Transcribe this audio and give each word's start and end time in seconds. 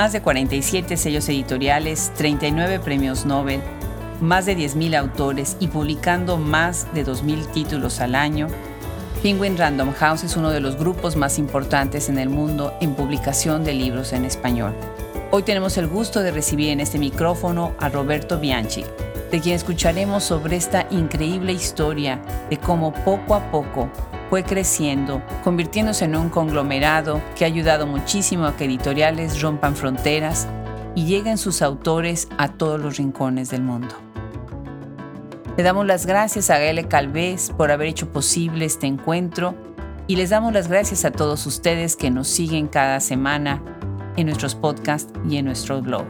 Más 0.00 0.14
de 0.14 0.22
47 0.22 0.96
sellos 0.96 1.28
editoriales, 1.28 2.10
39 2.16 2.80
premios 2.80 3.26
Nobel, 3.26 3.60
más 4.22 4.46
de 4.46 4.56
10.000 4.56 4.96
autores 4.96 5.58
y 5.60 5.68
publicando 5.68 6.38
más 6.38 6.90
de 6.94 7.04
2.000 7.04 7.52
títulos 7.52 8.00
al 8.00 8.14
año, 8.14 8.46
Penguin 9.22 9.58
Random 9.58 9.92
House 9.92 10.24
es 10.24 10.38
uno 10.38 10.48
de 10.48 10.60
los 10.60 10.78
grupos 10.78 11.16
más 11.16 11.38
importantes 11.38 12.08
en 12.08 12.16
el 12.16 12.30
mundo 12.30 12.72
en 12.80 12.94
publicación 12.94 13.62
de 13.62 13.74
libros 13.74 14.14
en 14.14 14.24
español. 14.24 14.74
Hoy 15.32 15.42
tenemos 15.42 15.76
el 15.76 15.86
gusto 15.86 16.22
de 16.22 16.30
recibir 16.30 16.70
en 16.70 16.80
este 16.80 16.98
micrófono 16.98 17.74
a 17.78 17.90
Roberto 17.90 18.38
Bianchi, 18.38 18.86
de 19.30 19.40
quien 19.42 19.54
escucharemos 19.54 20.24
sobre 20.24 20.56
esta 20.56 20.86
increíble 20.90 21.52
historia 21.52 22.22
de 22.48 22.56
cómo 22.56 22.94
poco 23.04 23.34
a 23.34 23.50
poco 23.50 23.90
fue 24.30 24.44
creciendo, 24.44 25.20
convirtiéndose 25.42 26.04
en 26.04 26.14
un 26.14 26.28
conglomerado 26.28 27.20
que 27.36 27.44
ha 27.44 27.48
ayudado 27.48 27.88
muchísimo 27.88 28.46
a 28.46 28.56
que 28.56 28.64
editoriales 28.64 29.42
rompan 29.42 29.74
fronteras 29.74 30.46
y 30.94 31.04
lleguen 31.04 31.36
sus 31.36 31.62
autores 31.62 32.28
a 32.38 32.52
todos 32.52 32.80
los 32.80 32.96
rincones 32.96 33.50
del 33.50 33.62
mundo. 33.62 33.94
Le 35.56 35.64
damos 35.64 35.84
las 35.84 36.06
gracias 36.06 36.48
a 36.48 36.58
Gaele 36.58 36.86
Calvez 36.86 37.50
por 37.50 37.72
haber 37.72 37.88
hecho 37.88 38.12
posible 38.12 38.64
este 38.64 38.86
encuentro 38.86 39.56
y 40.06 40.14
les 40.14 40.30
damos 40.30 40.52
las 40.52 40.68
gracias 40.68 41.04
a 41.04 41.10
todos 41.10 41.44
ustedes 41.46 41.96
que 41.96 42.10
nos 42.10 42.28
siguen 42.28 42.68
cada 42.68 43.00
semana 43.00 43.60
en 44.16 44.26
nuestros 44.26 44.54
podcasts 44.54 45.12
y 45.28 45.38
en 45.38 45.46
nuestro 45.46 45.82
blog. 45.82 46.06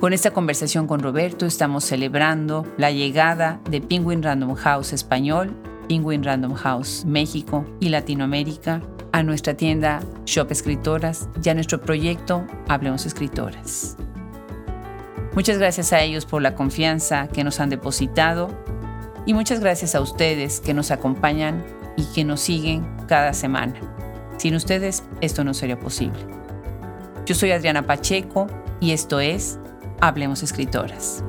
Con 0.00 0.14
esta 0.14 0.32
conversación 0.32 0.86
con 0.86 1.00
Roberto 1.00 1.44
estamos 1.44 1.84
celebrando 1.84 2.66
la 2.78 2.90
llegada 2.90 3.60
de 3.70 3.82
Penguin 3.82 4.22
Random 4.22 4.54
House 4.54 4.94
Español 4.94 5.54
Penguin 5.88 6.22
Random 6.22 6.54
House 6.54 7.04
México 7.04 7.64
y 7.80 7.88
Latinoamérica, 7.88 8.82
a 9.12 9.22
nuestra 9.22 9.54
tienda 9.54 10.00
Shop 10.24 10.50
Escritoras 10.50 11.28
y 11.42 11.48
a 11.48 11.54
nuestro 11.54 11.80
proyecto 11.80 12.46
Hablemos 12.68 13.06
Escritoras. 13.06 13.96
Muchas 15.34 15.58
gracias 15.58 15.92
a 15.92 16.00
ellos 16.00 16.26
por 16.26 16.42
la 16.42 16.54
confianza 16.54 17.28
que 17.28 17.44
nos 17.44 17.60
han 17.60 17.70
depositado 17.70 18.48
y 19.26 19.34
muchas 19.34 19.60
gracias 19.60 19.94
a 19.94 20.00
ustedes 20.00 20.60
que 20.60 20.74
nos 20.74 20.90
acompañan 20.90 21.64
y 21.96 22.04
que 22.14 22.24
nos 22.24 22.40
siguen 22.40 22.86
cada 23.08 23.32
semana. 23.32 23.74
Sin 24.36 24.54
ustedes 24.54 25.04
esto 25.20 25.44
no 25.44 25.54
sería 25.54 25.78
posible. 25.78 26.18
Yo 27.26 27.34
soy 27.34 27.52
Adriana 27.52 27.86
Pacheco 27.86 28.46
y 28.80 28.92
esto 28.92 29.20
es 29.20 29.58
Hablemos 30.00 30.42
Escritoras. 30.42 31.24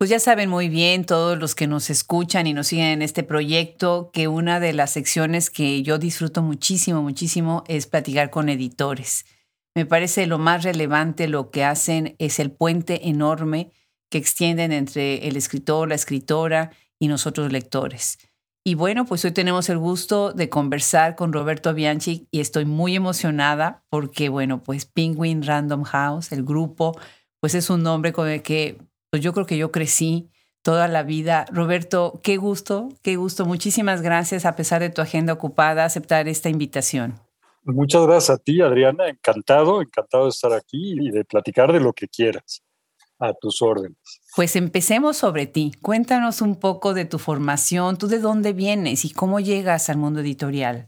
Pues 0.00 0.08
ya 0.08 0.18
saben 0.18 0.48
muy 0.48 0.70
bien 0.70 1.04
todos 1.04 1.38
los 1.38 1.54
que 1.54 1.66
nos 1.66 1.90
escuchan 1.90 2.46
y 2.46 2.54
nos 2.54 2.68
siguen 2.68 2.86
en 2.86 3.02
este 3.02 3.22
proyecto 3.22 4.08
que 4.14 4.28
una 4.28 4.58
de 4.58 4.72
las 4.72 4.92
secciones 4.92 5.50
que 5.50 5.82
yo 5.82 5.98
disfruto 5.98 6.40
muchísimo, 6.40 7.02
muchísimo 7.02 7.64
es 7.68 7.86
platicar 7.86 8.30
con 8.30 8.48
editores. 8.48 9.26
Me 9.74 9.84
parece 9.84 10.26
lo 10.26 10.38
más 10.38 10.64
relevante 10.64 11.28
lo 11.28 11.50
que 11.50 11.64
hacen 11.64 12.16
es 12.18 12.38
el 12.38 12.50
puente 12.50 13.10
enorme 13.10 13.72
que 14.10 14.16
extienden 14.16 14.72
entre 14.72 15.28
el 15.28 15.36
escritor, 15.36 15.90
la 15.90 15.96
escritora 15.96 16.70
y 16.98 17.08
nosotros 17.08 17.52
lectores. 17.52 18.16
Y 18.64 18.76
bueno, 18.76 19.04
pues 19.04 19.22
hoy 19.26 19.32
tenemos 19.32 19.68
el 19.68 19.76
gusto 19.76 20.32
de 20.32 20.48
conversar 20.48 21.14
con 21.14 21.34
Roberto 21.34 21.74
Bianchi 21.74 22.26
y 22.30 22.40
estoy 22.40 22.64
muy 22.64 22.96
emocionada 22.96 23.84
porque, 23.90 24.30
bueno, 24.30 24.62
pues 24.62 24.86
Penguin 24.86 25.42
Random 25.42 25.82
House, 25.82 26.32
el 26.32 26.42
grupo, 26.42 26.98
pues 27.38 27.54
es 27.54 27.68
un 27.68 27.82
nombre 27.82 28.14
con 28.14 28.28
el 28.28 28.40
que 28.40 28.78
yo 29.18 29.32
creo 29.32 29.46
que 29.46 29.58
yo 29.58 29.72
crecí 29.72 30.30
toda 30.62 30.88
la 30.88 31.02
vida. 31.02 31.46
Roberto, 31.50 32.20
qué 32.22 32.36
gusto, 32.36 32.88
qué 33.02 33.16
gusto. 33.16 33.44
Muchísimas 33.46 34.02
gracias, 34.02 34.44
a 34.44 34.56
pesar 34.56 34.80
de 34.80 34.90
tu 34.90 35.00
agenda 35.02 35.32
ocupada, 35.32 35.84
aceptar 35.84 36.28
esta 36.28 36.48
invitación. 36.48 37.18
Muchas 37.64 38.06
gracias 38.06 38.30
a 38.30 38.38
ti, 38.38 38.60
Adriana. 38.60 39.08
Encantado, 39.08 39.82
encantado 39.82 40.24
de 40.24 40.30
estar 40.30 40.52
aquí 40.52 40.94
y 40.98 41.10
de 41.10 41.24
platicar 41.24 41.72
de 41.72 41.80
lo 41.80 41.92
que 41.92 42.08
quieras. 42.08 42.62
A 43.22 43.34
tus 43.34 43.60
órdenes. 43.60 43.98
Pues 44.34 44.56
empecemos 44.56 45.18
sobre 45.18 45.46
ti. 45.46 45.72
Cuéntanos 45.82 46.40
un 46.40 46.58
poco 46.58 46.94
de 46.94 47.04
tu 47.04 47.18
formación, 47.18 47.98
tú 47.98 48.06
de 48.06 48.18
dónde 48.18 48.54
vienes 48.54 49.04
y 49.04 49.12
cómo 49.12 49.40
llegas 49.40 49.90
al 49.90 49.98
mundo 49.98 50.20
editorial. 50.20 50.86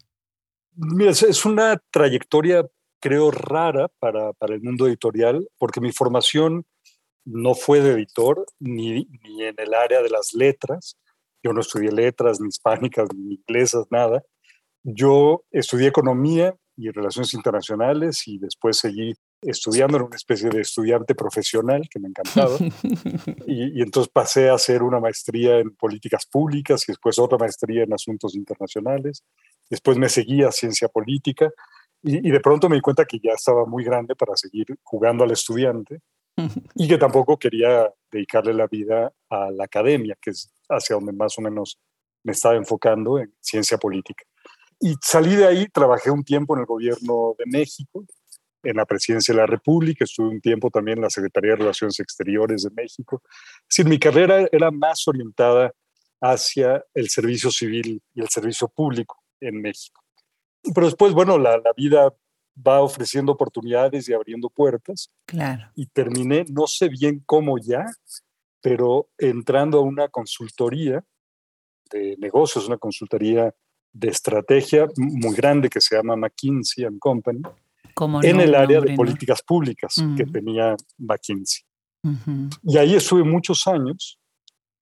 Mira, 0.74 1.10
es 1.10 1.44
una 1.44 1.78
trayectoria, 1.90 2.66
creo, 3.00 3.30
rara 3.30 3.88
para, 3.98 4.32
para 4.32 4.54
el 4.54 4.62
mundo 4.62 4.86
editorial, 4.86 5.46
porque 5.58 5.82
mi 5.82 5.92
formación 5.92 6.64
no 7.24 7.54
fue 7.54 7.80
de 7.80 7.92
editor 7.92 8.44
ni, 8.58 9.06
ni 9.22 9.44
en 9.44 9.54
el 9.58 9.74
área 9.74 10.02
de 10.02 10.10
las 10.10 10.34
letras. 10.34 10.96
Yo 11.42 11.52
no 11.52 11.60
estudié 11.60 11.90
letras, 11.92 12.40
ni 12.40 12.48
hispánicas, 12.48 13.08
ni 13.14 13.34
inglesas, 13.34 13.86
nada. 13.90 14.22
Yo 14.82 15.44
estudié 15.50 15.88
economía 15.88 16.56
y 16.76 16.90
relaciones 16.90 17.34
internacionales 17.34 18.26
y 18.26 18.38
después 18.38 18.78
seguí 18.78 19.14
estudiando, 19.42 19.96
en 19.96 20.04
una 20.04 20.16
especie 20.16 20.48
de 20.50 20.60
estudiante 20.60 21.14
profesional 21.14 21.88
que 21.90 21.98
me 21.98 22.08
encantaba. 22.08 22.56
y, 23.46 23.78
y, 23.78 23.82
entonces 23.82 24.10
pasé 24.12 24.48
a 24.48 24.54
hacer 24.54 24.82
una 24.82 25.00
maestría 25.00 25.58
en 25.58 25.74
políticas 25.74 26.26
públicas 26.26 26.84
y 26.88 26.92
después 26.92 27.18
otra 27.18 27.38
maestría 27.38 27.82
en 27.82 27.92
asuntos 27.92 28.34
internacionales. 28.34 29.24
Después 29.68 29.98
me 29.98 30.08
seguí 30.08 30.42
a 30.42 30.52
ciencia 30.52 30.88
política 30.88 31.50
y, 32.02 32.28
y 32.28 32.30
de 32.30 32.40
pronto 32.40 32.68
me 32.68 32.76
di 32.76 32.82
cuenta 32.82 33.04
que 33.04 33.18
ya 33.18 33.32
estaba 33.32 33.66
muy 33.66 33.84
grande 33.84 34.14
para 34.14 34.36
seguir 34.36 34.66
jugando 34.82 35.24
al 35.24 35.32
estudiante 35.32 36.00
y 36.74 36.88
que 36.88 36.98
tampoco 36.98 37.38
quería 37.38 37.92
dedicarle 38.10 38.54
la 38.54 38.66
vida 38.66 39.12
a 39.28 39.50
la 39.50 39.64
academia, 39.64 40.16
que 40.20 40.30
es 40.30 40.52
hacia 40.68 40.96
donde 40.96 41.12
más 41.12 41.38
o 41.38 41.42
menos 41.42 41.78
me 42.24 42.32
estaba 42.32 42.56
enfocando 42.56 43.18
en 43.18 43.34
ciencia 43.40 43.78
política. 43.78 44.24
Y 44.80 44.94
salí 45.00 45.36
de 45.36 45.46
ahí, 45.46 45.66
trabajé 45.68 46.10
un 46.10 46.24
tiempo 46.24 46.54
en 46.54 46.60
el 46.60 46.66
gobierno 46.66 47.34
de 47.38 47.44
México, 47.46 48.04
en 48.64 48.76
la 48.76 48.86
presidencia 48.86 49.34
de 49.34 49.40
la 49.40 49.46
República, 49.46 50.04
estuve 50.04 50.28
un 50.28 50.40
tiempo 50.40 50.70
también 50.70 50.98
en 50.98 51.02
la 51.02 51.10
Secretaría 51.10 51.52
de 51.52 51.56
Relaciones 51.56 51.98
Exteriores 51.98 52.62
de 52.62 52.70
México. 52.70 53.22
Es 53.68 53.84
mi 53.84 53.98
carrera 53.98 54.48
era 54.52 54.70
más 54.70 55.06
orientada 55.08 55.72
hacia 56.20 56.84
el 56.94 57.08
servicio 57.08 57.50
civil 57.50 58.00
y 58.14 58.20
el 58.20 58.28
servicio 58.28 58.68
público 58.68 59.20
en 59.40 59.60
México. 59.60 60.00
Pero 60.74 60.86
después, 60.86 61.12
bueno, 61.12 61.38
la 61.38 61.60
vida 61.76 62.14
va 62.56 62.80
ofreciendo 62.80 63.32
oportunidades 63.32 64.08
y 64.08 64.12
abriendo 64.12 64.48
puertas. 64.50 65.10
Claro. 65.26 65.70
Y 65.74 65.86
terminé, 65.86 66.44
no 66.48 66.66
sé 66.66 66.88
bien 66.88 67.22
cómo 67.24 67.58
ya, 67.58 67.84
pero 68.60 69.08
entrando 69.18 69.78
a 69.78 69.82
una 69.82 70.08
consultoría 70.08 71.04
de 71.90 72.16
negocios, 72.18 72.66
una 72.66 72.78
consultoría 72.78 73.54
de 73.92 74.08
estrategia 74.08 74.86
muy 74.96 75.34
grande 75.34 75.68
que 75.68 75.80
se 75.80 75.96
llama 75.96 76.16
McKinsey 76.16 76.84
and 76.84 76.98
Company, 76.98 77.42
en 78.22 78.40
el 78.40 78.54
área 78.54 78.80
de 78.80 78.94
políticas 78.94 79.42
públicas 79.42 79.96
que 80.16 80.24
tenía 80.24 80.74
McKinsey. 80.98 81.62
Y 82.62 82.78
ahí 82.78 82.94
estuve 82.94 83.22
muchos 83.22 83.66
años 83.66 84.18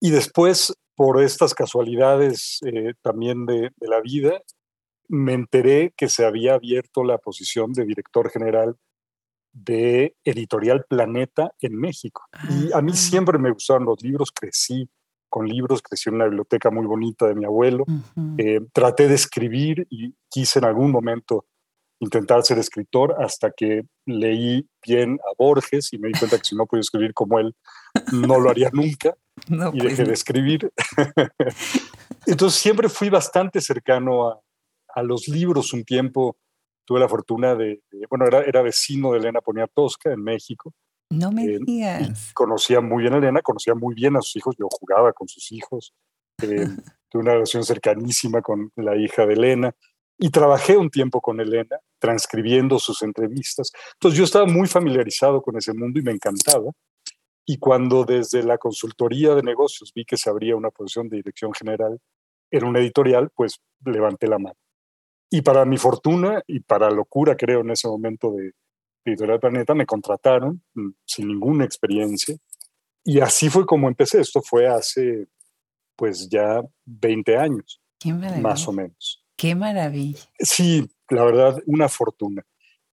y 0.00 0.10
después, 0.10 0.72
por 0.94 1.20
estas 1.20 1.54
casualidades 1.54 2.60
eh, 2.64 2.94
también 3.02 3.46
de, 3.46 3.70
de 3.76 3.88
la 3.88 4.00
vida, 4.00 4.40
me 5.10 5.34
enteré 5.34 5.92
que 5.96 6.08
se 6.08 6.24
había 6.24 6.54
abierto 6.54 7.02
la 7.02 7.18
posición 7.18 7.72
de 7.72 7.84
director 7.84 8.30
general 8.30 8.76
de 9.52 10.14
Editorial 10.24 10.84
Planeta 10.88 11.52
en 11.60 11.76
México. 11.76 12.22
y 12.48 12.72
a 12.72 12.80
mí 12.80 12.92
ah. 12.94 12.96
siempre 12.96 13.36
me 13.38 13.50
gustaron 13.50 13.84
los 13.84 14.00
libros, 14.02 14.30
crecí 14.30 14.88
con 15.28 15.48
libros, 15.48 15.82
crecí 15.82 16.08
en 16.08 16.16
una 16.16 16.26
biblioteca 16.26 16.70
muy 16.70 16.86
bonita 16.86 17.26
de 17.26 17.34
mi 17.34 17.44
abuelo, 17.44 17.84
eh, 18.38 18.60
traté 18.72 19.08
de 19.08 19.14
escribir 19.14 19.86
y 19.90 20.14
quise 20.28 20.60
en 20.60 20.64
algún 20.64 20.92
momento 20.92 21.46
intentar 22.00 22.44
ser 22.44 22.58
escritor 22.58 23.16
hasta 23.20 23.50
que 23.50 23.82
leí 24.06 24.66
bien 24.84 25.18
a 25.28 25.34
Borges 25.36 25.92
y 25.92 25.98
me 25.98 26.08
di 26.08 26.18
cuenta 26.18 26.38
que 26.38 26.44
si 26.44 26.56
no 26.56 26.66
podía 26.66 26.80
escribir 26.80 27.14
como 27.14 27.38
él, 27.38 27.54
no 28.12 28.40
lo 28.40 28.48
haría 28.48 28.70
nunca 28.72 29.16
y 29.48 29.56
pues 29.56 29.82
dejé 29.82 30.04
de 30.04 30.12
escribir. 30.12 30.72
Entonces 32.26 32.60
siempre 32.60 32.88
fui 32.88 33.08
bastante 33.08 33.60
cercano 33.60 34.28
a, 34.28 34.40
a 34.94 35.02
los 35.02 35.28
libros 35.28 35.72
un 35.72 35.84
tiempo. 35.84 36.36
Tuve 36.84 37.00
la 37.00 37.08
fortuna 37.08 37.54
de, 37.54 37.82
bueno, 38.08 38.26
era, 38.26 38.42
era, 38.42 38.62
vecino 38.62 39.12
de 39.12 39.18
Elena 39.18 39.40
Poniatowska 39.40 40.12
en 40.12 40.22
México. 40.22 40.74
No 41.10 41.30
me 41.32 41.44
eh, 41.44 41.58
digas. 41.64 42.32
Conocía 42.34 42.80
muy 42.80 43.02
bien 43.02 43.14
a 43.14 43.18
Elena, 43.18 43.42
conocía 43.42 43.74
muy 43.74 43.94
bien 43.94 44.16
a 44.16 44.22
sus 44.22 44.36
hijos, 44.36 44.56
yo 44.58 44.68
jugaba 44.70 45.12
con 45.12 45.28
sus 45.28 45.50
hijos. 45.52 45.92
Eh, 46.42 46.66
tuve 47.08 47.22
una 47.22 47.32
relación 47.32 47.64
cercanísima 47.64 48.40
con 48.42 48.72
la 48.76 48.96
hija 48.96 49.26
de 49.26 49.34
Elena 49.34 49.74
y 50.18 50.30
trabajé 50.30 50.76
un 50.76 50.90
tiempo 50.90 51.20
con 51.20 51.40
Elena 51.40 51.78
transcribiendo 51.98 52.78
sus 52.78 53.02
entrevistas. 53.02 53.72
Entonces 53.94 54.18
yo 54.18 54.24
estaba 54.24 54.46
muy 54.46 54.68
familiarizado 54.68 55.42
con 55.42 55.56
ese 55.56 55.72
mundo 55.72 55.98
y 55.98 56.02
me 56.02 56.12
encantaba. 56.12 56.70
Y 57.46 57.58
cuando 57.58 58.04
desde 58.04 58.42
la 58.42 58.58
consultoría 58.58 59.34
de 59.34 59.42
negocios 59.42 59.92
vi 59.94 60.04
que 60.04 60.16
se 60.16 60.30
abría 60.30 60.56
una 60.56 60.70
posición 60.70 61.08
de 61.08 61.16
dirección 61.16 61.52
general 61.52 61.98
en 62.50 62.64
una 62.64 62.80
editorial, 62.80 63.30
pues 63.34 63.60
levanté 63.84 64.28
la 64.28 64.38
mano. 64.38 64.56
Y 65.30 65.42
para 65.42 65.64
mi 65.64 65.78
fortuna 65.78 66.42
y 66.46 66.60
para 66.60 66.90
locura, 66.90 67.36
creo, 67.36 67.60
en 67.60 67.70
ese 67.70 67.86
momento 67.88 68.32
de, 68.32 68.52
Editorial 69.04 69.40
Planeta, 69.40 69.74
me 69.74 69.86
contrataron 69.86 70.62
mm, 70.74 70.90
sin 71.04 71.28
ninguna 71.28 71.64
experiencia. 71.64 72.36
Y 73.04 73.20
así 73.20 73.48
fue 73.48 73.64
como 73.64 73.88
empecé. 73.88 74.20
Esto 74.20 74.42
fue 74.42 74.66
hace, 74.68 75.26
pues 75.96 76.28
ya 76.28 76.62
20 76.84 77.36
años, 77.36 77.80
más 78.40 78.66
o 78.68 78.72
menos. 78.72 79.24
Qué 79.36 79.54
maravilla. 79.54 80.20
Sí, 80.38 80.86
la 81.08 81.24
verdad, 81.24 81.62
una 81.66 81.88
fortuna. 81.88 82.42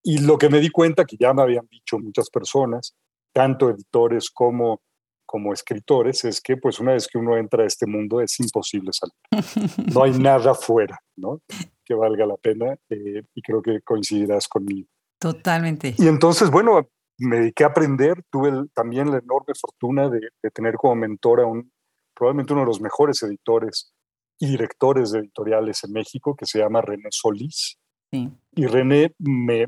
Y 0.02 0.20
lo 0.20 0.38
que 0.38 0.50
me 0.50 0.60
di 0.60 0.70
cuenta, 0.70 1.04
que 1.04 1.18
ya 1.20 1.34
me 1.34 1.42
habían 1.42 1.68
dicho 1.68 2.00
muchas 2.00 2.30
personas, 2.30 2.96
tanto 3.34 3.70
editores 3.70 4.30
como, 4.30 4.82
como 5.26 5.52
escritores, 5.52 6.24
es 6.24 6.40
que 6.40 6.56
pues 6.56 6.80
una 6.80 6.94
vez 6.94 7.08
que 7.08 7.18
uno 7.18 7.36
entra 7.36 7.64
a 7.64 7.68
este 7.68 7.86
mundo 7.86 8.22
es 8.22 8.40
imposible 8.40 8.92
salir. 8.94 9.14
No 9.94 10.04
hay 10.04 10.12
nada 10.12 10.54
fuera, 10.54 10.98
¿no? 11.18 11.42
Que 11.88 11.94
valga 11.94 12.26
la 12.26 12.36
pena 12.36 12.76
eh, 12.90 13.24
y 13.34 13.42
creo 13.42 13.62
que 13.62 13.82
coincidirás 13.82 14.48
conmigo. 14.48 14.90
Totalmente. 15.20 15.96
Y 15.98 16.08
entonces, 16.08 16.52
bueno, 16.52 16.90
me 17.18 17.40
dediqué 17.40 17.64
a 17.64 17.68
aprender, 17.68 18.24
tuve 18.30 18.52
también 18.74 19.10
la 19.10 19.20
enorme 19.20 19.54
fortuna 19.60 20.10
de, 20.10 20.20
de, 20.44 20.52
tener 20.52 20.76
como 20.76 20.96
mentor 20.96 21.40
a 21.40 21.46
un, 21.46 21.72
probablemente 22.14 22.54
uno 22.54 22.64
de 22.64 22.68
los 22.68 22.82
mejores 22.82 23.24
editores 23.24 23.94
y 24.40 24.48
directores 24.48 25.12
de 25.12 25.20
editoriales 25.20 25.84
en 25.84 25.94
México, 25.94 26.36
que 26.36 26.46
se 26.46 26.60
llama 26.60 26.82
René 26.82 27.10
Solís. 27.12 27.78
Sí. 28.12 28.30
Y 28.52 28.68
René 28.68 29.14
me, 29.18 29.68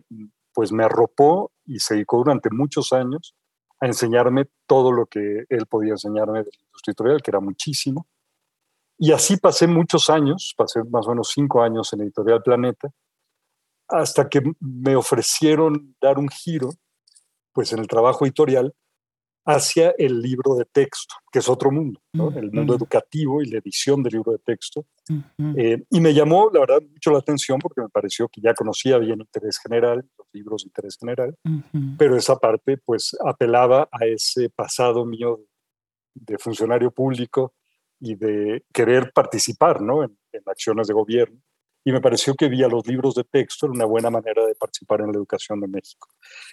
pues 0.53 0.71
me 0.71 0.83
arropó 0.83 1.51
y 1.65 1.79
se 1.79 1.95
dedicó 1.95 2.17
durante 2.17 2.49
muchos 2.51 2.93
años 2.93 3.35
a 3.81 3.87
enseñarme 3.87 4.45
todo 4.67 4.91
lo 4.91 5.05
que 5.05 5.45
él 5.49 5.65
podía 5.67 5.91
enseñarme 5.91 6.39
de 6.39 6.45
la 6.45 6.65
industria 6.65 6.91
editorial, 6.91 7.21
que 7.21 7.31
era 7.31 7.39
muchísimo. 7.39 8.07
Y 8.99 9.13
así 9.13 9.37
pasé 9.37 9.65
muchos 9.65 10.09
años, 10.09 10.53
pasé 10.57 10.83
más 10.83 11.07
o 11.07 11.11
menos 11.11 11.31
cinco 11.33 11.63
años 11.63 11.91
en 11.93 12.01
Editorial 12.01 12.43
Planeta, 12.43 12.89
hasta 13.87 14.27
que 14.27 14.41
me 14.59 14.95
ofrecieron 14.95 15.95
dar 16.01 16.19
un 16.19 16.29
giro 16.29 16.71
pues 17.53 17.73
en 17.73 17.79
el 17.79 17.87
trabajo 17.87 18.25
editorial 18.25 18.73
hacia 19.45 19.95
el 19.97 20.21
libro 20.21 20.55
de 20.55 20.65
texto, 20.65 21.15
que 21.31 21.39
es 21.39 21.49
otro 21.49 21.71
mundo, 21.71 21.99
el 22.35 22.51
mundo 22.51 22.75
educativo 22.75 23.41
y 23.41 23.49
la 23.49 23.57
edición 23.57 24.03
del 24.03 24.13
libro 24.13 24.33
de 24.33 24.39
texto. 24.39 24.85
Eh, 25.57 25.83
y 25.89 26.01
me 26.01 26.13
llamó, 26.13 26.51
la 26.53 26.59
verdad, 26.59 26.81
mucho 26.81 27.11
la 27.11 27.19
atención 27.19 27.57
porque 27.57 27.81
me 27.81 27.89
pareció 27.89 28.27
que 28.27 28.41
ya 28.41 28.53
conocía 28.53 28.99
bien 28.99 29.21
interés 29.21 29.57
general, 29.57 30.07
los 30.17 30.27
libros 30.33 30.63
de 30.63 30.67
interés 30.67 30.97
general, 30.99 31.35
pero 31.97 32.15
esa 32.15 32.35
parte 32.35 32.77
pues 32.77 33.17
apelaba 33.25 33.89
a 33.91 34.05
ese 34.05 34.49
pasado 34.49 35.05
mío 35.05 35.39
de, 36.13 36.37
funcionario 36.37 36.91
público 36.91 37.53
y 37.99 38.15
de 38.15 38.63
querer 38.73 39.11
participar 39.13 39.81
¿no? 39.81 40.03
en, 40.03 40.17
en 40.31 40.41
acciones 40.45 40.87
de 40.87 40.93
gobierno 40.93 41.39
y 41.83 41.91
me 41.91 42.01
pareció 42.01 42.35
que 42.35 42.49
vía 42.49 42.67
los 42.67 42.85
libros 42.87 43.15
de 43.15 43.23
texto 43.23 43.65
era 43.65 43.73
una 43.73 43.85
buena 43.85 44.09
manera 44.09 44.45
de 44.45 44.55
participar 44.55 45.01
en 45.01 45.07
la 45.07 45.13
educación 45.13 45.59
de 45.61 45.67
México. 45.67 46.09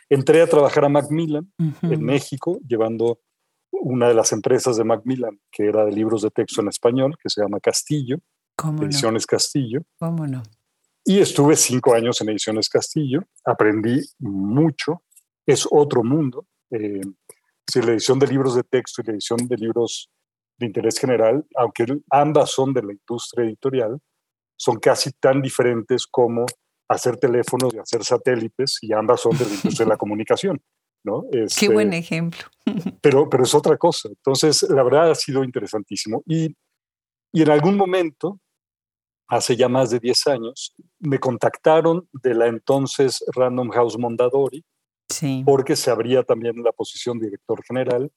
Entré 0.08 0.40
a 0.40 0.46
trabajar 0.46 0.84
a 0.84 0.88
Macmillan 0.88 1.52
en 1.82 2.04
México, 2.04 2.58
llevando 2.66 3.20
una 3.70 4.08
de 4.08 4.14
las 4.14 4.32
empresas 4.32 4.76
de 4.76 4.84
Macmillan, 4.84 5.38
que 5.50 5.66
era 5.66 5.84
de 5.84 5.92
libros 5.92 6.22
de 6.22 6.30
texto 6.30 6.60
en 6.60 6.68
español, 6.68 7.16
que 7.22 7.28
se 7.28 7.42
llama 7.42 7.60
Castillo, 7.60 8.18
Ediciones 8.80 9.26
Castillo. 9.26 9.82
¿Cómo 9.98 10.26
no? 10.26 10.42
Y 11.04 11.18
estuve 11.18 11.56
cinco 11.56 11.94
años 11.94 12.20
en 12.20 12.30
Ediciones 12.30 12.68
Castillo, 12.68 13.20
aprendí 13.44 14.00
mucho, 14.18 15.02
es 15.44 15.66
otro 15.70 16.02
mundo. 16.02 16.46
Eh, 16.70 17.00
si 17.70 17.82
la 17.82 17.92
edición 17.92 18.18
de 18.18 18.28
libros 18.28 18.54
de 18.54 18.62
texto 18.62 19.02
y 19.02 19.06
la 19.06 19.12
edición 19.12 19.46
de 19.46 19.56
libros 19.56 20.10
de 20.58 20.66
interés 20.66 20.98
general, 20.98 21.44
aunque 21.56 21.86
ambas 22.10 22.50
son 22.50 22.72
de 22.72 22.82
la 22.82 22.92
industria 22.92 23.44
editorial, 23.44 23.98
son 24.56 24.78
casi 24.78 25.12
tan 25.12 25.42
diferentes 25.42 26.06
como 26.06 26.46
hacer 26.88 27.16
teléfonos 27.16 27.74
y 27.74 27.78
hacer 27.78 28.04
satélites, 28.04 28.78
y 28.82 28.92
ambas 28.92 29.20
son 29.20 29.36
de 29.36 29.44
la 29.44 29.50
industria 29.50 29.84
de 29.84 29.90
la 29.90 29.96
comunicación. 29.98 30.60
¿no? 31.06 31.24
Qué 31.30 31.44
este, 31.44 31.68
buen 31.68 31.92
ejemplo. 31.92 32.40
pero, 33.00 33.30
pero 33.30 33.44
es 33.44 33.54
otra 33.54 33.76
cosa. 33.76 34.08
Entonces, 34.08 34.62
la 34.68 34.82
verdad 34.82 35.12
ha 35.12 35.14
sido 35.14 35.44
interesantísimo. 35.44 36.22
Y, 36.26 36.54
y 37.32 37.42
en 37.42 37.50
algún 37.50 37.76
momento, 37.76 38.40
hace 39.28 39.56
ya 39.56 39.68
más 39.68 39.90
de 39.90 40.00
10 40.00 40.26
años, 40.26 40.74
me 40.98 41.18
contactaron 41.18 42.08
de 42.12 42.34
la 42.34 42.48
entonces 42.48 43.24
Random 43.34 43.70
House 43.70 43.98
Mondadori, 43.98 44.64
sí. 45.08 45.42
porque 45.46 45.76
se 45.76 45.90
abría 45.90 46.24
también 46.24 46.62
la 46.62 46.72
posición 46.72 47.18
de 47.18 47.26
director 47.26 47.62
general. 47.64 48.10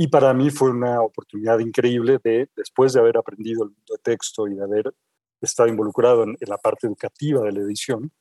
Y 0.00 0.06
para 0.06 0.32
mí 0.32 0.50
fue 0.50 0.70
una 0.70 1.02
oportunidad 1.02 1.58
increíble 1.58 2.20
de, 2.22 2.48
después 2.54 2.92
de 2.92 3.00
haber 3.00 3.16
aprendido 3.16 3.64
el 3.64 3.70
mundo 3.70 3.94
de 3.94 3.98
texto 3.98 4.46
y 4.46 4.54
de 4.54 4.62
haber 4.62 4.94
estaba 5.40 5.68
involucrado 5.68 6.22
en, 6.22 6.36
la 6.38 6.56
parte 6.56 6.86
educativa 6.86 7.42
de 7.42 7.50
la 7.50 7.62
edición, 7.62 8.12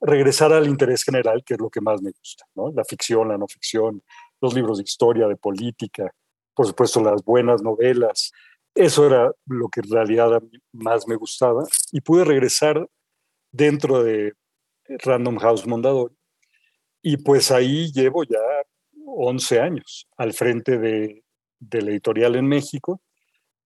regresar 0.00 0.52
al 0.52 0.68
interés 0.68 1.02
general, 1.02 1.42
que 1.44 1.54
es 1.54 1.60
lo 1.60 1.70
que 1.70 1.80
más 1.80 2.00
me 2.02 2.12
gusta, 2.12 2.46
¿no? 2.54 2.70
La 2.70 2.84
ficción, 2.84 3.26
la 3.26 3.36
no 3.36 3.48
ficción, 3.48 4.00
los 4.40 4.54
libros 4.54 4.78
de 4.78 4.84
historia, 4.84 5.26
de 5.26 5.34
política, 5.34 6.14
por 6.54 6.68
supuesto 6.68 7.02
las 7.02 7.24
buenas 7.24 7.62
novelas. 7.62 8.30
Eso 8.72 9.04
era 9.04 9.32
lo 9.46 9.68
que 9.70 9.80
en 9.80 9.90
realidad 9.90 10.40
más 10.70 11.08
me 11.08 11.16
gustaba 11.16 11.64
y 11.90 12.00
pude 12.00 12.24
regresar 12.24 12.88
dentro 13.50 14.04
de 14.04 14.34
Random 14.86 15.38
House 15.38 15.66
Mondadori 15.66 16.14
y 17.02 17.16
pues 17.16 17.50
ahí 17.50 17.90
llevo 17.90 18.22
ya 18.22 18.38
11 19.04 19.60
años 19.60 20.06
al 20.16 20.32
frente 20.32 20.78
de, 20.78 21.23
de 21.68 21.82
la 21.82 21.90
editorial 21.90 22.36
en 22.36 22.46
México 22.46 23.00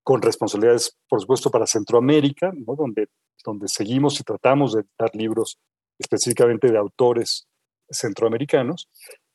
con 0.03 0.23
responsabilidades, 0.23 0.97
por 1.09 1.21
supuesto, 1.21 1.51
para 1.51 1.67
Centroamérica, 1.67 2.51
donde, 2.55 3.09
donde 3.45 3.69
seguimos 3.69 4.19
y 4.21 4.25
tratamos 4.25 4.73
de 4.73 4.85
dar 4.99 5.15
libros 5.15 5.59
específicamente 5.99 6.71
de 6.71 6.79
autores 6.79 7.47
centroamericanos, 7.91 8.89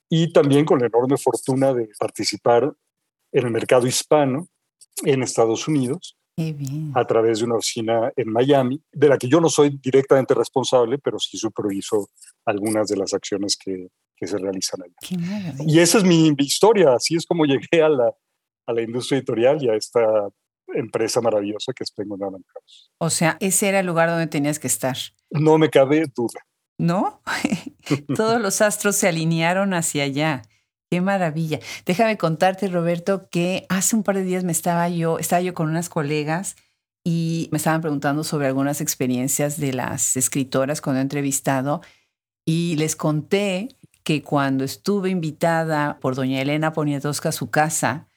y 0.10 0.32
también 0.32 0.66
con 0.66 0.80
la 0.80 0.88
enorme 0.88 1.18
fortuna 1.18 1.74
de 1.74 1.90
participar 2.00 2.74
en 3.32 3.46
el 3.46 3.52
mercado 3.52 3.86
hispano 3.88 4.48
en 5.04 5.24
Estados 5.24 5.68
Unidos, 5.68 6.18
a 6.96 7.06
través 7.06 7.40
de 7.40 7.46
una 7.46 7.58
oficina 7.58 8.12
en 8.16 8.32
Miami, 8.32 8.82
de 8.92 9.08
la 9.08 9.18
que 9.18 9.28
yo 9.28 9.40
no 9.40 9.50
soy 9.50 9.78
directamente 9.82 10.34
responsable, 10.34 10.98
pero 10.98 11.20
sí 11.20 11.38
superviso 11.38 12.10
algunas 12.46 12.88
de 12.88 12.98
las 12.98 13.14
acciones 13.14 13.56
que, 13.56 13.90
que 14.16 14.28
se 14.28 14.38
realizan 14.38 14.82
allá. 14.82 15.54
Y 15.60 15.80
esa 15.80 16.00
es 16.00 16.04
mi, 16.04 16.34
historia, 16.40 16.96
así 16.96 17.16
es 17.16 17.26
como 17.26 17.46
llegué 17.46 17.84
a 17.84 17.90
la, 17.90 18.14
a 18.66 18.74
la 18.74 18.82
industria 18.82 19.18
editorial 19.18 19.62
y 19.62 19.70
a 19.70 19.76
esta 19.76 20.02
empresa 20.68 21.22
maravillosa 21.22 21.74
que 21.74 21.84
es 21.84 21.92
Penguin 21.92 22.20
Random 22.20 22.44
House. 22.54 22.92
O 22.98 23.10
sea, 23.10 23.38
ese 23.40 23.70
era 23.70 23.80
el 23.80 23.86
lugar 23.86 24.10
donde 24.10 24.28
tenías 24.28 24.60
que 24.60 24.68
estar. 24.68 24.98
No 25.30 25.58
me 25.58 25.70
cabe 25.70 26.06
duda. 26.16 26.46
¿No? 26.78 27.22
Todos 28.16 28.42
los 28.42 28.62
astros 28.62 28.96
se 28.96 29.08
alinearon 29.08 29.74
hacia 29.74 30.04
allá. 30.04 30.42
Qué 30.90 31.02
maravilla. 31.02 31.60
Déjame 31.86 32.18
contarte, 32.18 32.68
Roberto, 32.68 33.30
que 33.30 33.66
hace 33.70 33.96
un 33.96 34.04
par 34.04 34.16
de 34.16 34.24
días 34.24 34.44
me 34.44 34.52
estaba 34.52 34.88
yo, 34.90 35.20
estaba 35.20 35.42
yo 35.42 35.54
con 35.54 35.70
unas 35.70 35.90
colegas 35.90 36.56
y 37.04 37.50
me 37.52 37.58
estaban 37.58 37.82
preguntando 37.82 38.24
sobre 38.24 38.48
algunas 38.48 38.80
experiencias 38.80 39.60
de 39.60 39.74
las 39.74 40.16
escritoras 40.16 40.82
cuando 40.82 41.00
he 41.00 41.02
entrevistado 41.02 41.82
y 42.46 42.76
les 42.78 42.96
conté 42.96 43.70
que 44.04 44.22
cuando 44.22 44.64
estuve 44.64 45.10
invitada 45.10 46.00
por 46.00 46.16
doña 46.16 46.42
Elena 46.42 46.74
Poniatowska 46.74 47.30
a 47.30 47.34
su 47.34 47.50
casa, 47.50 48.08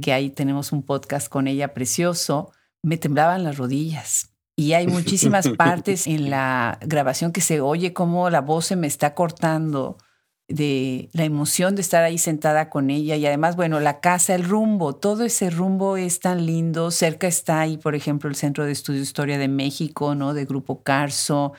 que 0.00 0.12
ahí 0.12 0.30
tenemos 0.30 0.72
un 0.72 0.82
podcast 0.82 1.28
con 1.28 1.48
ella 1.48 1.74
precioso, 1.74 2.52
me 2.82 2.96
temblaban 2.96 3.44
las 3.44 3.58
rodillas. 3.58 4.32
Y 4.56 4.72
hay 4.72 4.86
muchísimas 4.86 5.48
partes 5.58 6.06
en 6.06 6.30
la 6.30 6.78
grabación 6.82 7.32
que 7.32 7.40
se 7.40 7.60
oye 7.60 7.92
como 7.92 8.30
la 8.30 8.40
voz 8.40 8.66
se 8.66 8.76
me 8.76 8.86
está 8.86 9.14
cortando 9.14 9.98
de 10.48 11.08
la 11.12 11.24
emoción 11.24 11.74
de 11.74 11.82
estar 11.82 12.04
ahí 12.04 12.18
sentada 12.18 12.70
con 12.70 12.90
ella 12.90 13.16
y 13.16 13.26
además, 13.26 13.56
bueno, 13.56 13.80
la 13.80 14.00
casa, 14.00 14.34
el 14.34 14.44
rumbo, 14.44 14.94
todo 14.94 15.24
ese 15.24 15.50
rumbo 15.50 15.96
es 15.96 16.20
tan 16.20 16.46
lindo. 16.46 16.90
Cerca 16.90 17.26
está 17.26 17.60
ahí, 17.60 17.78
por 17.78 17.94
ejemplo, 17.94 18.30
el 18.30 18.36
Centro 18.36 18.64
de 18.64 18.72
Estudio 18.72 19.00
de 19.00 19.04
Historia 19.04 19.38
de 19.38 19.48
México, 19.48 20.14
¿no? 20.14 20.34
De 20.34 20.44
Grupo 20.44 20.82
Carso. 20.82 21.52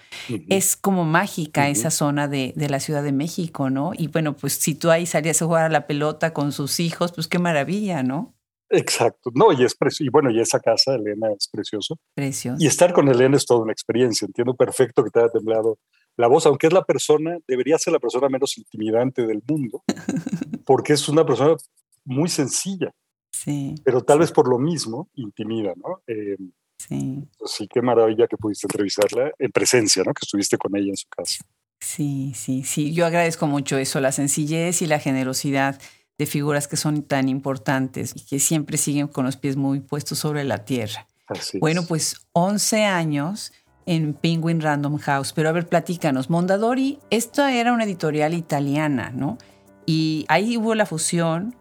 Es 0.48 0.78
como 0.78 1.04
mágica 1.04 1.68
esa 1.68 1.92
zona 1.92 2.28
de, 2.28 2.54
de, 2.56 2.70
la 2.70 2.80
Ciudad 2.80 3.04
de 3.04 3.12
México, 3.12 3.70
¿no? 3.70 3.92
Y 3.98 4.08
bueno, 4.08 4.36
pues 4.36 4.54
si 4.54 4.74
tú 4.74 4.90
ahí 4.90 5.06
salías 5.06 5.42
a 5.42 5.46
jugar 5.46 5.66
a 5.66 5.70
la 5.70 5.88
pelota 5.88 6.34
con 6.34 6.52
sus 6.54 6.80
hijos, 6.80 7.12
pues 7.12 7.28
qué 7.28 7.40
maravilla, 7.40 8.04
¿no? 8.04 8.37
Exacto, 8.70 9.32
no, 9.34 9.54
y 9.54 9.64
es 9.64 9.78
y 10.00 10.10
bueno, 10.10 10.30
y 10.30 10.40
esa 10.40 10.60
casa, 10.60 10.96
Elena, 10.96 11.30
es 11.38 11.48
precioso. 11.48 11.98
Precioso. 12.14 12.58
Y 12.60 12.68
estar 12.68 12.94
con 12.94 13.08
Elena 13.08 13.38
es 13.38 13.46
toda 13.46 13.62
una 13.62 13.72
experiencia, 13.72 14.26
entiendo 14.26 14.56
perfecto 14.56 15.04
que 15.04 15.10
te 15.10 15.20
haya 15.20 15.30
temblado 15.30 15.80
la 16.18 16.28
voz, 16.28 16.46
aunque 16.48 16.68
es 16.68 16.74
la 16.74 16.84
persona, 16.84 17.38
debería 17.48 17.78
ser 17.78 17.94
la 17.94 18.00
persona 18.00 18.28
menos 18.28 18.58
intimidante 18.58 19.26
del 19.26 19.42
mundo, 19.48 19.84
porque 20.66 20.94
es 20.94 21.08
una 21.08 21.26
persona 21.26 21.56
muy 22.04 22.28
sencilla. 22.28 22.92
Sí. 23.32 23.76
Pero 23.84 24.02
tal 24.02 24.20
vez 24.20 24.32
por 24.32 24.50
lo 24.50 24.58
mismo 24.58 25.10
intimida, 25.14 25.74
¿no? 25.76 26.02
Eh, 26.08 26.38
sí. 26.78 27.24
Sí, 27.46 27.68
qué 27.72 27.82
maravilla 27.82 28.28
que 28.28 28.36
pudiste 28.36 28.66
entrevistarla 28.66 29.32
en 29.38 29.52
presencia, 29.52 30.04
¿no? 30.04 30.14
Que 30.14 30.24
estuviste 30.24 30.58
con 30.58 30.76
ella 30.76 30.90
en 30.90 30.98
su 30.98 31.08
casa. 31.08 31.46
Sí, 31.80 32.34
sí, 32.36 32.64
sí. 32.64 32.94
Yo 32.94 33.06
agradezco 33.06 33.46
mucho 33.46 33.78
eso, 33.78 34.00
la 34.02 34.12
sencillez 34.12 34.82
y 34.82 34.88
la 34.88 35.00
generosidad 35.00 35.80
de 36.18 36.26
figuras 36.26 36.68
que 36.68 36.78
son 36.78 37.04
tan 37.04 37.30
importantes 37.30 38.14
y 38.16 38.22
que 38.22 38.40
siempre 38.40 38.78
siguen 38.78 39.08
con 39.08 39.26
los 39.26 39.38
pies 39.38 39.56
muy 39.56 39.80
puestos 39.80 40.20
sobre 40.20 40.44
la 40.44 40.66
tierra. 40.66 41.08
Así 41.28 41.60
bueno, 41.60 41.86
pues 41.86 42.16
11 42.34 42.86
años 42.86 43.52
en 43.86 44.14
Penguin 44.14 44.62
Random 44.62 44.98
House. 44.98 45.34
Pero 45.34 45.50
a 45.50 45.52
ver, 45.52 45.68
platícanos. 45.68 46.30
Mondadori, 46.30 47.00
esto 47.10 47.46
era 47.46 47.74
una 47.74 47.86
editorial 47.86 48.34
italiana, 48.34 49.12
¿no? 49.14 49.38
Y 49.86 50.26
ahí 50.28 50.58
hubo 50.58 50.76
la 50.76 50.86
fusión 50.86 51.56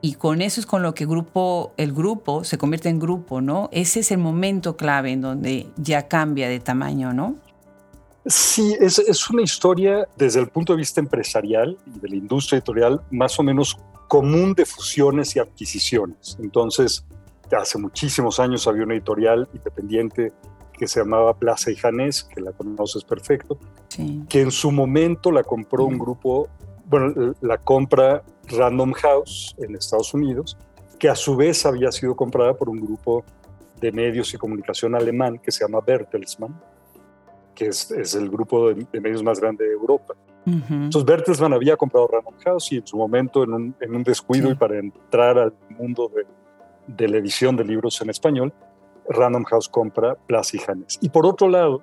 y 0.00 0.14
con 0.14 0.42
eso 0.42 0.60
es 0.60 0.66
con 0.66 0.82
lo 0.82 0.94
que 0.94 1.06
grupo, 1.06 1.74
el 1.76 1.92
grupo 1.92 2.44
se 2.44 2.58
convierte 2.58 2.88
en 2.88 2.98
grupo, 2.98 3.40
¿no? 3.40 3.68
Ese 3.72 4.00
es 4.00 4.10
el 4.10 4.18
momento 4.18 4.76
clave 4.76 5.12
en 5.12 5.20
donde 5.20 5.68
ya 5.76 6.08
cambia 6.08 6.48
de 6.48 6.60
tamaño, 6.60 7.12
¿no? 7.12 7.36
Sí, 8.26 8.76
es, 8.80 9.00
es, 9.00 9.30
una 9.30 9.42
historia 9.42 10.06
desde 10.16 10.38
el 10.38 10.48
punto 10.48 10.74
de 10.74 10.78
vista 10.78 11.00
empresarial 11.00 11.76
y 11.86 11.98
de 11.98 12.08
la 12.08 12.14
industria 12.14 12.58
editorial 12.58 13.00
más 13.10 13.36
o 13.40 13.42
menos 13.42 13.76
común 14.12 14.52
de 14.52 14.66
fusiones 14.66 15.34
y 15.36 15.38
adquisiciones. 15.38 16.36
Entonces, 16.38 17.02
hace 17.50 17.78
muchísimos 17.78 18.38
años 18.40 18.68
había 18.68 18.84
una 18.84 18.92
editorial 18.92 19.48
independiente 19.54 20.34
que 20.74 20.86
se 20.86 21.00
llamaba 21.00 21.32
Plaza 21.32 21.70
y 21.70 21.76
Janés, 21.76 22.22
que 22.22 22.42
la 22.42 22.52
conoces 22.52 23.04
perfecto, 23.04 23.58
que 24.28 24.42
en 24.42 24.50
su 24.50 24.70
momento 24.70 25.32
la 25.32 25.42
compró 25.42 25.86
un 25.86 25.98
grupo, 25.98 26.50
bueno, 26.84 27.34
la 27.40 27.56
compra 27.56 28.22
Random 28.48 28.92
House 28.92 29.56
en 29.56 29.76
Estados 29.76 30.12
Unidos, 30.12 30.58
que 30.98 31.08
a 31.08 31.14
su 31.14 31.34
vez 31.34 31.64
había 31.64 31.90
sido 31.90 32.14
comprada 32.14 32.52
por 32.52 32.68
un 32.68 32.82
grupo 32.82 33.24
de 33.80 33.92
medios 33.92 34.34
y 34.34 34.36
comunicación 34.36 34.94
alemán 34.94 35.38
que 35.38 35.50
se 35.50 35.64
llama 35.64 35.80
Bertelsmann, 35.80 36.54
que 37.54 37.68
es, 37.68 37.90
es 37.90 38.14
el 38.14 38.28
grupo 38.28 38.74
de, 38.74 39.00
medios 39.00 39.22
más 39.22 39.40
grande 39.40 39.64
de 39.64 39.72
Europa. 39.72 40.12
Entonces 40.44 41.04
Bertelsmann 41.04 41.52
había 41.52 41.76
comprado 41.76 42.08
Random 42.08 42.34
House 42.44 42.72
y 42.72 42.76
en 42.78 42.86
su 42.86 42.96
momento, 42.96 43.44
en 43.44 43.52
un, 43.52 43.76
en 43.80 43.94
un 43.94 44.02
descuido 44.02 44.50
y 44.50 44.54
para 44.54 44.78
entrar 44.78 45.38
al 45.38 45.54
mundo 45.70 46.10
de, 46.14 46.26
de 46.86 47.08
la 47.08 47.18
edición 47.18 47.56
de 47.56 47.64
libros 47.64 48.00
en 48.00 48.10
español, 48.10 48.52
Random 49.08 49.44
House 49.44 49.68
compra 49.68 50.14
Plaza 50.14 50.56
y 50.56 50.60
Janes. 50.60 50.98
Y 51.00 51.08
por 51.10 51.26
otro 51.26 51.48
lado, 51.48 51.82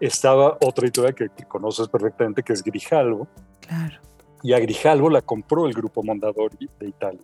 estaba 0.00 0.58
otra 0.60 0.84
editorial 0.84 1.14
que, 1.14 1.28
conoces 1.46 1.88
perfectamente, 1.88 2.42
que 2.42 2.52
es 2.52 2.62
Grijalvo. 2.62 3.28
Claro. 3.60 4.00
Y 4.42 4.52
a 4.52 4.58
Grijalvo 4.58 5.08
la 5.08 5.22
compró 5.22 5.66
el 5.66 5.72
grupo 5.72 6.02
Mondadori 6.02 6.68
de 6.78 6.88
Italia. 6.88 7.20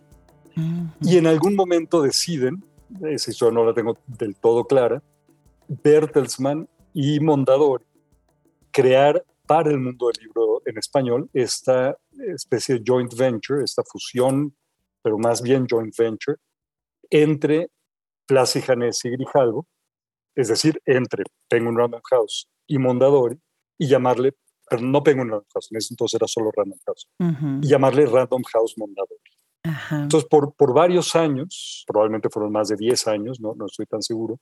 Y 1.01 1.17
en 1.17 1.27
algún 1.27 1.55
momento 1.55 2.03
deciden, 2.03 2.65
esa 3.03 3.31
historia 3.31 3.55
no 3.55 3.65
la 3.65 3.73
tengo 3.73 3.97
del 4.07 4.37
todo 4.37 4.65
clara, 4.65 5.03
Bertelsmann 5.69 6.69
y 6.93 7.21
Mondadori 7.21 7.85
crear 8.71 9.25
para 9.51 9.71
el 9.71 9.81
mundo 9.81 10.07
del 10.07 10.27
libro 10.27 10.63
en 10.65 10.79
español 10.79 11.29
esta 11.33 11.99
especie 12.29 12.77
de 12.77 12.85
joint 12.87 13.13
venture, 13.17 13.65
esta 13.65 13.83
fusión, 13.83 14.55
pero 15.03 15.19
más 15.19 15.43
bien 15.43 15.67
joint 15.69 15.93
venture, 15.99 16.37
entre 17.11 17.69
Plaza 18.27 18.61
y 18.61 18.63
Janés 18.63 19.05
y 19.05 19.11
Grijalvo, 19.11 19.67
es 20.37 20.47
decir, 20.47 20.81
entre 20.87 21.25
Penguin 21.49 21.77
Random 21.77 22.01
House 22.11 22.49
y 22.69 22.79
Mondadori, 22.79 23.41
y 23.77 23.89
llamarle, 23.89 24.37
pero 24.69 24.83
no 24.83 25.03
Penguin 25.03 25.31
Random 25.31 25.49
House, 25.53 25.67
en 25.73 25.79
ese 25.79 25.95
entonces 25.95 26.21
era 26.21 26.29
solo 26.29 26.53
Random 26.57 26.79
House, 26.87 27.09
y 27.19 27.67
llamarle 27.67 28.07
Random 28.07 28.45
House 28.53 28.75
Mondadori. 28.79 29.19
Entonces, 29.91 30.29
por, 30.29 30.55
por 30.55 30.73
varios 30.73 31.17
años, 31.17 31.85
probablemente 31.89 32.31
fueron 32.31 32.53
más 32.53 32.69
de 32.69 32.77
10 32.77 33.09
años, 33.09 33.41
no, 33.41 33.57
no 33.57 33.67
estoy 33.67 33.87
tan 33.87 34.01
seguro, 34.01 34.39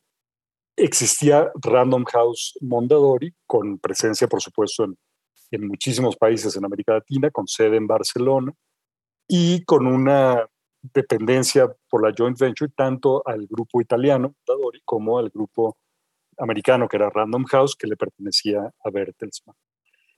existía 0.79 1.51
Random 1.63 2.05
House 2.05 2.55
Mondadori, 2.61 3.35
con 3.47 3.79
presencia, 3.79 4.29
por 4.29 4.41
supuesto, 4.41 4.85
en, 4.85 4.97
en 5.51 5.67
muchísimos 5.67 6.17
países 6.17 6.57
en 6.57 6.65
América 6.65 6.95
Latina, 6.95 7.31
con 7.31 7.47
sede 7.47 7.77
en 7.77 7.87
Barcelona, 7.87 8.53
y 9.27 9.65
con 9.65 9.87
una 9.87 10.47
dependencia 10.81 11.71
por 11.89 12.03
la 12.03 12.15
joint 12.17 12.39
venture 12.39 12.71
tanto 12.75 13.23
al 13.27 13.47
grupo 13.47 13.81
italiano 13.81 14.35
Mondadori 14.47 14.81
como 14.85 15.19
al 15.19 15.29
grupo 15.29 15.77
americano 16.39 16.89
que 16.89 16.97
era 16.97 17.11
Random 17.11 17.45
House 17.45 17.75
que 17.77 17.87
le 17.87 17.97
pertenecía 17.97 18.61
a 18.61 18.91
Bertelsmann. 18.91 19.57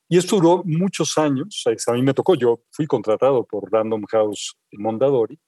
Y 0.08 0.18
esto 0.18 0.36
duró 0.36 0.62
muchos 0.64 1.16
años, 1.18 1.64
a 1.86 1.92
mí 1.92 2.02
me 2.02 2.14
tocó, 2.14 2.34
yo 2.34 2.62
fui 2.70 2.86
contratado 2.86 3.44
por 3.44 3.70
Random 3.72 4.04
House 4.10 4.56
Mondadori, 4.72 5.38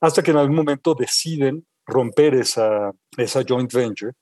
hasta 0.00 0.22
que 0.22 0.30
en 0.30 0.38
algún 0.38 0.56
momento 0.56 0.94
deciden 0.94 1.66
romper 1.86 2.34
esa, 2.34 2.92
esa 3.16 3.42
joint 3.46 3.72
venture 3.72 4.12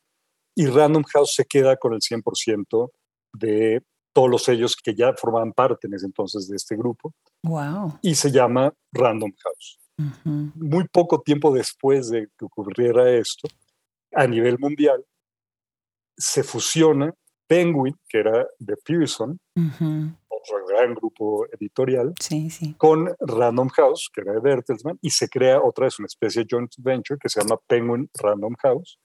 y 0.54 0.66
Random 0.66 1.04
House 1.04 1.35
se 1.35 1.44
queda 1.44 1.76
con 1.76 1.94
el 1.94 2.00
100% 2.00 2.90
de 3.35 3.82
todos 4.12 4.30
los 4.30 4.42
sellos 4.44 4.76
que 4.76 4.94
ya 4.94 5.14
formaban 5.14 5.52
parte 5.52 5.87
en 5.87 5.94
ese 5.94 6.06
entonces 6.06 6.49
de 6.49 6.56
este 6.56 6.76
grupo. 6.76 7.14
Wow. 7.42 7.99
Y 8.02 8.14
se 8.14 8.30
llama 8.30 8.73
Random 8.92 9.32
House. 9.42 9.78
Muy 10.25 10.88
poco 10.88 11.21
tiempo 11.21 11.52
después 11.52 12.11
de 12.11 12.28
que 12.38 12.44
ocurriera 12.44 13.11
esto, 13.11 13.49
a 14.14 14.26
nivel 14.26 14.59
mundial, 14.59 15.04
se 16.16 16.42
fusiona 16.42 17.14
Penguin, 17.47 17.94
que 18.09 18.18
era 18.18 18.47
de 18.59 18.76
Pearson, 18.76 19.38
otro 19.54 20.66
gran 20.66 20.94
grupo 20.94 21.47
editorial, 21.52 22.14
con 22.78 23.14
Random 23.21 23.68
House, 23.68 24.11
que 24.12 24.23
era 24.23 24.32
de 24.32 24.40
Bertelsmann, 24.40 24.99
y 25.00 25.11
se 25.11 25.28
crea 25.28 25.61
otra 25.62 25.85
vez 25.85 25.99
una 25.99 26.06
especie 26.06 26.42
de 26.42 26.49
joint 26.50 26.73
venture 26.78 27.18
que 27.21 27.28
se 27.28 27.40
llama 27.40 27.61
Penguin 27.66 28.09
Random 28.14 28.54
House. 28.62 28.99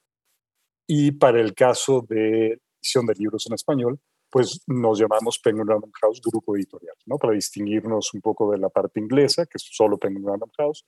Y 0.88 1.12
para 1.12 1.42
el 1.42 1.54
caso 1.54 2.06
de 2.08 2.60
edición 2.82 3.06
de 3.06 3.14
libros 3.16 3.46
en 3.48 3.54
español, 3.54 4.00
pues 4.30 4.62
nos 4.68 5.00
llamamos 5.00 5.40
Penguin 5.40 5.68
Random 5.68 5.92
House 6.02 6.22
Grupo 6.22 6.56
Editorial, 6.56 6.96
¿no? 7.06 7.18
Para 7.18 7.34
distinguirnos 7.34 8.14
un 8.14 8.22
poco 8.22 8.52
de 8.52 8.58
la 8.58 8.70
parte 8.70 9.00
inglesa, 9.00 9.46
que 9.46 9.56
es 9.56 9.68
solo 9.72 9.98
Penguin 9.98 10.26
Random 10.26 10.50
House, 10.58 10.86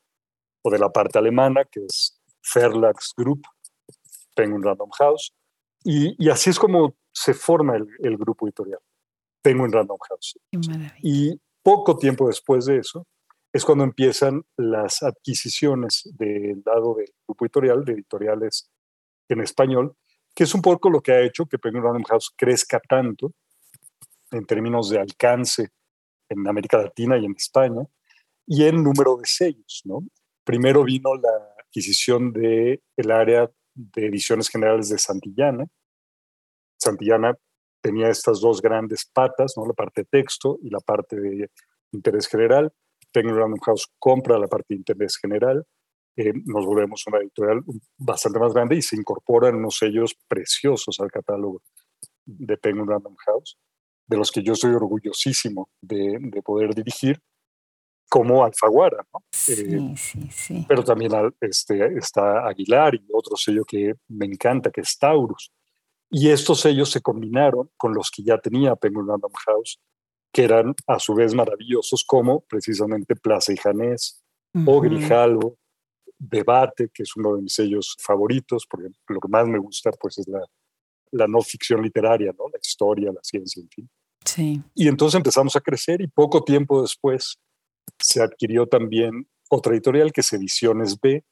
o 0.63 0.69
de 0.69 0.79
la 0.79 0.89
parte 0.89 1.19
alemana, 1.19 1.65
que 1.65 1.85
es 1.85 2.21
Verlags 2.53 3.13
Group, 3.15 3.41
Penguin 4.35 4.63
Random 4.63 4.89
House. 4.97 5.33
Y, 5.83 6.15
y 6.23 6.29
así 6.29 6.49
es 6.49 6.59
como 6.59 6.95
se 7.11 7.33
forma 7.33 7.75
el, 7.75 7.87
el 7.99 8.17
grupo 8.17 8.45
editorial, 8.45 8.79
Penguin 9.41 9.71
Random 9.71 9.97
House. 10.09 10.37
Y 11.01 11.39
poco 11.63 11.97
tiempo 11.97 12.27
después 12.27 12.65
de 12.65 12.77
eso 12.77 13.05
es 13.51 13.65
cuando 13.65 13.83
empiezan 13.83 14.43
las 14.57 15.01
adquisiciones 15.01 16.09
del 16.17 16.61
lado 16.65 16.95
del 16.95 17.11
grupo 17.27 17.45
editorial, 17.45 17.83
de 17.83 17.93
editoriales 17.93 18.69
en 19.29 19.41
español, 19.41 19.95
que 20.35 20.43
es 20.43 20.53
un 20.53 20.61
poco 20.61 20.89
lo 20.89 21.01
que 21.01 21.11
ha 21.11 21.21
hecho 21.21 21.45
que 21.45 21.59
Penguin 21.59 21.83
Random 21.83 22.03
House 22.03 22.33
crezca 22.35 22.79
tanto 22.79 23.33
en 24.31 24.45
términos 24.45 24.89
de 24.89 24.99
alcance 24.99 25.69
en 26.29 26.47
América 26.47 26.77
Latina 26.77 27.17
y 27.17 27.25
en 27.25 27.33
España 27.35 27.83
y 28.45 28.63
en 28.63 28.83
número 28.83 29.17
de 29.17 29.25
sellos. 29.25 29.81
¿no? 29.85 30.03
Primero 30.43 30.83
vino 30.83 31.15
la 31.15 31.55
adquisición 31.59 32.31
del 32.33 32.81
el 32.95 33.11
área 33.11 33.49
de 33.73 34.07
ediciones 34.07 34.49
generales 34.49 34.89
de 34.89 34.97
Santillana. 34.97 35.65
Santillana 36.77 37.35
tenía 37.81 38.09
estas 38.09 38.41
dos 38.41 38.61
grandes 38.61 39.05
patas, 39.05 39.53
¿no? 39.55 39.65
la 39.65 39.73
parte 39.73 40.01
de 40.01 40.07
texto 40.11 40.57
y 40.61 40.69
la 40.69 40.79
parte 40.79 41.19
de 41.19 41.49
interés 41.91 42.27
general. 42.27 42.71
Penguin 43.11 43.35
Random 43.35 43.59
House 43.61 43.87
compra 43.97 44.37
la 44.37 44.47
parte 44.47 44.67
de 44.69 44.77
interés 44.77 45.17
general 45.17 45.65
eh, 46.19 46.33
nos 46.45 46.65
volvemos 46.65 47.07
una 47.07 47.19
editorial 47.19 47.61
bastante 47.97 48.39
más 48.39 48.53
grande 48.53 48.75
y 48.75 48.81
se 48.81 48.97
incorporan 48.97 49.55
unos 49.55 49.77
sellos 49.77 50.13
preciosos 50.27 50.99
al 50.99 51.09
catálogo 51.09 51.61
de 52.25 52.57
Penguin 52.57 52.87
Random 52.87 53.15
House, 53.25 53.57
de 54.05 54.17
los 54.17 54.29
que 54.29 54.43
yo 54.43 54.53
soy 54.53 54.73
orgullosísimo 54.73 55.69
de, 55.79 56.17
de 56.19 56.41
poder 56.41 56.75
dirigir, 56.75 57.21
como 58.09 58.43
Alfaguara, 58.43 59.05
¿no? 59.13 59.23
Sí, 59.31 59.53
eh, 59.53 59.93
sí, 59.95 60.27
sí. 60.29 60.65
Pero 60.67 60.83
también 60.83 61.11
este, 61.39 61.97
está 61.97 62.45
Aguilar 62.49 62.95
y 62.95 63.07
otro 63.13 63.37
sello 63.37 63.63
que 63.63 63.93
me 64.09 64.25
encanta, 64.25 64.71
que 64.71 64.81
es 64.81 64.97
Taurus. 64.97 65.53
Y 66.09 66.29
estos 66.31 66.59
sellos 66.59 66.91
se 66.91 67.01
combinaron 67.01 67.69
con 67.77 67.93
los 67.93 68.11
que 68.11 68.23
ya 68.23 68.37
tenía 68.39 68.75
Penguin 68.75 69.07
Random 69.07 69.31
House, 69.45 69.79
que 70.33 70.43
eran 70.43 70.75
a 70.85 70.99
su 70.99 71.13
vez 71.13 71.33
maravillosos, 71.33 72.03
como 72.03 72.41
precisamente 72.41 73.15
Plaza 73.15 73.53
y 73.53 73.57
Janés, 73.57 74.21
o 74.65 74.81
Grijalvo, 74.81 75.58
debate, 76.19 76.89
que 76.93 77.03
es 77.03 77.15
uno 77.15 77.35
de 77.35 77.41
mis 77.41 77.53
sellos 77.53 77.95
favoritos, 77.99 78.67
porque 78.69 78.89
lo 79.07 79.19
que 79.19 79.27
más 79.29 79.47
me 79.47 79.57
gusta 79.57 79.91
pues 79.91 80.19
es 80.19 80.27
la, 80.27 80.41
la 81.11 81.27
no 81.27 81.41
ficción 81.41 81.81
literaria, 81.81 82.33
¿no? 82.37 82.49
la 82.51 82.59
historia, 82.61 83.11
la 83.11 83.21
ciencia, 83.23 83.61
en 83.61 83.69
fin. 83.69 83.89
Sí. 84.25 84.61
Y 84.75 84.87
entonces 84.87 85.17
empezamos 85.17 85.55
a 85.55 85.61
crecer 85.61 86.01
y 86.01 86.07
poco 86.07 86.43
tiempo 86.43 86.81
después 86.81 87.39
se 87.97 88.21
adquirió 88.21 88.67
también 88.67 89.27
otra 89.49 89.73
editorial 89.73 90.11
que 90.11 90.21
es 90.21 90.33
Ediciones 90.33 90.99
B, 90.99 91.23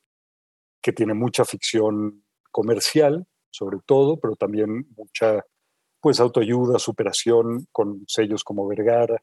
que 0.81 0.93
tiene 0.93 1.13
mucha 1.13 1.45
ficción 1.45 2.23
comercial, 2.51 3.27
sobre 3.51 3.79
todo, 3.85 4.17
pero 4.19 4.35
también 4.35 4.87
mucha 4.95 5.43
pues 5.99 6.19
autoayuda, 6.19 6.79
superación 6.79 7.67
con 7.71 8.03
sellos 8.07 8.43
como 8.43 8.67
Vergara 8.67 9.21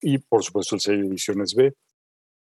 y 0.00 0.18
por 0.18 0.42
supuesto 0.44 0.74
el 0.74 0.80
sello 0.80 1.06
Ediciones 1.06 1.54
B. 1.54 1.74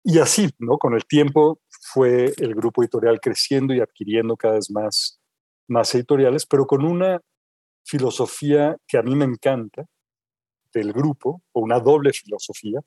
Y 0.04 0.18
así, 0.18 0.50
¿no? 0.58 0.78
Con 0.78 0.94
el 0.94 1.04
tiempo 1.06 1.60
fue 1.82 2.32
el 2.38 2.54
grupo 2.54 2.82
editorial 2.82 3.20
creciendo 3.20 3.74
y 3.74 3.80
adquiriendo 3.80 4.36
cada 4.36 4.54
vez 4.54 4.70
más, 4.70 5.20
más 5.68 5.92
editoriales, 5.96 6.46
pero 6.46 6.64
con 6.64 6.84
una 6.84 7.20
filosofía 7.84 8.76
que 8.86 8.98
a 8.98 9.02
mí 9.02 9.16
me 9.16 9.24
encanta 9.24 9.84
del 10.72 10.92
grupo, 10.92 11.42
o 11.52 11.60
una 11.60 11.80
doble 11.80 12.12
filosofía, 12.12 12.80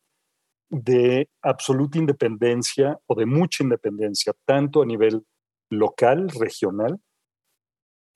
de 0.69 1.29
absoluta 1.41 1.99
independencia 1.99 2.97
o 3.05 3.15
de 3.15 3.25
mucha 3.25 3.63
independencia, 3.63 4.33
tanto 4.45 4.81
a 4.81 4.85
nivel 4.85 5.23
local, 5.69 6.29
regional, 6.29 6.99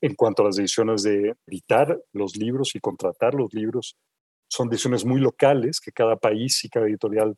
en 0.01 0.15
cuanto 0.15 0.41
a 0.41 0.45
las 0.45 0.55
decisiones 0.55 1.03
de 1.03 1.35
editar 1.45 2.01
los 2.13 2.37
libros 2.37 2.73
y 2.73 2.79
contratar 2.79 3.33
los 3.33 3.53
libros. 3.53 3.97
Son 4.47 4.69
decisiones 4.69 5.03
muy 5.03 5.19
locales 5.19 5.81
que 5.81 5.91
cada 5.91 6.15
país 6.15 6.63
y 6.63 6.69
cada 6.69 6.87
editorial 6.87 7.35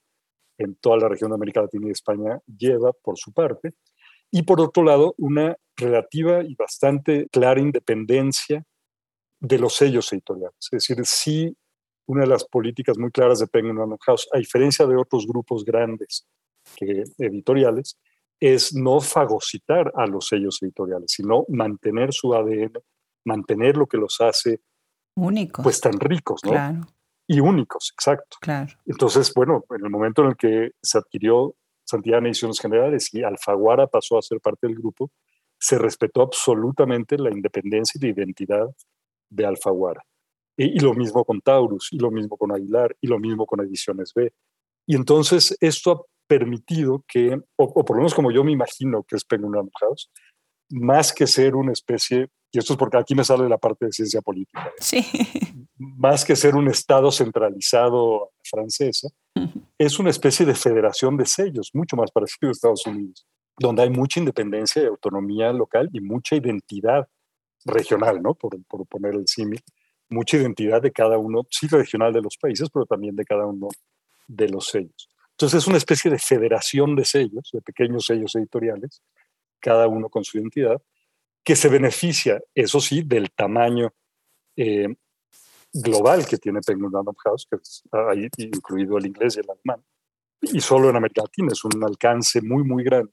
en 0.62 0.76
toda 0.76 0.98
la 0.98 1.10
región 1.10 1.32
de 1.32 1.36
América 1.36 1.62
Latina 1.62 1.88
y 1.88 1.92
España 1.92 2.40
lleva 2.46 2.94
por 2.94 3.18
su 3.18 3.34
parte. 3.34 3.74
Y 4.30 4.44
por 4.44 4.62
otro 4.62 4.84
lado, 4.84 5.16
una 5.18 5.56
relativa 5.76 6.44
y 6.44 6.56
bastante 6.56 7.28
clara 7.32 7.60
independencia 7.60 8.64
de 9.40 9.58
los 9.60 9.76
sellos 9.76 10.12
editoriales. 10.14 10.58
Es 10.60 10.88
decir, 10.88 11.06
sí, 11.06 11.58
una 12.06 12.22
de 12.22 12.28
las 12.28 12.46
políticas 12.46 12.98
muy 12.98 13.12
claras 13.12 13.40
de 13.40 13.48
Penguin 13.48 13.78
Random 13.78 13.98
House, 14.06 14.28
a 14.34 14.38
diferencia 14.38 14.86
de 14.86 14.96
otros 14.96 15.26
grupos 15.28 15.66
grandes 15.66 16.28
que, 16.76 17.04
editoriales, 17.18 17.98
es 18.40 18.74
no 18.74 19.02
fagocitar 19.02 19.92
a 19.96 20.06
los 20.06 20.28
sellos 20.28 20.60
editoriales, 20.62 21.12
sino 21.12 21.46
mantener 21.48 22.14
su 22.14 22.34
ADN, 22.34 22.74
mantener 23.26 23.78
lo 23.78 23.88
que 23.88 23.98
los 23.98 24.20
hace 24.22 24.62
únicos, 25.16 25.64
pues 25.64 25.82
tan 25.82 26.00
ricos, 26.00 26.42
¿no? 26.44 26.52
Claro. 26.52 26.82
Y 27.32 27.40
únicos, 27.40 27.94
exacto. 27.94 28.38
Claro. 28.42 28.74
Entonces, 28.86 29.34
bueno, 29.34 29.64
en 29.70 29.86
el 29.86 29.90
momento 29.90 30.22
en 30.22 30.30
el 30.32 30.36
que 30.36 30.72
se 30.82 30.98
adquirió 30.98 31.56
Santillana 31.86 32.28
Ediciones 32.28 32.60
Generales 32.60 33.14
y 33.14 33.24
Alfaguara 33.24 33.88
pasó 33.88 34.18
a 34.18 34.22
ser 34.22 34.42
parte 34.42 34.68
del 34.68 34.76
grupo, 34.76 35.10
se 35.58 35.78
respetó 35.78 36.24
absolutamente 36.24 37.18
la 37.18 37.32
independencia 37.32 37.98
y 37.98 38.06
la 38.06 38.12
identidad 38.12 38.68
de 39.30 39.46
Alfaguara. 39.46 40.04
Y, 40.58 40.76
y, 40.76 40.80
lo 40.80 40.94
mismo 40.94 41.24
con 41.24 41.40
Taurus, 41.40 41.88
y 41.94 42.00
lo 42.00 42.12
mismo 42.12 42.36
con 42.36 42.52
Aguilar, 42.52 42.98
y 43.00 43.08
lo 43.08 43.18
mismo 43.18 43.46
con 43.46 43.62
Ediciones 43.62 44.12
B. 44.14 44.34
Y 44.86 44.98
entonces 44.98 45.56
esto 45.62 45.92
ha 45.92 46.02
permitido 46.28 47.06
que, 47.08 47.40
o, 47.56 47.86
por 47.86 47.96
lo 47.96 48.02
menos 48.02 48.14
como 48.14 48.34
yo 48.34 48.44
me 48.44 48.52
imagino 48.52 49.04
que 49.04 49.16
es 49.16 49.24
Penguin 49.24 49.70
House, 49.80 50.12
más 50.70 51.14
que 51.14 51.28
ser 51.28 51.56
una 51.56 51.72
especie, 51.72 52.28
y 52.52 52.60
esto 52.60 52.74
es 52.74 52.80
porque 52.80 52.98
aquí 52.98 53.16
me 53.16 53.24
sale 53.24 53.48
la 53.48 53.58
parte 53.58 53.86
de 53.86 53.92
ciencia 53.92 54.22
política, 54.22 54.68
¿eh? 54.68 54.72
sí. 54.80 55.06
más 55.78 56.26
que 56.26 56.36
ser 56.36 56.56
un 56.56 56.68
Estado 56.68 57.12
centralizado 57.12 58.32
francesa, 58.44 59.10
es 59.78 60.00
una 60.00 60.10
especie 60.10 60.46
de 60.46 60.54
federación 60.54 61.18
de 61.18 61.26
sellos, 61.26 61.72
mucho 61.74 61.96
más 61.96 62.12
parecido 62.12 62.50
a 62.50 62.52
Estados 62.52 62.86
Unidos, 62.86 63.26
donde 63.58 63.84
hay 63.84 63.90
mucha 63.90 64.20
independencia 64.20 64.84
y 64.84 64.86
autonomía 64.86 65.54
local 65.54 65.90
y 65.94 66.02
mucha 66.02 66.36
identidad 66.36 67.08
regional, 67.66 68.22
¿no? 68.22 68.34
Por, 68.34 68.62
por 68.66 68.86
poner 68.88 69.16
el 69.16 69.28
símil, 69.28 69.62
mucha 70.10 70.38
identidad 70.38 70.82
de 70.82 70.92
cada 70.92 71.18
uno, 71.18 71.48
sí 71.50 71.68
regional 71.68 72.12
de 72.12 72.22
los 72.22 72.38
países, 72.38 72.70
pero 72.70 72.86
también 72.86 73.16
de 73.16 73.24
cada 73.24 73.46
uno 73.46 73.70
de 74.28 74.50
los 74.50 74.68
sellos. 74.68 75.10
Entonces 75.32 75.64
es 75.64 75.68
una 75.68 75.78
especie 75.78 76.12
de 76.12 76.20
federación 76.20 76.96
de 76.96 77.06
sellos, 77.06 77.50
de 77.52 77.62
pequeños 77.62 78.06
sellos 78.06 78.36
editoriales, 78.36 79.02
cada 79.60 79.88
uno 79.88 80.10
con 80.10 80.24
su 80.24 80.38
identidad, 80.38 80.82
que 81.44 81.56
se 81.56 81.70
beneficia, 81.70 82.40
eso 82.54 82.80
sí, 82.80 83.04
del 83.04 83.32
tamaño 83.32 83.94
eh, 84.56 84.88
global 85.74 86.26
que 86.26 86.38
tiene 86.38 86.60
Penguin 86.62 86.92
Random 86.92 87.16
House, 87.24 87.48
que 87.50 87.58
es 87.58 87.84
ahí 87.92 88.28
incluido 88.38 88.98
el 88.98 89.06
inglés 89.08 89.38
y 89.38 89.40
el 89.40 89.50
alemán, 89.50 89.86
y 90.42 90.60
solo 90.60 90.90
en 90.90 90.96
América 90.96 91.22
Latina 91.24 91.50
es 91.52 91.64
un 91.64 91.84
alcance 91.84 92.42
muy, 92.42 92.64
muy 92.64 92.84
grande, 92.84 93.12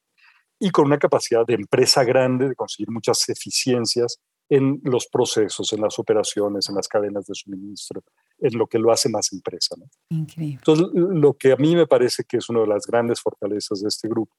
y 0.58 0.70
con 0.70 0.87
una 0.87 0.99
capacidad 0.99 1.47
de 1.47 1.54
empresa 1.54 2.04
grande 2.04 2.49
de 2.49 2.54
conseguir 2.54 2.90
muchas 2.90 3.28
eficiencias 3.28 4.18
en 4.50 4.80
los 4.82 5.06
procesos, 5.06 5.73
en 5.73 5.82
las 5.82 5.99
operaciones, 5.99 6.68
en 6.68 6.75
las 6.75 6.88
cadenas 6.88 7.26
de 7.26 7.35
suministro, 7.35 8.02
en 8.38 8.58
lo 8.58 8.66
que 8.66 8.78
lo 8.78 8.90
hace 8.90 9.08
más 9.08 9.32
empresa. 9.32 9.76
¿no? 9.78 9.87
Increíble. 10.08 10.58
Entonces, 10.58 10.87
lo 10.94 11.35
que 11.35 11.52
a 11.52 11.56
mí 11.56 11.76
me 11.76 11.87
parece 11.87 12.25
que 12.25 12.38
es 12.38 12.49
una 12.49 12.61
de 12.61 12.66
las 12.66 12.87
grandes 12.87 13.20
fortalezas 13.20 13.82
de 13.82 13.88
este 13.88 14.08
grupo 14.08 14.35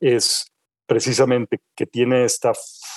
es 0.00 0.50
precisamente 0.86 1.60
que 1.76 1.86
tiene 1.86 2.24
esta 2.24 2.52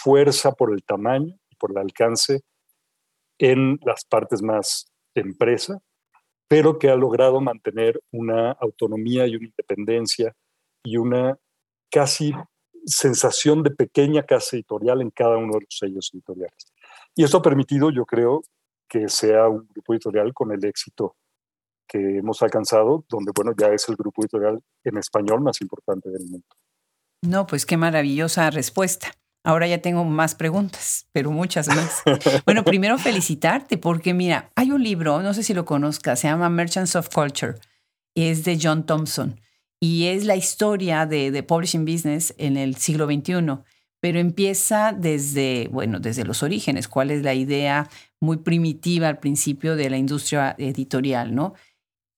fuerza 0.08 0.54
por 0.54 0.72
el 0.72 0.86
tamaño 0.86 1.36
y 1.50 1.56
por 1.58 1.72
el 1.72 1.80
alcance 1.80 2.40
en 3.38 3.78
las 3.84 4.06
partes 4.06 4.42
más 4.42 4.90
de 5.14 5.22
empresa, 5.22 5.82
pero 6.48 6.80
que 6.80 6.90
ha 6.90 6.96
logrado 6.96 7.42
mantener 7.42 8.02
una 8.14 8.54
autonomía 8.54 9.28
y 9.28 9.36
una 9.36 9.48
independencia 9.48 10.34
y 10.82 10.96
una 10.96 11.38
casi 11.92 12.32
sensación 12.86 13.64
de 13.64 13.72
pequeña 13.72 14.24
casa 14.24 14.56
editorial 14.56 15.02
en 15.02 15.12
cada 15.12 15.36
uno 15.36 15.56
de 15.56 15.66
los 15.66 15.78
sellos 15.78 16.10
editoriales. 16.14 16.72
Y 17.14 17.26
esto 17.26 17.40
ha 17.40 17.42
permitido, 17.42 17.92
yo 17.92 18.06
creo, 18.06 18.44
que 18.88 19.10
sea 19.10 19.50
un 19.50 19.68
grupo 19.68 19.94
editorial 19.94 20.34
con 20.34 20.54
el 20.54 20.64
éxito 20.64 21.18
que 21.86 22.20
hemos 22.20 22.42
alcanzado, 22.42 23.04
donde, 23.10 23.34
bueno, 23.36 23.52
ya 23.60 23.74
es 23.74 23.90
el 23.90 23.98
grupo 23.98 24.22
editorial 24.22 24.64
en 24.86 24.98
español 25.00 25.42
más 25.42 25.60
importante 25.60 26.10
del 26.10 26.24
mundo. 26.30 26.48
No, 27.24 27.46
pues 27.46 27.66
qué 27.66 27.76
maravillosa 27.76 28.50
respuesta. 28.52 29.12
Ahora 29.48 29.66
ya 29.66 29.78
tengo 29.78 30.04
más 30.04 30.36
preguntas, 30.36 31.08
pero 31.14 31.32
muchas 31.32 31.70
más. 31.70 32.02
bueno, 32.46 32.66
primero 32.66 32.98
felicitarte 32.98 33.78
porque 33.78 34.14
mira, 34.14 34.52
hay 34.56 34.72
un 34.72 34.84
libro, 34.84 35.22
no 35.22 35.34
sé 35.34 35.42
si 35.42 35.54
lo 35.54 35.64
conozcas, 35.64 36.20
se 36.20 36.28
llama 36.28 36.50
Merchants 36.50 36.98
of 36.98 37.08
Culture, 37.08 37.54
es 38.14 38.44
de 38.44 38.60
John 38.62 38.86
Thompson 38.86 39.40
y 39.80 40.08
es 40.08 40.26
la 40.26 40.36
historia 40.36 41.06
de, 41.06 41.32
de 41.32 41.44
publishing 41.44 41.86
business 41.86 42.36
en 42.38 42.58
el 42.58 42.76
siglo 42.76 43.06
XXI, 43.06 43.64
pero 44.02 44.20
empieza 44.20 44.92
desde, 44.92 45.70
bueno, 45.72 46.02
desde 46.02 46.26
los 46.26 46.44
orígenes, 46.44 46.90
cuál 46.90 47.10
es 47.10 47.24
la 47.24 47.34
idea 47.34 47.90
muy 48.20 48.36
primitiva 48.36 49.08
al 49.08 49.20
principio 49.20 49.78
de 49.78 49.90
la 49.90 49.98
industria 49.98 50.56
editorial, 50.58 51.34
¿no? 51.34 51.54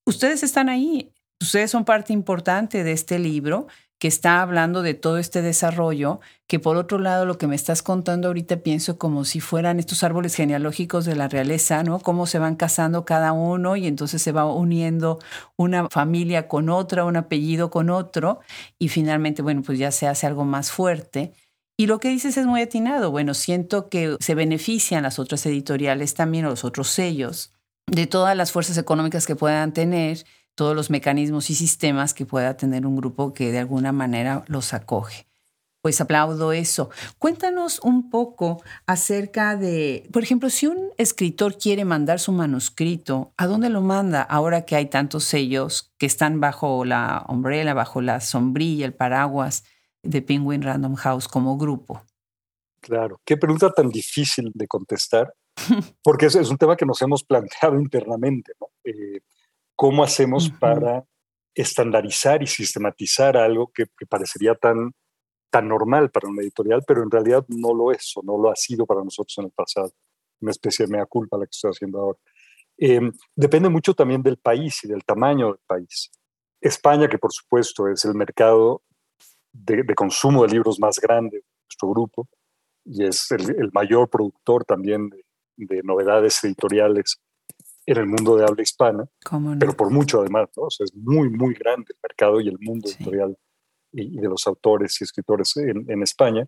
Ustedes 0.03 0.41
están 0.41 0.67
ahí, 0.67 1.13
ustedes 1.39 1.69
son 1.69 1.85
parte 1.85 2.11
importante 2.11 2.83
de 2.83 2.91
este 2.91 3.19
libro 3.19 3.67
que 3.99 4.07
está 4.07 4.41
hablando 4.41 4.81
de 4.81 4.93
todo 4.93 5.17
este 5.17 5.41
desarrollo, 5.41 6.21
que 6.47 6.57
por 6.57 6.77
otro 6.77 6.99
lado 6.99 7.25
lo 7.25 7.37
que 7.37 7.47
me 7.47 7.55
estás 7.55 7.83
contando 7.83 8.29
ahorita 8.29 8.57
pienso 8.57 8.97
como 8.97 9.25
si 9.25 9.41
fueran 9.41 9.77
estos 9.77 10.03
árboles 10.03 10.35
genealógicos 10.35 11.03
de 11.03 11.15
la 11.15 11.27
realeza, 11.27 11.83
¿no? 11.83 11.99
Cómo 11.99 12.25
se 12.25 12.39
van 12.39 12.55
casando 12.55 13.03
cada 13.03 13.33
uno 13.33 13.75
y 13.75 13.87
entonces 13.87 14.21
se 14.21 14.31
va 14.31 14.45
uniendo 14.45 15.19
una 15.57 15.89
familia 15.89 16.47
con 16.47 16.69
otra, 16.69 17.03
un 17.03 17.17
apellido 17.17 17.69
con 17.69 17.89
otro 17.89 18.39
y 18.79 18.87
finalmente, 18.87 19.41
bueno, 19.41 19.61
pues 19.63 19.77
ya 19.77 19.91
se 19.91 20.07
hace 20.07 20.25
algo 20.25 20.45
más 20.45 20.71
fuerte. 20.71 21.33
Y 21.77 21.87
lo 21.87 21.99
que 21.99 22.09
dices 22.09 22.37
es 22.37 22.45
muy 22.45 22.61
atinado. 22.61 23.11
Bueno, 23.11 23.33
siento 23.33 23.89
que 23.89 24.15
se 24.19 24.35
benefician 24.35 25.03
las 25.03 25.19
otras 25.19 25.45
editoriales 25.45 26.13
también, 26.13 26.45
o 26.45 26.49
los 26.49 26.65
otros 26.65 26.89
sellos, 26.89 27.53
de 27.87 28.07
todas 28.07 28.35
las 28.35 28.51
fuerzas 28.51 28.77
económicas 28.77 29.25
que 29.25 29.35
puedan 29.35 29.73
tener 29.73 30.25
todos 30.59 30.75
los 30.75 30.89
mecanismos 30.89 31.49
y 31.49 31.55
sistemas 31.55 32.13
que 32.13 32.25
pueda 32.25 32.57
tener 32.57 32.85
un 32.85 32.97
grupo 32.97 33.33
que 33.33 33.49
de 33.49 33.59
alguna 33.59 33.93
manera 33.93 34.43
los 34.47 34.73
acoge. 34.73 35.25
Pues 35.81 36.01
aplaudo 36.01 36.51
eso. 36.51 36.89
Cuéntanos 37.17 37.79
un 37.81 38.09
poco 38.09 38.61
acerca 38.85 39.55
de, 39.55 40.09
por 40.11 40.21
ejemplo, 40.21 40.49
si 40.49 40.67
un 40.67 40.89
escritor 40.97 41.57
quiere 41.57 41.85
mandar 41.85 42.19
su 42.19 42.33
manuscrito, 42.33 43.31
¿a 43.37 43.47
dónde 43.47 43.69
lo 43.69 43.79
manda 43.79 44.21
ahora 44.21 44.65
que 44.65 44.75
hay 44.75 44.87
tantos 44.87 45.23
sellos 45.23 45.93
que 45.97 46.05
están 46.05 46.41
bajo 46.41 46.83
la 46.83 47.25
umbrella, 47.29 47.73
bajo 47.73 48.01
la 48.01 48.19
sombrilla, 48.19 48.85
el 48.85 48.93
paraguas 48.93 49.63
de 50.03 50.21
Penguin 50.21 50.61
Random 50.61 50.95
House 50.95 51.29
como 51.29 51.57
grupo? 51.57 52.03
Claro, 52.81 53.21
qué 53.23 53.37
pregunta 53.37 53.71
tan 53.71 53.87
difícil 53.87 54.51
de 54.53 54.67
contestar, 54.67 55.33
porque 56.03 56.25
es, 56.25 56.35
es 56.35 56.49
un 56.49 56.57
tema 56.57 56.75
que 56.75 56.85
nos 56.85 57.01
hemos 57.01 57.23
planteado 57.23 57.79
internamente. 57.79 58.51
¿no? 58.59 58.67
Eh, 58.83 59.21
¿Cómo 59.79 60.03
hacemos 60.03 60.49
para 60.59 61.05
estandarizar 61.55 62.43
y 62.43 62.47
sistematizar 62.47 63.37
algo 63.37 63.71
que, 63.73 63.85
parecería 64.09 64.53
tan, 64.53 64.91
tan 65.49 65.69
normal 65.69 66.11
para 66.11 66.27
una 66.27 66.41
editorial, 66.41 66.83
pero 66.85 67.01
en 67.01 67.09
realidad 67.09 67.45
no 67.47 67.73
lo 67.73 67.93
es 67.93 68.11
o 68.17 68.21
no 68.21 68.37
lo 68.37 68.51
ha 68.51 68.57
sido 68.57 68.85
para 68.85 69.05
nosotros 69.05 69.37
en 69.37 69.45
el 69.45 69.51
pasado? 69.51 69.93
Una 70.41 70.51
especie 70.51 70.85
de 70.85 70.91
mea 70.91 71.05
culpa 71.05 71.37
la 71.37 71.45
que 71.45 71.51
estoy 71.51 71.71
haciendo 71.71 71.97
ahora. 71.97 72.19
Em, 72.77 73.09
depende 73.33 73.69
mucho 73.69 73.93
también 73.93 74.21
del 74.21 74.35
país 74.35 74.83
y 74.83 74.89
del 74.89 75.05
tamaño 75.05 75.47
del 75.47 75.61
país. 75.65 76.11
España, 76.59 77.07
que 77.07 77.17
por 77.17 77.31
supuesto 77.31 77.87
es 77.87 78.03
el 78.03 78.15
mercado 78.15 78.83
de, 79.53 79.85
consumo 79.95 80.43
de 80.45 80.49
libros 80.49 80.77
más 80.77 80.99
grande 80.99 81.37
de 81.37 81.45
nuestro 81.69 81.89
grupo 81.91 82.27
y 82.83 83.05
es 83.05 83.31
el, 83.31 83.71
mayor 83.71 84.09
productor 84.09 84.65
también 84.65 85.09
de, 85.09 85.23
de 85.55 85.83
novedades 85.83 86.43
editoriales 86.43 87.21
en 87.91 87.97
el 87.97 88.05
mundo 88.05 88.37
de 88.37 88.45
habla 88.45 88.61
hispana, 88.61 89.05
pero 89.59 89.73
por 89.73 89.89
mucho 89.89 90.21
además, 90.21 90.49
¿no? 90.55 90.67
es 90.67 90.95
muy, 90.95 91.29
muy 91.29 91.55
grande 91.55 91.87
el 91.89 91.99
mercado 92.03 92.39
y 92.39 92.47
el 92.47 92.57
mundo 92.59 92.87
editorial 92.87 93.35
y, 93.91 94.19
de 94.19 94.27
los 94.27 94.45
autores 94.45 95.01
y 95.01 95.03
escritores 95.03 95.57
en, 95.57 96.03
España. 96.03 96.47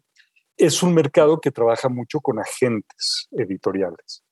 Es 0.56 0.84
un 0.84 0.93
mercado 0.93 1.41
que 1.41 1.49
trabaja 1.49 1.89
mucho 1.89 2.19
con 2.19 2.38
agentes 2.38 3.27
editoriales. 3.32 4.23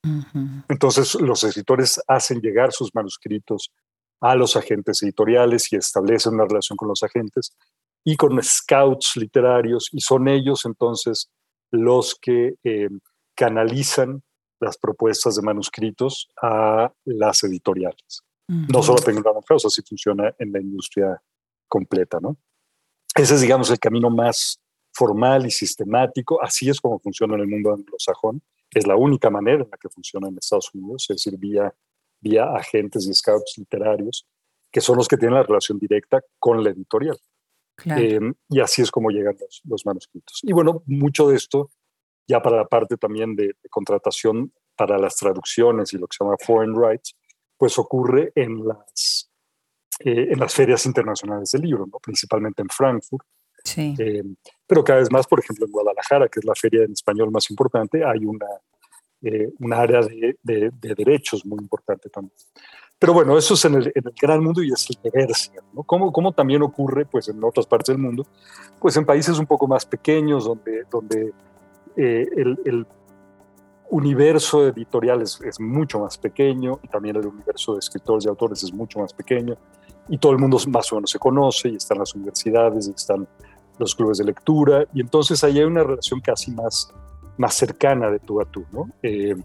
Entonces, 0.67 1.15
los 1.15 1.43
escritores 1.43 2.00
hacen 2.08 2.41
llegar 2.41 2.72
sus 2.74 2.93
manuscritos 2.93 3.72
a 4.22 4.36
los 4.36 4.56
agentes 4.56 5.02
editoriales 5.02 5.74
y 5.74 5.78
establecen 5.78 6.36
una 6.36 6.45
relación 6.45 6.78
con 6.78 6.89
los 6.89 7.02
agentes 7.02 7.56
y 8.04 8.15
con 8.17 8.41
scouts 8.43 9.15
literarios, 9.15 9.89
y 9.91 10.02
son 10.02 10.28
ellos 10.28 10.65
entonces 10.65 11.30
los 11.72 12.15
que 12.22 12.56
eh, 12.63 12.89
canalizan 13.36 14.22
las 14.60 14.78
propuestas 14.78 15.36
de 15.36 15.41
manuscritos 15.41 16.30
a 16.41 16.91
las 17.06 17.43
editoriales. 17.43 18.24
No 18.48 18.82
solo 18.82 19.00
Penguin 19.04 19.24
Random 19.24 19.43
House, 19.48 19.65
así 19.65 19.84
funciona 19.88 20.34
en 20.39 20.52
la 20.52 20.60
industria 20.60 21.22
completa, 21.67 22.19
¿no? 22.19 22.36
Ese 23.15 23.36
es, 23.36 23.41
digamos, 23.41 23.69
el 23.69 23.78
camino 23.78 24.10
más 24.10 24.60
formal 24.91 25.45
y 25.45 25.52
sistemático. 25.52 26.41
Así 26.41 26.67
es 26.67 26.82
como 26.82 27.00
funciona 27.00 27.36
en 27.36 27.41
el 27.41 27.48
mundo 27.48 27.72
anglosajón. 27.72 28.41
Es 28.72 28.88
la 28.88 28.95
única 28.95 29.30
manera 29.30 29.63
en 29.63 29.69
la 29.69 29.78
que 29.78 29.89
funciona 29.89 30.30
en 30.30 30.38
Estados 30.38 30.72
Unidos, 30.74 31.06
es 31.10 31.17
decir, 31.17 31.38
vía, 31.38 31.74
vía 32.22 32.45
agentes 32.56 33.08
y 33.08 33.13
scouts 33.13 33.54
literarios, 33.58 34.28
que 34.72 34.82
son 34.82 34.98
los 34.98 35.08
que 35.08 35.17
tienen 35.17 35.36
la 35.36 35.43
relación 35.43 35.78
directa 35.78 36.22
con 36.39 36.63
la 36.63 36.72
editorial. 36.72 37.19
Em, 37.86 38.34
y 38.50 38.60
así 38.60 38.82
es 38.82 38.91
como 38.91 39.10
llegan 39.10 39.38
los, 39.39 39.62
los, 39.63 39.86
manuscritos. 39.86 40.39
Y 40.43 40.52
bueno, 40.52 40.84
mucho 40.86 41.30
de 41.30 41.38
esto 41.38 41.69
ya 42.30 42.42
para 42.42 42.58
la 42.58 42.65
parte 42.65 42.96
también 42.96 43.36
de, 43.36 43.56
contratación 43.70 44.54
para 44.76 44.98
las 44.98 45.15
traducciones 45.18 45.92
y 45.94 45.98
lo 45.98 46.08
que 46.08 46.15
se 46.15 46.24
llama 46.24 46.38
foreign 46.39 46.76
rights, 46.76 47.15
pues 47.58 47.78
ocurre 47.78 48.32
en 48.36 48.65
las, 48.65 49.30
eh, 50.00 50.28
en 50.32 50.39
las 50.39 50.54
ferias 50.54 50.86
internacionales 50.86 51.50
del 51.52 51.63
libro, 51.63 51.86
¿no? 51.92 52.00
principalmente 52.00 52.62
en 52.62 52.70
Frankfurt. 52.70 53.26
Sí. 53.63 53.96
Eh, 53.98 54.24
pero 54.65 54.84
cada 54.84 55.00
vez 55.00 55.12
más, 55.12 55.28
por 55.28 55.39
ejemplo, 55.39 55.65
en 55.65 55.72
Guadalajara, 55.72 56.30
que 56.30 56.39
es 56.39 56.46
la 56.46 56.56
feria 56.56 56.84
en 56.84 56.94
español 56.94 57.32
más 57.32 57.50
importante, 57.50 58.06
hay 58.06 58.24
una, 58.24 58.48
eh, 59.22 59.52
un 59.60 59.74
área 59.74 60.02
de, 60.02 60.38
de, 60.42 60.72
derechos 60.96 61.46
muy 61.46 61.60
importante 61.60 62.10
también. 62.10 62.38
Pero 62.98 63.13
bueno, 63.13 63.38
eso 63.38 63.56
es 63.56 63.65
en 63.65 63.76
el, 63.76 63.88
en 63.88 64.08
el 64.08 64.13
gran 64.22 64.42
mundo 64.42 64.62
y 64.63 64.72
es 64.72 64.88
el 64.89 64.98
deberse, 65.02 65.52
¿no? 65.74 65.84
Como, 65.84 66.13
como 66.13 66.32
también 66.32 66.62
ocurre 66.62 67.06
pues, 67.06 67.28
en 67.28 67.44
otras 67.44 67.65
partes 67.65 67.94
del 67.94 67.98
mundo, 67.98 68.26
pues 68.80 68.96
en 68.96 69.06
países 69.06 69.38
un 69.39 69.46
poco 69.46 69.68
más 69.68 69.86
pequeños, 69.86 70.46
donde, 70.46 70.84
donde 70.89 71.34
el, 72.01 72.59
el 72.65 72.88
universo 73.89 74.67
editorial 74.67 75.21
es, 75.21 75.39
es, 75.41 75.59
mucho 75.59 75.99
más 75.99 76.17
pequeño 76.17 76.79
y 76.83 76.88
también 76.88 77.15
el 77.15 77.25
universo 77.25 77.73
de 77.73 77.79
escritores 77.79 78.25
y 78.25 78.29
autores 78.29 78.63
es 78.63 78.71
mucho 78.71 78.99
más 78.99 79.13
pequeño 79.13 79.57
y 80.07 80.17
todo 80.17 80.31
el 80.31 80.38
mundo 80.38 80.57
más 80.67 80.91
o 80.91 80.95
menos 80.95 81.12
se 81.12 81.19
conoce 81.19 81.69
y 81.69 81.75
están 81.75 81.99
las 81.99 82.13
universidades 82.13 82.88
y 82.88 82.91
están 82.91 83.27
los 83.77 83.95
clubes 83.95 84.19
de 84.19 84.25
lectura 84.25 84.85
y 84.93 85.01
entonces 85.01 85.43
ahí 85.43 85.59
hay 85.59 85.65
una 85.65 85.83
relación 85.83 86.19
casi 86.19 86.51
más, 86.51 86.93
más 87.38 87.55
cercana 87.55 88.09
de 88.09 88.19
tú 88.19 88.41
a 88.41 88.45
tú, 88.45 88.65
¿no? 88.71 88.89
Eh, 89.01 89.35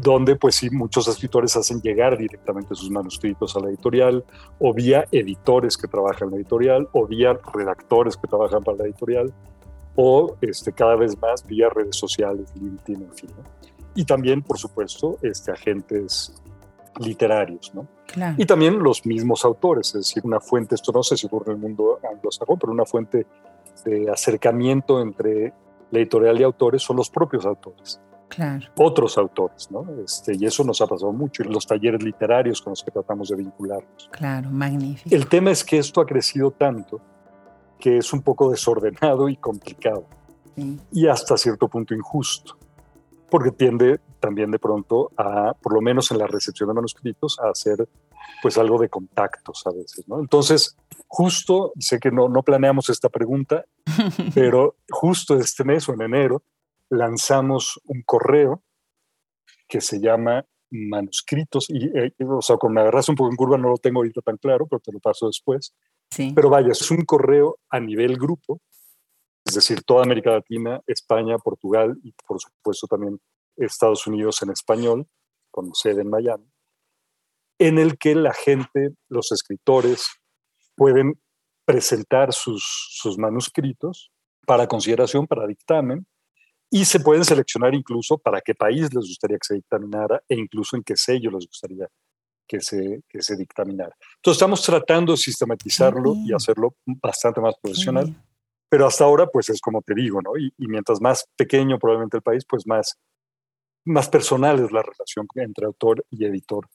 donde 0.00 0.36
pues 0.36 0.54
sí, 0.54 0.70
muchos 0.70 1.08
escritores 1.08 1.56
hacen 1.56 1.80
llegar 1.80 2.16
directamente 2.16 2.74
sus 2.76 2.88
manuscritos 2.88 3.56
a 3.56 3.60
la 3.60 3.68
editorial, 3.68 4.24
o 4.60 4.72
vía 4.72 5.04
editores 5.10 5.76
que 5.76 5.88
trabajan 5.88 6.28
en 6.28 6.34
la 6.34 6.36
editorial, 6.36 6.88
o 6.92 7.06
vía 7.06 7.36
redactores 7.52 8.16
que 8.16 8.28
trabajan 8.28 8.62
para 8.62 8.78
la 8.78 8.84
editorial, 8.84 9.34
o 10.00 10.36
este, 10.40 10.72
cada 10.72 10.94
vez 10.94 11.20
más 11.20 11.44
vía 11.44 11.68
redes 11.70 11.96
sociales, 11.96 12.52
LinkedIn, 12.54 13.02
en 13.02 13.12
fin. 13.14 13.30
¿no? 13.36 13.42
Y 13.96 14.04
también, 14.04 14.42
por 14.42 14.56
supuesto, 14.56 15.18
este, 15.22 15.50
agentes 15.50 16.40
literarios, 17.00 17.74
¿no? 17.74 17.88
Claro. 18.06 18.36
Y 18.38 18.46
también 18.46 18.78
los 18.78 19.04
mismos 19.04 19.44
autores, 19.44 19.88
es 19.88 20.06
decir, 20.06 20.22
una 20.24 20.38
fuente, 20.38 20.76
esto 20.76 20.92
no 20.92 21.02
sé 21.02 21.16
si 21.16 21.26
ocurre 21.26 21.50
en 21.50 21.56
el 21.56 21.62
mundo 21.62 21.98
anglosajón, 22.08 22.60
pero 22.60 22.72
una 22.72 22.84
fuente 22.84 23.26
de 23.84 24.08
acercamiento 24.08 25.02
entre 25.02 25.52
la 25.90 25.98
editorial 25.98 26.40
y 26.40 26.44
autores 26.44 26.80
son 26.80 26.96
los 26.96 27.10
propios 27.10 27.44
autores. 27.44 28.00
Claro. 28.28 28.68
Otros 28.76 29.18
autores, 29.18 29.68
¿no? 29.68 29.84
Este, 30.04 30.36
y 30.38 30.46
eso 30.46 30.62
nos 30.62 30.80
ha 30.80 30.86
pasado 30.86 31.12
mucho, 31.12 31.42
y 31.42 31.48
los 31.48 31.66
talleres 31.66 32.04
literarios 32.04 32.62
con 32.62 32.70
los 32.70 32.84
que 32.84 32.92
tratamos 32.92 33.30
de 33.30 33.36
vincularnos. 33.36 34.08
Claro, 34.12 34.48
magnífico. 34.48 35.12
El 35.12 35.26
tema 35.26 35.50
es 35.50 35.64
que 35.64 35.78
esto 35.78 36.00
ha 36.00 36.06
crecido 36.06 36.52
tanto 36.52 37.00
que 37.78 37.98
es 37.98 38.12
un 38.12 38.22
poco 38.22 38.50
desordenado 38.50 39.28
y 39.28 39.36
complicado 39.36 40.06
Sí. 40.56 40.78
y 40.90 41.06
hasta 41.06 41.36
cierto 41.36 41.68
punto 41.68 41.94
injusto, 41.94 42.56
porque 43.30 43.52
tiende 43.52 44.00
también 44.18 44.50
de 44.50 44.58
pronto 44.58 45.12
a, 45.16 45.54
por 45.54 45.72
lo 45.72 45.80
menos 45.80 46.10
en 46.10 46.18
la 46.18 46.26
recepción 46.26 46.68
de 46.68 46.74
manuscritos, 46.74 47.38
a 47.38 47.50
hacer 47.50 47.88
pues 48.42 48.58
algo 48.58 48.78
de 48.78 48.88
contactos 48.88 49.66
a 49.66 49.70
veces, 49.70 50.08
¿no? 50.08 50.18
Entonces, 50.18 50.76
justo, 51.06 51.72
sé 51.78 51.98
que 51.98 52.10
no, 52.10 52.28
no 52.28 52.42
planeamos 52.42 52.90
esta 52.90 53.08
pregunta, 53.08 53.64
pero 54.34 54.76
justo 54.90 55.36
este 55.36 55.64
mes 55.64 55.88
o 55.88 55.94
en 55.94 56.02
enero 56.02 56.42
lanzamos 56.90 57.80
un 57.84 58.02
correo 58.02 58.62
que 59.68 59.80
se 59.80 60.00
llama 60.00 60.44
manuscritos, 60.70 61.66
y, 61.70 61.86
eh, 61.96 62.12
o 62.28 62.42
sea, 62.42 62.56
con 62.56 62.72
me 62.72 62.80
agarras 62.80 63.08
un 63.08 63.14
poco 63.14 63.30
en 63.30 63.36
curva, 63.36 63.56
no 63.58 63.70
lo 63.70 63.76
tengo 63.76 64.00
ahorita 64.00 64.20
tan 64.22 64.36
claro, 64.36 64.66
pero 64.66 64.80
te 64.80 64.92
lo 64.92 64.98
paso 64.98 65.26
después, 65.26 65.74
Sí. 66.10 66.32
pero 66.34 66.48
vaya, 66.48 66.72
es 66.72 66.90
un 66.90 67.04
correo 67.04 67.58
a 67.68 67.80
nivel 67.80 68.16
grupo, 68.16 68.60
es 69.44 69.54
decir, 69.54 69.82
toda 69.82 70.02
América 70.02 70.30
Latina, 70.30 70.80
España, 70.86 71.38
Portugal 71.38 71.98
y 72.02 72.12
por 72.26 72.40
supuesto 72.40 72.86
también 72.86 73.20
Estados 73.56 74.06
Unidos 74.06 74.42
en 74.42 74.50
español, 74.50 75.06
con 75.50 75.74
sede 75.74 76.02
en 76.02 76.10
Miami, 76.10 76.50
en 77.58 77.78
el 77.78 77.98
que 77.98 78.14
la 78.14 78.32
gente, 78.32 78.90
los 79.08 79.32
escritores, 79.32 80.06
pueden 80.76 81.20
presentar 81.64 82.32
sus, 82.32 82.64
sus 82.90 83.18
manuscritos 83.18 84.10
para 84.46 84.66
consideración, 84.66 85.26
para 85.26 85.46
dictamen, 85.46 86.06
y 86.70 86.84
se 86.84 87.00
pueden 87.00 87.24
seleccionar 87.24 87.74
incluso 87.74 88.18
para 88.18 88.40
qué 88.40 88.54
país 88.54 88.92
les 88.94 89.06
gustaría 89.06 89.38
que 89.38 89.46
se 89.46 89.54
dictaminara 89.54 90.22
e 90.28 90.34
incluso 90.36 90.76
en 90.76 90.82
qué 90.82 90.96
sello 90.96 91.30
les 91.30 91.46
gustaría 91.46 91.88
que 92.48 92.60
se, 92.60 93.02
que 93.08 93.22
se 93.22 93.36
dictaminara. 93.36 93.94
Entonces 94.16 94.38
estamos 94.38 94.62
tratando 94.62 95.12
de 95.12 95.18
sistematizarlo 95.18 96.14
y 96.26 96.32
hacerlo 96.32 96.74
bastante 96.86 97.40
más 97.40 97.54
profesional, 97.60 98.14
pero 98.68 98.86
hasta 98.86 99.04
ahora 99.04 99.26
pues 99.26 99.50
es 99.50 99.60
como 99.60 99.82
te 99.82 99.94
digo, 99.94 100.20
¿no? 100.22 100.36
Y, 100.36 100.52
y 100.56 100.66
mientras 100.66 101.00
más 101.00 101.26
pequeño 101.36 101.78
probablemente 101.78 102.16
el 102.16 102.22
país, 102.22 102.44
pues 102.48 102.66
más, 102.66 102.98
más 103.84 104.08
personal 104.08 104.58
es 104.64 104.72
la 104.72 104.82
relación 104.82 105.26
entre 105.34 105.66
autor 105.66 106.04
y 106.10 106.24
editor 106.24 106.68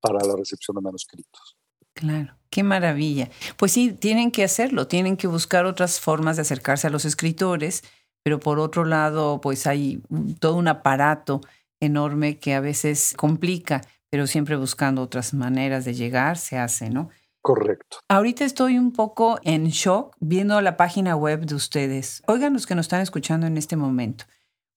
para 0.00 0.24
la 0.24 0.36
recepción 0.36 0.76
de 0.76 0.82
manuscritos. 0.82 1.56
Claro, 1.94 2.36
qué 2.50 2.62
maravilla. 2.62 3.30
Pues 3.56 3.72
sí, 3.72 3.92
tienen 3.92 4.30
que 4.30 4.44
hacerlo, 4.44 4.86
tienen 4.86 5.16
que 5.16 5.26
buscar 5.26 5.64
otras 5.64 5.98
formas 5.98 6.36
de 6.36 6.42
acercarse 6.42 6.86
a 6.86 6.90
los 6.90 7.06
escritores, 7.06 7.82
pero 8.22 8.38
por 8.38 8.58
otro 8.58 8.84
lado, 8.84 9.40
pues 9.40 9.66
hay 9.66 10.02
todo 10.38 10.56
un 10.56 10.68
aparato 10.68 11.40
enorme 11.80 12.38
que 12.38 12.54
a 12.54 12.60
veces 12.60 13.14
complica, 13.16 13.80
pero 14.16 14.26
siempre 14.26 14.56
buscando 14.56 15.02
otras 15.02 15.34
maneras 15.34 15.84
de 15.84 15.92
llegar 15.92 16.38
se 16.38 16.56
hace, 16.56 16.88
¿no? 16.88 17.10
Correcto. 17.42 17.98
Ahorita 18.08 18.46
estoy 18.46 18.78
un 18.78 18.94
poco 18.94 19.38
en 19.42 19.66
shock 19.66 20.16
viendo 20.20 20.58
la 20.62 20.78
página 20.78 21.14
web 21.16 21.44
de 21.44 21.54
ustedes. 21.54 22.22
Oigan 22.26 22.54
los 22.54 22.66
que 22.66 22.74
nos 22.74 22.86
están 22.86 23.02
escuchando 23.02 23.46
en 23.46 23.58
este 23.58 23.76
momento. 23.76 24.24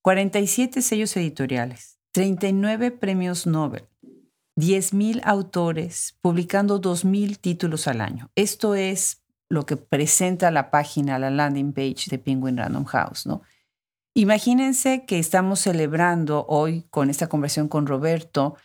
47 0.02 0.82
sellos 0.82 1.15
editoriales, 1.15 2.02
39 2.12 2.91
premios 2.91 3.47
Nobel, 3.47 3.88
10.000 4.58 5.21
autores, 5.23 6.17
publicando 6.19 6.82
2.000 6.82 7.38
títulos 7.38 7.88
al 7.88 8.02
año. 8.02 8.32
Esto 8.36 8.75
es 8.75 9.23
lo 9.47 9.65
que 9.65 9.78
presenta 9.78 10.52
la 10.52 10.69
página, 10.69 11.17
la 11.17 11.30
landing 11.30 11.71
page 11.71 12.10
de 12.10 12.19
Penguin 12.19 12.58
Random 12.58 12.84
House, 12.84 13.25
¿no? 13.25 13.41
Imagínense 14.15 15.06
que 15.06 15.17
estamos 15.17 15.62
celebrando 15.62 16.45
hoy 16.49 16.88
con 16.89 17.10
esta 17.10 17.28
conversación 17.28 17.69
con 17.69 17.88
Roberto 17.88 18.58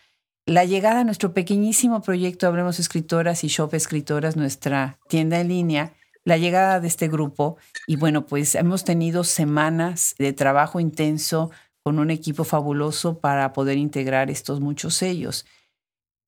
la 0.45 0.63
llegada 0.63 1.01
a 1.01 1.03
nuestro 1.03 1.33
pequeñísimo 1.33 2.01
proyecto 2.01 2.47
Hablemos 2.47 2.79
Escritoras 2.79 3.43
y 3.43 3.47
Shop 3.47 3.73
Escritoras, 3.73 4.35
nuestra 4.35 4.99
tienda 5.07 5.39
en 5.39 5.47
línea, 5.47 5.93
la 6.23 6.37
llegada 6.37 6.79
de 6.79 6.87
este 6.87 7.07
grupo. 7.07 7.57
Y 7.87 7.95
bueno, 7.95 8.25
pues 8.27 8.53
hemos 8.55 8.83
tenido 8.83 9.23
semanas 9.23 10.15
de 10.19 10.33
trabajo 10.33 10.79
intenso 10.79 11.51
con 11.83 11.99
un 11.99 12.11
equipo 12.11 12.43
fabuloso 12.43 13.19
para 13.19 13.53
poder 13.53 13.77
integrar 13.77 14.29
estos 14.29 14.59
muchos 14.59 14.93
sellos. 14.95 15.45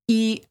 Y 0.08 0.44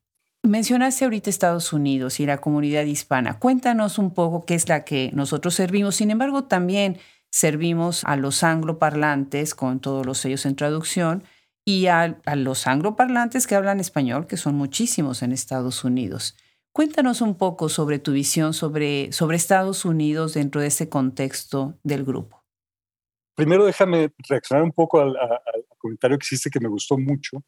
mencionaste 0.44 1.04
ahorita 1.04 1.30
Estados 1.30 1.72
Unidos 1.72 2.20
y 2.20 2.26
la 2.26 2.38
comunidad 2.38 2.84
hispana. 2.84 3.38
Cuéntanos 3.38 3.98
un 3.98 4.14
poco 4.14 4.44
qué 4.44 4.54
es 4.54 4.68
la 4.68 4.84
que 4.84 5.10
nosotros 5.12 5.54
servimos. 5.54 5.96
Sin 5.96 6.12
embargo, 6.12 6.44
también 6.44 6.98
servimos 7.30 8.04
a 8.04 8.14
los 8.14 8.44
angloparlantes 8.44 9.56
con 9.56 9.80
todos 9.80 10.06
los 10.06 10.18
sellos 10.18 10.46
en 10.46 10.54
traducción 10.54 11.24
y 11.68 11.88
a, 11.88 12.20
a, 12.24 12.36
los 12.36 12.66
angloparlantes 12.68 13.46
que 13.46 13.56
hablan 13.56 13.80
español, 13.80 14.28
que 14.28 14.36
son 14.36 14.54
muchísimos 14.54 15.22
en 15.22 15.32
Estados 15.32 15.82
Unidos. 15.82 16.36
Cuéntanos 16.72 17.20
un 17.20 17.36
poco 17.36 17.68
sobre 17.68 17.98
tu 17.98 18.12
visión 18.12 18.54
sobre, 18.54 19.10
sobre 19.12 19.36
Estados 19.36 19.84
Unidos 19.84 20.34
dentro 20.34 20.60
de 20.60 20.68
ese 20.68 20.88
contexto 20.88 21.78
del 21.82 22.04
grupo. 22.04 22.44
Primero 23.34 23.66
déjame 23.66 24.12
reaccionar 24.28 24.62
un 24.62 24.72
poco 24.72 25.00
al, 25.00 25.16
al, 25.16 25.32
al 25.32 25.64
comentario 25.76 26.18
que 26.18 26.24
hiciste 26.24 26.50
que 26.50 26.60
me 26.60 26.68
gustó 26.68 26.96
mucho, 26.96 27.42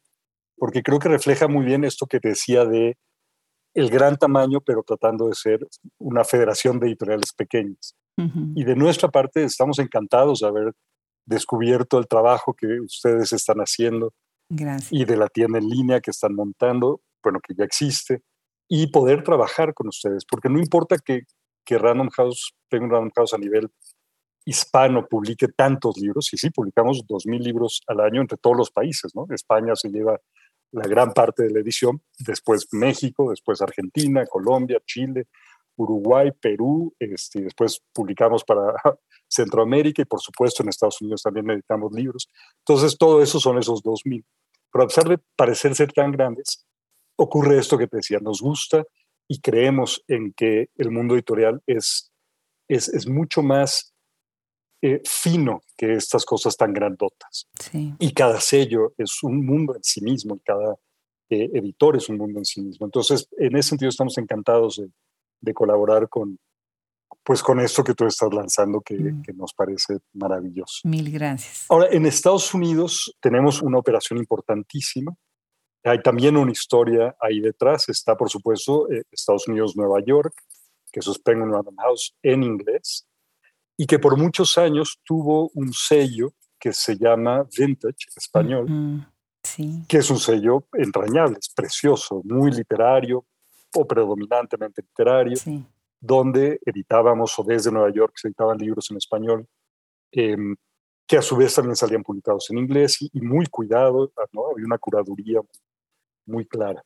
porque 0.57 0.83
creo 0.83 0.99
que 0.99 1.07
refleja 1.07 1.47
muy 1.47 1.63
bien 1.63 1.85
esto 1.85 2.05
que 2.05 2.19
decía 2.21 2.65
de 2.65 2.97
el 3.73 3.89
gran 3.89 4.17
tamaño, 4.17 4.59
pero 4.59 4.83
tratando 4.83 5.29
de 5.29 5.35
ser 5.35 5.65
una 5.97 6.25
federación 6.25 6.79
de 6.79 6.87
editoriales 6.87 7.31
pequeñas. 7.31 7.95
Uh 8.17 8.23
-huh. 8.23 8.53
Y 8.55 8.63
de 8.65 8.75
nuestra 8.75 9.07
parte 9.09 9.43
estamos 9.43 9.79
encantados 9.79 10.41
de 10.41 10.47
haber 10.47 10.73
descubierto 11.29 11.99
el 11.99 12.07
trabajo 12.07 12.53
que 12.53 12.79
ustedes 12.81 13.31
están 13.33 13.59
haciendo 13.59 14.13
Gracias. 14.49 14.91
y 14.91 15.05
de 15.05 15.15
la 15.15 15.27
tienda 15.27 15.59
en 15.59 15.69
línea 15.69 16.01
que 16.01 16.11
están 16.11 16.33
montando, 16.35 17.01
bueno, 17.23 17.39
que 17.39 17.53
ya 17.53 17.63
existe, 17.63 18.23
y 18.67 18.87
poder 18.87 19.23
trabajar 19.23 19.73
con 19.73 19.87
ustedes, 19.87 20.25
porque 20.25 20.49
no 20.49 20.59
importa 20.59 20.97
que, 20.97 21.21
que 21.65 21.77
Random 21.77 22.09
House, 22.09 22.53
tenga 22.69 22.85
un 22.85 22.91
Random 22.91 23.11
House 23.15 23.33
a 23.33 23.37
nivel 23.37 23.69
hispano, 24.45 25.07
publique 25.07 25.47
tantos 25.49 25.97
libros, 25.97 26.33
y 26.33 26.37
sí, 26.37 26.49
publicamos 26.49 27.05
2.000 27.07 27.39
libros 27.39 27.81
al 27.87 27.99
año 27.99 28.21
entre 28.21 28.37
todos 28.37 28.57
los 28.57 28.71
países, 28.71 29.13
¿no? 29.15 29.27
España 29.29 29.75
se 29.75 29.89
lleva 29.89 30.19
la 30.71 30.87
gran 30.87 31.13
parte 31.13 31.43
de 31.43 31.51
la 31.51 31.59
edición, 31.59 32.01
después 32.19 32.67
México, 32.71 33.29
después 33.29 33.61
Argentina, 33.61 34.25
Colombia, 34.25 34.79
Chile, 34.85 35.27
Uruguay, 35.79 36.31
Perú, 36.31 36.93
este, 36.99 37.41
después 37.41 37.81
publicamos 37.93 38.43
para 38.43 38.73
Centroamérica 39.27 40.01
y 40.01 40.05
por 40.05 40.19
supuesto 40.19 40.61
en 40.61 40.69
Estados 40.69 41.01
Unidos 41.01 41.23
también 41.23 41.49
editamos 41.49 41.91
libros. 41.93 42.27
Entonces 42.59 42.97
todo 42.97 43.21
eso 43.21 43.39
son 43.39 43.57
esos 43.57 43.83
2.000. 43.83 44.23
Pero 44.71 44.83
a 44.83 44.87
pesar 44.87 45.07
de 45.07 45.19
parecer 45.35 45.75
ser 45.75 45.91
tan 45.93 46.11
grandes, 46.11 46.65
ocurre 47.17 47.57
esto 47.57 47.77
que 47.77 47.87
te 47.87 47.97
decía, 47.97 48.19
nos 48.19 48.41
gusta 48.41 48.83
y 49.27 49.39
creemos 49.39 50.03
en 50.07 50.33
que 50.33 50.69
el 50.77 50.91
mundo 50.91 51.15
editorial 51.15 51.61
es, 51.65 52.11
es, 52.67 52.89
es 52.89 53.07
mucho 53.07 53.41
más 53.41 53.93
eh, 54.81 55.01
fino 55.03 55.61
que 55.75 55.93
estas 55.93 56.23
cosas 56.25 56.55
tan 56.55 56.73
grandotas. 56.73 57.47
Y 57.73 58.13
cada 58.13 58.39
sello 58.39 58.93
es 58.97 59.21
un 59.23 59.45
mundo 59.45 59.75
en 59.75 59.83
sí 59.83 60.01
mismo, 60.01 60.35
y 60.35 60.39
cada 60.39 60.75
eh, 61.29 61.49
editor 61.53 61.97
es 61.97 62.07
un 62.07 62.17
mundo 62.17 62.39
en 62.39 62.45
sí 62.45 62.61
mismo. 62.61 62.85
Entonces, 62.85 63.27
en 63.37 63.57
ese 63.57 63.69
sentido 63.69 63.89
estamos 63.89 64.17
encantados 64.17 64.77
de, 64.77 64.89
colaborar 65.53 66.09
con, 66.09 66.37
pues 67.23 67.41
con 67.41 67.59
esto 67.59 67.83
que 67.83 67.93
tú 67.93 68.05
estás 68.05 68.33
lanzando 68.33 68.81
que, 68.81 68.95
mm. 68.95 69.21
que, 69.23 69.33
nos 69.33 69.53
parece 69.53 69.99
maravilloso. 70.13 70.81
Mil 70.83 71.11
gracias. 71.11 71.65
Ahora, 71.69 71.87
en 71.91 72.05
Estados 72.05 72.53
Unidos 72.53 73.15
tenemos 73.19 73.61
una 73.61 73.77
operación 73.77 74.19
importantísima. 74.19 75.13
Hay 75.83 76.01
también 76.01 76.37
una 76.37 76.51
historia 76.51 77.15
ahí 77.19 77.39
detrás. 77.39 77.87
Está, 77.89 78.15
por 78.15 78.29
supuesto, 78.29 78.91
eh, 78.91 79.03
Estados 79.11 79.47
Unidos, 79.47 79.75
Nueva 79.75 79.99
York, 80.05 80.33
que 80.91 80.99
es 80.99 81.19
Penguin 81.19 81.51
Random 81.51 81.75
House 81.77 82.15
en 82.23 82.43
inglés 82.43 83.07
y 83.77 83.85
que 83.85 83.97
por 83.97 84.17
muchos 84.17 84.57
años 84.57 84.99
tuvo 85.05 85.49
un 85.53 85.71
sello 85.71 86.33
que 86.59 86.73
se 86.73 86.97
llama 86.97 87.47
Vintage 87.57 88.07
Español, 88.13 89.07
sí. 89.41 89.85
que 89.87 89.97
es 89.97 90.09
un 90.09 90.19
sello 90.19 90.65
entrañable, 90.73 91.37
es 91.39 91.53
precioso, 91.55 92.21
muy 92.25 92.51
literario 92.51 93.25
o 93.75 93.85
predominantemente 93.85 94.81
literario, 94.81 95.37
donde 95.99 96.59
editábamos 96.65 97.37
o 97.37 97.43
desde 97.43 97.71
Nueva 97.71 97.91
York 97.91 98.13
se 98.15 98.29
editaban 98.29 98.57
libros 98.57 98.89
en 98.91 98.97
español, 98.97 99.47
em, 100.11 100.55
que 101.05 101.17
a 101.17 101.21
su 101.21 101.35
vez 101.35 101.53
también 101.55 101.75
salían 101.75 102.03
publicados 102.03 102.49
en 102.51 102.59
inglés 102.59 102.97
y, 103.01 103.21
muy 103.21 103.45
cuidado, 103.47 104.11
¿no? 104.31 104.47
había 104.51 104.65
una 104.65 104.77
curaduría 104.77 105.41
muy 106.25 106.45
clara. 106.45 106.83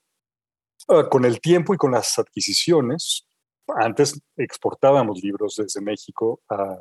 Ah, 0.87 1.07
con 1.09 1.25
el 1.25 1.39
tiempo 1.39 1.73
y 1.73 1.77
con 1.77 1.91
las 1.91 2.17
adquisiciones, 2.19 3.27
antes 3.67 4.19
exportábamos 4.35 5.21
libros 5.21 5.55
desde 5.57 5.81
México 5.81 6.41
a, 6.49 6.79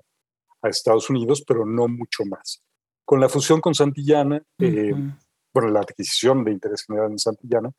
Estados 0.65 1.11
Unidos, 1.11 1.43
pero 1.45 1.67
no 1.67 1.89
mucho 1.89 2.25
más. 2.25 2.63
Con 3.05 3.19
la 3.19 3.29
fusión 3.29 3.61
con 3.61 3.75
Santillana, 3.75 4.41
eh, 4.61 4.95
bueno, 5.53 5.71
la 5.71 5.81
adquisición 5.81 6.45
de 6.45 6.53
interés 6.53 6.85
general 6.87 7.11
en 7.11 7.19
Santillana, 7.19 7.73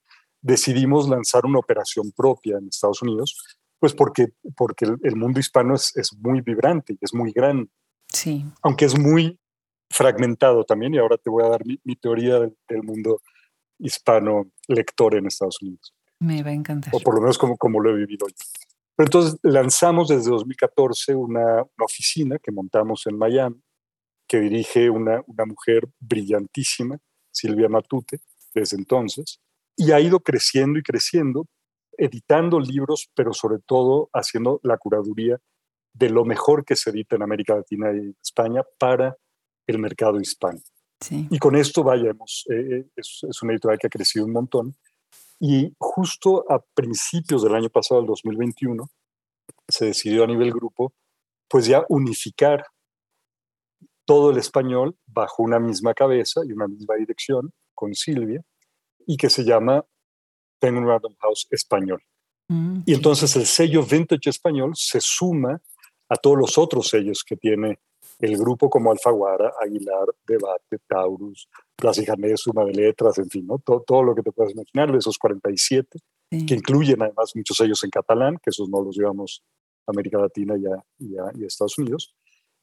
decidimos 0.43 1.09
lanzar 1.09 1.45
una 1.45 1.57
operación 1.57 2.11
propia 2.11 2.57
en 2.57 2.67
Estados 2.67 3.01
Unidos, 3.01 3.35
pues 3.79 3.93
porque, 3.93 4.27
porque 4.55 4.85
el, 5.01 5.15
mundo 5.15 5.39
hispano 5.39 5.73
es, 5.73 5.95
es, 5.95 6.13
muy 6.19 6.41
vibrante 6.41 6.93
y 6.93 6.97
es 7.01 7.13
muy 7.13 7.31
grande. 7.31 7.69
Sí. 8.07 8.45
Aunque 8.61 8.85
es 8.85 8.97
muy 8.97 9.39
fragmentado 9.89 10.63
también, 10.63 10.93
y 10.93 10.99
ahora 10.99 11.17
te 11.17 11.29
voy 11.29 11.43
a 11.43 11.49
dar 11.49 11.63
mi, 11.65 11.95
teoría 11.95 12.39
del, 12.39 12.55
del, 12.67 12.83
mundo 12.83 13.21
hispano 13.79 14.51
lector 14.67 15.15
en 15.15 15.27
Estados 15.27 15.61
Unidos. 15.61 15.93
Me 16.19 16.43
va 16.43 16.51
a 16.51 16.53
encantar. 16.53 16.93
O 16.95 16.99
por 16.99 17.15
lo 17.15 17.21
menos 17.21 17.37
como, 17.37 17.57
como 17.57 17.79
lo 17.79 17.91
he 17.91 17.97
vivido 17.97 18.27
yo. 18.27 18.35
Pero 18.95 19.07
entonces 19.07 19.39
lanzamos 19.41 20.09
desde 20.09 20.29
2014 20.29 21.15
una, 21.15 21.63
oficina 21.79 22.37
que 22.37 22.51
montamos 22.51 23.05
en 23.07 23.17
Miami, 23.17 23.61
que 24.27 24.39
dirige 24.39 24.89
una, 24.89 25.21
una 25.25 25.45
mujer 25.45 25.87
brillantísima, 25.99 26.97
Silvia 27.31 27.69
Matute, 27.69 28.19
desde 28.53 28.77
entonces, 28.77 29.41
y 29.75 29.91
ha 29.91 29.99
ido 29.99 30.19
creciendo 30.19 30.79
y 30.79 30.83
creciendo, 30.83 31.47
editando 31.97 32.59
libros, 32.59 33.09
pero 33.15 33.33
sobre 33.33 33.59
todo 33.59 34.09
haciendo 34.13 34.59
la 34.63 34.77
curaduría 34.77 35.39
de 35.93 36.09
lo 36.09 36.25
mejor 36.25 36.65
que 36.65 36.75
se 36.75 36.89
edita 36.89 37.15
en 37.15 37.23
América 37.23 37.55
Latina 37.55 37.91
y 37.93 38.15
España 38.21 38.63
para 38.79 39.15
el 39.67 39.79
mercado 39.79 40.19
hispano. 40.19 40.59
Y 41.09 41.37
con 41.37 41.57
esto, 41.57 41.83
vayamos, 41.83 42.45
eh, 42.49 42.55
eh, 42.55 42.85
es, 42.95 43.19
es, 43.29 43.41
una 43.43 43.51
editorial 43.51 43.77
que 43.77 43.87
ha 43.87 43.89
crecido 43.89 44.25
un 44.25 44.31
montón. 44.31 44.73
Y 45.37 45.73
justo 45.77 46.49
a 46.49 46.63
principios 46.73 47.43
del 47.43 47.55
año 47.55 47.69
pasado, 47.69 47.99
el 47.99 48.07
2021, 48.07 48.89
se 49.67 49.87
decidió 49.87 50.23
a 50.23 50.27
nivel 50.27 50.51
grupo, 50.51 50.93
pues 51.49 51.65
ya 51.65 51.83
unificar 51.89 52.65
todo 54.05 54.31
el 54.31 54.37
español 54.37 54.97
bajo 55.05 55.43
una 55.43 55.59
misma 55.59 55.93
cabeza 55.93 56.41
y 56.45 56.51
una 56.51 56.67
misma 56.67 56.95
dirección 56.95 57.51
con 57.73 57.93
Silvia, 57.93 58.41
y 59.07 59.17
que 59.17 59.29
se 59.29 59.43
llama 59.43 59.85
Penguin 60.59 60.87
Random 60.87 61.15
House 61.19 61.47
Español. 61.51 62.01
Mm, 62.47 62.81
y 62.85 62.93
entonces 62.93 63.35
el 63.35 63.45
sello 63.45 63.83
Vintage 63.83 64.29
Español 64.29 64.73
se 64.75 64.99
suma 65.01 65.61
a 66.09 66.15
todos 66.15 66.37
los 66.37 66.57
otros 66.57 66.87
sellos 66.87 67.23
que 67.23 67.37
tiene 67.37 67.79
el 68.19 68.37
grupo 68.37 68.69
como 68.69 68.91
Alfaguara, 68.91 69.53
Aguilar, 69.59 70.05
Debate, 70.25 70.79
Taurus, 70.87 71.49
Plaza 71.75 72.01
Suma 72.35 72.63
de 72.65 72.73
Letras, 72.73 73.17
en 73.17 73.29
fin, 73.29 73.47
¿no? 73.47 73.59
todo, 73.59 73.81
todo, 73.81 74.03
lo 74.03 74.15
que 74.15 74.21
te 74.21 74.31
puedas 74.31 74.53
imaginar 74.53 74.91
de 74.91 74.97
esos 74.97 75.17
47, 75.17 75.99
que 76.29 76.53
incluyen 76.55 77.01
además 77.01 77.33
muchos 77.35 77.57
sellos 77.57 77.83
en 77.83 77.89
catalán, 77.89 78.37
que 78.41 78.49
esos 78.49 78.69
no 78.69 78.81
los 78.81 78.95
llevamos 78.95 79.43
a 79.85 79.91
América 79.91 80.17
Latina 80.17 80.55
y 80.57 80.65
a, 80.65 81.31
y 81.35 81.45
Estados 81.45 81.77
Unidos. 81.77 82.15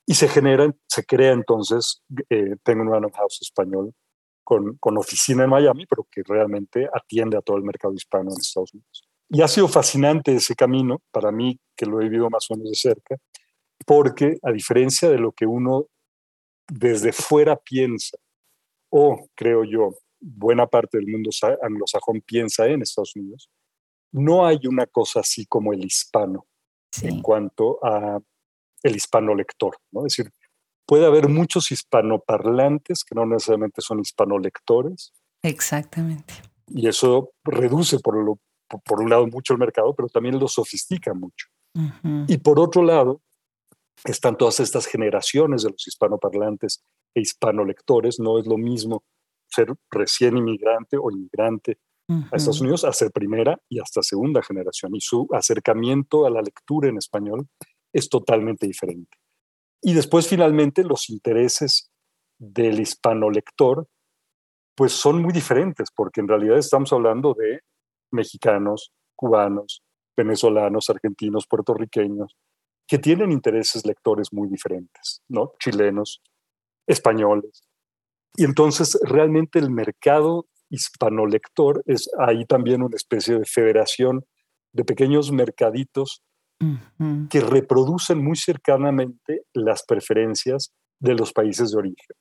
Y 0.07 0.15
se 0.15 0.29
genera, 0.29 0.75
se 0.89 1.05
crea 1.05 1.33
entonces, 1.33 2.03
eh, 2.31 2.57
tengo 2.63 2.83
un 2.83 2.91
Random 2.91 3.13
House 3.13 3.39
español 3.43 3.93
con, 4.51 4.77
con 4.79 4.99
oficina 4.99 5.45
en 5.45 5.51
Miami, 5.51 5.87
pero 5.87 6.09
que 6.11 6.25
realmente 6.27 6.89
atiende 6.93 7.37
a 7.39 7.41
todo 7.41 7.57
el 7.57 7.63
mercado 7.63 7.95
hispano 7.95 8.33
en 8.33 8.37
Estados 8.41 8.75
Unidos. 8.75 9.09
Y 9.29 9.43
ha 9.43 9.47
sido 9.47 9.69
fascinante 9.69 10.35
ese 10.35 10.57
camino, 10.57 11.03
para 11.13 11.31
mí, 11.31 11.57
que 11.77 11.87
lo 11.87 12.01
he 12.01 12.09
vivido 12.09 12.29
más 12.29 12.51
o 12.51 12.57
menos 12.57 12.71
de 12.71 12.75
cerca, 12.75 13.17
porque 13.87 14.39
a 14.43 14.51
diferencia 14.51 15.09
de 15.09 15.19
lo 15.19 15.31
que 15.31 15.47
uno 15.47 15.87
desde 16.67 17.13
fuera 17.13 17.55
piensa, 17.55 18.19
o 18.91 19.29
creo 19.37 19.63
yo, 19.63 19.95
buena 20.19 20.67
parte 20.67 20.99
del 20.99 21.07
mundo 21.07 21.31
anglosajón 21.63 22.21
piensa 22.21 22.67
en 22.67 22.83
Estados 22.83 23.15
Unidos, 23.15 23.49
no 24.11 24.45
hay 24.45 24.67
una 24.67 24.87
cosa 24.87 25.21
así 25.21 25.47
como 25.47 25.73
el 25.73 25.85
hispano 25.85 26.45
en 27.03 27.23
cuanto 27.23 27.79
a 27.85 28.19
el 28.83 28.97
hispano 28.97 29.33
lector, 29.33 29.77
¿no? 29.93 30.07
Es 30.07 30.17
decir, 30.17 30.33
puede 30.91 31.07
haber 31.07 31.29
muchos 31.29 31.71
hispanoparlantes 31.71 33.05
que 33.05 33.15
no 33.15 33.25
necesariamente 33.25 33.81
son 33.81 34.01
hispanolectores. 34.01 35.13
Exactamente. 35.41 36.35
Y 36.67 36.89
eso 36.89 37.31
reduce 37.45 38.01
por, 38.01 38.17
lo, 38.17 38.41
por 38.85 39.01
un 39.01 39.09
lado 39.09 39.29
mucho 39.29 39.53
el 39.53 39.61
mercado, 39.61 39.95
pero 39.95 40.09
también 40.09 40.41
lo 40.41 40.49
sofistica 40.49 41.15
mucho. 41.15 41.47
Y 42.27 42.39
por 42.39 42.59
otro 42.59 42.83
lado, 42.83 43.21
están 44.03 44.37
todas 44.37 44.59
estas 44.59 44.87
generaciones 44.87 45.63
de 45.63 45.71
los 45.71 45.87
hispanoparlantes 45.87 46.83
e 47.15 47.21
hispanolectores. 47.21 48.19
No 48.19 48.41
es 48.41 48.49
lo 48.49 48.59
mismo 48.59 49.05
ser 49.47 49.73
recién 49.93 50.39
inmigrante 50.39 50.97
o 50.97 51.13
inmigrante 51.13 51.79
a 52.09 52.37
Estados 52.37 52.63
Unidos 52.63 52.83
a 52.83 52.93
ser 52.93 53.13
primera 53.13 53.61
y 53.69 53.79
hasta 53.79 54.03
segunda 54.03 54.43
generación. 54.43 54.97
Y 54.97 55.01
su 55.01 55.29
acercamiento 55.31 56.27
a 56.27 56.31
la 56.31 56.43
lectura 56.43 56.89
en 56.89 56.99
español 56.99 57.47
es 57.93 58.09
totalmente 58.09 58.67
diferente. 58.67 59.20
Y 59.83 59.95
después, 59.95 60.29
finalmente, 60.29 60.85
los 60.85 61.09
intereses 61.11 61.91
del 62.39 62.81
hispanolector, 62.81 63.87
pues 64.75 64.93
son 64.93 65.23
muy 65.23 65.33
diferentes, 65.33 65.91
porque 65.95 66.21
en 66.21 66.29
realidad 66.29 66.59
estamos 66.59 66.93
hablando 66.93 67.35
de 67.35 67.61
mexicanos, 68.11 68.93
cubanos, 69.15 69.83
venezolanos, 70.17 70.91
argentinos, 70.91 71.47
puertorriqueños, 71.47 72.37
que 72.87 72.99
tienen 72.99 73.31
intereses 73.31 73.87
lectores 73.87 74.33
muy 74.33 74.49
diferentes, 74.49 75.23
¿no? 75.29 75.53
Chilenos, 75.61 76.23
españoles. 76.87 77.63
Y 78.37 78.45
entonces 78.45 78.99
realmente 79.03 79.59
el 79.59 79.71
mercado 79.71 80.47
hispanolector 80.71 81.83
es 81.87 82.11
ahí 82.19 82.45
también 82.47 82.83
una 82.83 82.97
especie 82.97 83.39
de 83.39 83.45
federación 83.45 84.25
de 84.73 84.85
pequeños 84.85 85.33
mercaditos 85.33 86.23
que 87.31 87.41
reproducen 87.41 88.23
muy 88.23 88.37
cercanamente 88.37 89.45
las 89.55 89.83
preferencias 89.83 90.73
de 90.99 91.15
los 91.15 91.33
países 91.33 91.71
de 91.71 91.79
origen 91.79 92.17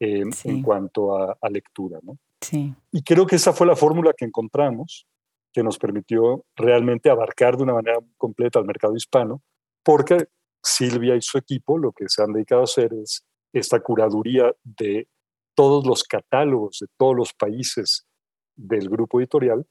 em, 0.00 0.30
en 0.44 0.62
cuanto 0.62 1.16
a, 1.16 1.36
a 1.38 1.50
lectura. 1.50 1.98
¿no? 2.02 2.18
Sí. 2.40 2.74
Y 2.92 3.02
creo 3.02 3.26
que 3.26 3.36
esa 3.36 3.52
fue 3.52 3.66
la 3.66 3.76
fórmula 3.76 4.14
que 4.16 4.24
encontramos 4.24 5.06
que 5.52 5.62
nos 5.62 5.78
permitió 5.78 6.44
realmente 6.56 7.10
abarcar 7.10 7.56
de 7.56 7.62
una 7.62 7.74
manera 7.74 7.98
completa 8.16 8.58
al 8.58 8.64
mercado 8.64 8.96
hispano 8.96 9.42
porque 9.84 10.26
Silvia 10.62 11.14
y 11.14 11.22
su 11.22 11.38
equipo 11.38 11.78
lo 11.78 11.92
que 11.92 12.08
se 12.08 12.22
han 12.22 12.32
dedicado 12.32 12.62
a 12.62 12.64
hacer 12.64 12.92
es 12.94 13.24
esta 13.52 13.80
curaduría 13.80 14.52
de 14.64 15.08
todos 15.54 15.86
los 15.86 16.02
catálogos 16.02 16.78
de 16.80 16.88
todos 16.96 17.14
los 17.14 17.32
países 17.34 18.04
del 18.56 18.88
grupo 18.88 19.20
editorial 19.20 19.64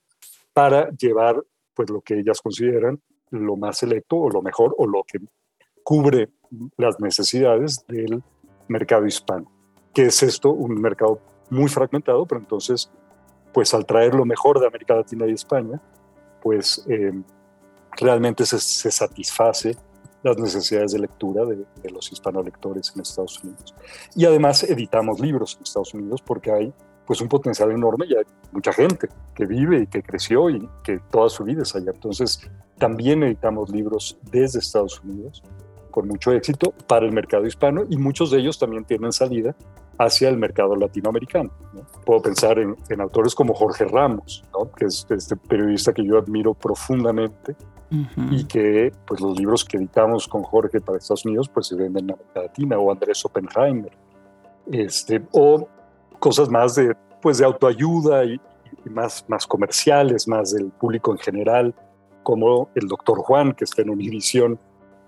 para 0.54 0.88
llevar 0.90 1.44
pues 1.74 1.90
lo 1.90 2.00
que 2.00 2.18
ellas 2.18 2.40
consideran 2.40 3.02
lo 3.34 3.56
más 3.56 3.78
selecto 3.78 4.16
o 4.16 4.30
lo 4.30 4.42
mejor 4.42 4.74
o 4.78 4.86
lo 4.86 5.04
que 5.04 5.18
cubre 5.82 6.30
las 6.76 6.98
necesidades 7.00 7.84
del 7.88 8.22
mercado 8.68 9.06
hispano. 9.06 9.50
que 9.92 10.06
es 10.06 10.22
esto? 10.22 10.50
Un 10.50 10.80
mercado 10.80 11.20
muy 11.50 11.68
fragmentado, 11.68 12.26
pero 12.26 12.40
entonces, 12.40 12.90
pues 13.52 13.72
al 13.74 13.86
traer 13.86 14.14
lo 14.14 14.24
mejor 14.24 14.58
de 14.58 14.66
América 14.66 14.96
Latina 14.96 15.26
y 15.26 15.32
España, 15.32 15.80
pues 16.42 16.84
eh, 16.88 17.12
realmente 17.96 18.44
se 18.44 18.90
satisface 18.90 19.76
las 20.24 20.38
necesidades 20.38 20.92
de 20.92 21.00
lectura 21.00 21.44
de, 21.44 21.90
los 21.90 22.10
hispanolectores 22.10 22.92
en 22.94 23.02
Estados 23.02 23.44
Unidos. 23.44 23.74
Y 24.16 24.24
además 24.24 24.64
editamos 24.64 25.20
libros 25.20 25.54
en 25.56 25.62
Estados 25.62 25.92
Unidos 25.92 26.22
porque 26.22 26.50
hay 26.50 26.74
pues 27.06 27.20
un 27.20 27.28
potencial 27.28 27.70
enorme 27.70 28.06
y 28.08 28.14
hay 28.14 28.24
mucha 28.52 28.72
gente 28.72 29.08
que 29.34 29.46
vive 29.46 29.82
y 29.82 29.86
que 29.86 30.02
creció 30.02 30.50
y 30.50 30.68
que 30.82 31.00
toda 31.10 31.28
su 31.28 31.44
vida 31.44 31.62
es 31.62 31.74
allá. 31.74 31.92
Entonces 31.92 32.50
también 32.78 33.22
editamos 33.22 33.70
libros 33.70 34.18
desde 34.30 34.58
Estados 34.58 35.00
Unidos 35.02 35.42
con 35.90 36.08
mucho 36.08 36.32
éxito 36.32 36.74
para 36.88 37.06
el 37.06 37.12
mercado 37.12 37.46
hispano 37.46 37.84
y 37.88 37.96
muchos 37.96 38.30
de 38.30 38.38
ellos 38.38 38.58
también 38.58 38.84
tienen 38.84 39.12
salida 39.12 39.54
hacia 39.98 40.28
el 40.28 40.36
mercado 40.36 40.74
latinoamericano. 40.74 41.50
Puedo 42.04 42.20
pensar 42.20 42.58
en, 42.58 43.00
autores 43.00 43.34
como 43.34 43.54
Jorge 43.54 43.84
Ramos, 43.84 44.42
que 44.76 44.86
es 44.86 45.06
este 45.08 45.36
periodista 45.36 45.92
que 45.92 46.04
yo 46.04 46.18
admiro 46.18 46.52
profundamente 46.54 47.54
y 48.30 48.44
que 48.46 48.90
pues 49.06 49.20
los 49.20 49.38
libros 49.38 49.64
que 49.64 49.76
editamos 49.76 50.26
con 50.26 50.42
Jorge 50.42 50.80
para 50.80 50.98
Estados 50.98 51.24
Unidos 51.26 51.48
pues 51.48 51.68
se 51.68 51.76
venden 51.76 52.06
en 52.06 52.14
América 52.14 52.40
Latina 52.40 52.76
o 52.76 52.90
Andrés 52.90 53.24
Oppenheimer 53.24 53.92
este, 54.70 55.22
o 55.32 55.68
cosas 56.24 56.48
más 56.48 56.74
de 56.74 56.96
pues 57.20 57.36
de 57.36 57.44
autoayuda 57.44 58.24
y, 58.24 58.40
más, 58.90 59.26
más 59.28 59.46
comerciales, 59.46 60.26
más 60.26 60.52
del 60.52 60.70
público 60.70 61.12
en 61.12 61.18
general, 61.18 61.74
como 62.22 62.70
el 62.74 62.88
doctor 62.88 63.18
Juan, 63.18 63.52
que 63.52 63.64
está 63.64 63.82
en 63.82 63.90
Univisión 63.90 64.58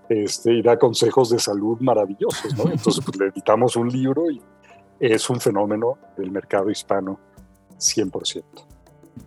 este, 0.09 0.53
y 0.53 0.61
da 0.61 0.77
consejos 0.77 1.31
de 1.31 1.39
salud 1.39 1.79
maravillosos. 1.79 2.55
¿no? 2.55 2.71
Entonces, 2.71 3.03
pues, 3.03 3.17
le 3.17 3.27
editamos 3.27 3.75
un 3.75 3.89
libro 3.89 4.29
y 4.29 4.39
es 4.99 5.27
un 5.29 5.39
fenómeno 5.41 5.97
del 6.17 6.29
mercado 6.29 6.69
hispano 6.69 7.19
100%. 7.79 8.43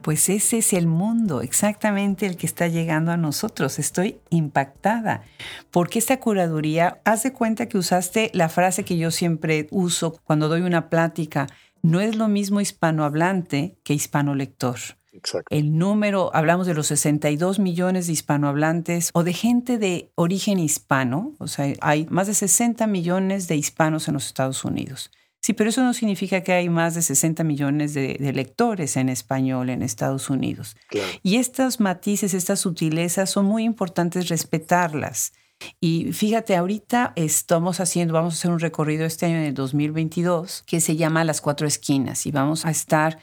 Pues 0.02 0.28
ese 0.28 0.58
es 0.58 0.72
el 0.72 0.86
mundo, 0.86 1.42
exactamente 1.42 2.24
el 2.24 2.36
que 2.36 2.46
está 2.46 2.68
llegando 2.68 3.10
a 3.10 3.16
nosotros. 3.16 3.78
Estoy 3.78 4.20
impactada. 4.30 5.24
Porque 5.70 5.98
esta 5.98 6.20
curaduría, 6.20 7.00
haz 7.04 7.24
de 7.24 7.32
cuenta 7.32 7.66
que 7.66 7.78
usaste 7.78 8.30
la 8.32 8.48
frase 8.48 8.84
que 8.84 8.96
yo 8.96 9.10
siempre 9.10 9.66
uso 9.70 10.18
cuando 10.24 10.48
doy 10.48 10.62
una 10.62 10.88
plática, 10.88 11.48
no 11.82 12.00
es 12.00 12.16
lo 12.16 12.28
mismo 12.28 12.60
hispanohablante 12.60 13.78
que 13.84 13.94
hispanolector. 13.94 14.78
Exacto. 15.12 15.54
El 15.54 15.76
número, 15.76 16.30
hablamos 16.34 16.66
de 16.66 16.74
los 16.74 16.86
62 16.86 17.58
millones 17.58 18.06
de 18.06 18.12
hispanohablantes 18.12 19.10
o 19.12 19.24
de 19.24 19.32
gente 19.32 19.78
de 19.78 20.12
origen 20.14 20.58
hispano, 20.58 21.34
o 21.38 21.48
sea, 21.48 21.72
hay 21.80 22.06
más 22.10 22.26
de 22.28 22.34
60 22.34 22.86
millones 22.86 23.48
de 23.48 23.56
hispanos 23.56 24.08
en 24.08 24.14
los 24.14 24.26
Estados 24.26 24.64
Unidos. 24.64 25.10
Sí, 25.42 25.54
pero 25.54 25.70
eso 25.70 25.82
no 25.82 25.94
significa 25.94 26.42
que 26.42 26.52
hay 26.52 26.68
más 26.68 26.94
de 26.94 27.02
60 27.02 27.44
millones 27.44 27.94
de, 27.94 28.18
lectores 28.34 28.96
en 28.96 29.08
español 29.08 29.70
en 29.70 29.82
Estados 29.82 30.28
Unidos. 30.28 30.76
Y 31.22 31.36
estos 31.36 31.80
matices, 31.80 32.34
estas 32.34 32.60
sutilezas 32.60 33.30
son 33.30 33.46
muy 33.46 33.64
importantes 33.64 34.28
respetarlas. 34.28 35.32
Y 35.80 36.12
fíjate, 36.12 36.56
ahorita 36.56 37.12
estamos 37.16 37.80
haciendo, 37.80 38.14
vamos 38.14 38.34
a 38.34 38.36
hacer 38.36 38.50
un 38.50 38.60
recorrido 38.60 39.04
este 39.04 39.26
año 39.26 39.36
en 39.36 39.44
el 39.44 39.54
2022 39.54 40.62
que 40.66 40.80
se 40.80 40.96
llama 40.96 41.24
Las 41.24 41.40
Cuatro 41.40 41.66
Esquinas 41.66 42.26
y 42.26 42.30
vamos 42.30 42.66
a 42.66 42.70
estar 42.70 43.18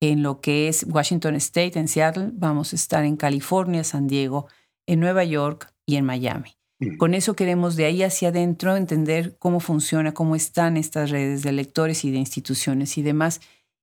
en 0.00 0.22
lo 0.22 0.40
que 0.40 0.68
es 0.68 0.84
Washington 0.88 1.36
State, 1.36 1.78
en 1.78 1.88
Seattle, 1.88 2.30
vamos 2.32 2.72
a 2.72 2.76
estar 2.76 3.04
en 3.04 3.16
California, 3.16 3.84
San 3.84 4.08
Diego, 4.08 4.48
en 4.86 5.00
Nueva 5.00 5.24
York 5.24 5.72
y 5.86 5.96
en 5.96 6.04
Miami. 6.04 6.56
Con 6.98 7.14
eso 7.14 7.36
queremos 7.36 7.76
de 7.76 7.84
ahí 7.84 8.02
hacia 8.02 8.30
adentro 8.30 8.76
entender 8.76 9.36
cómo 9.38 9.60
funciona, 9.60 10.12
cómo 10.12 10.34
están 10.34 10.76
estas 10.76 11.10
redes 11.10 11.42
de 11.42 11.52
lectores 11.52 12.04
y 12.04 12.10
de 12.10 12.18
instituciones 12.18 12.98
y 12.98 13.02
demás. 13.02 13.40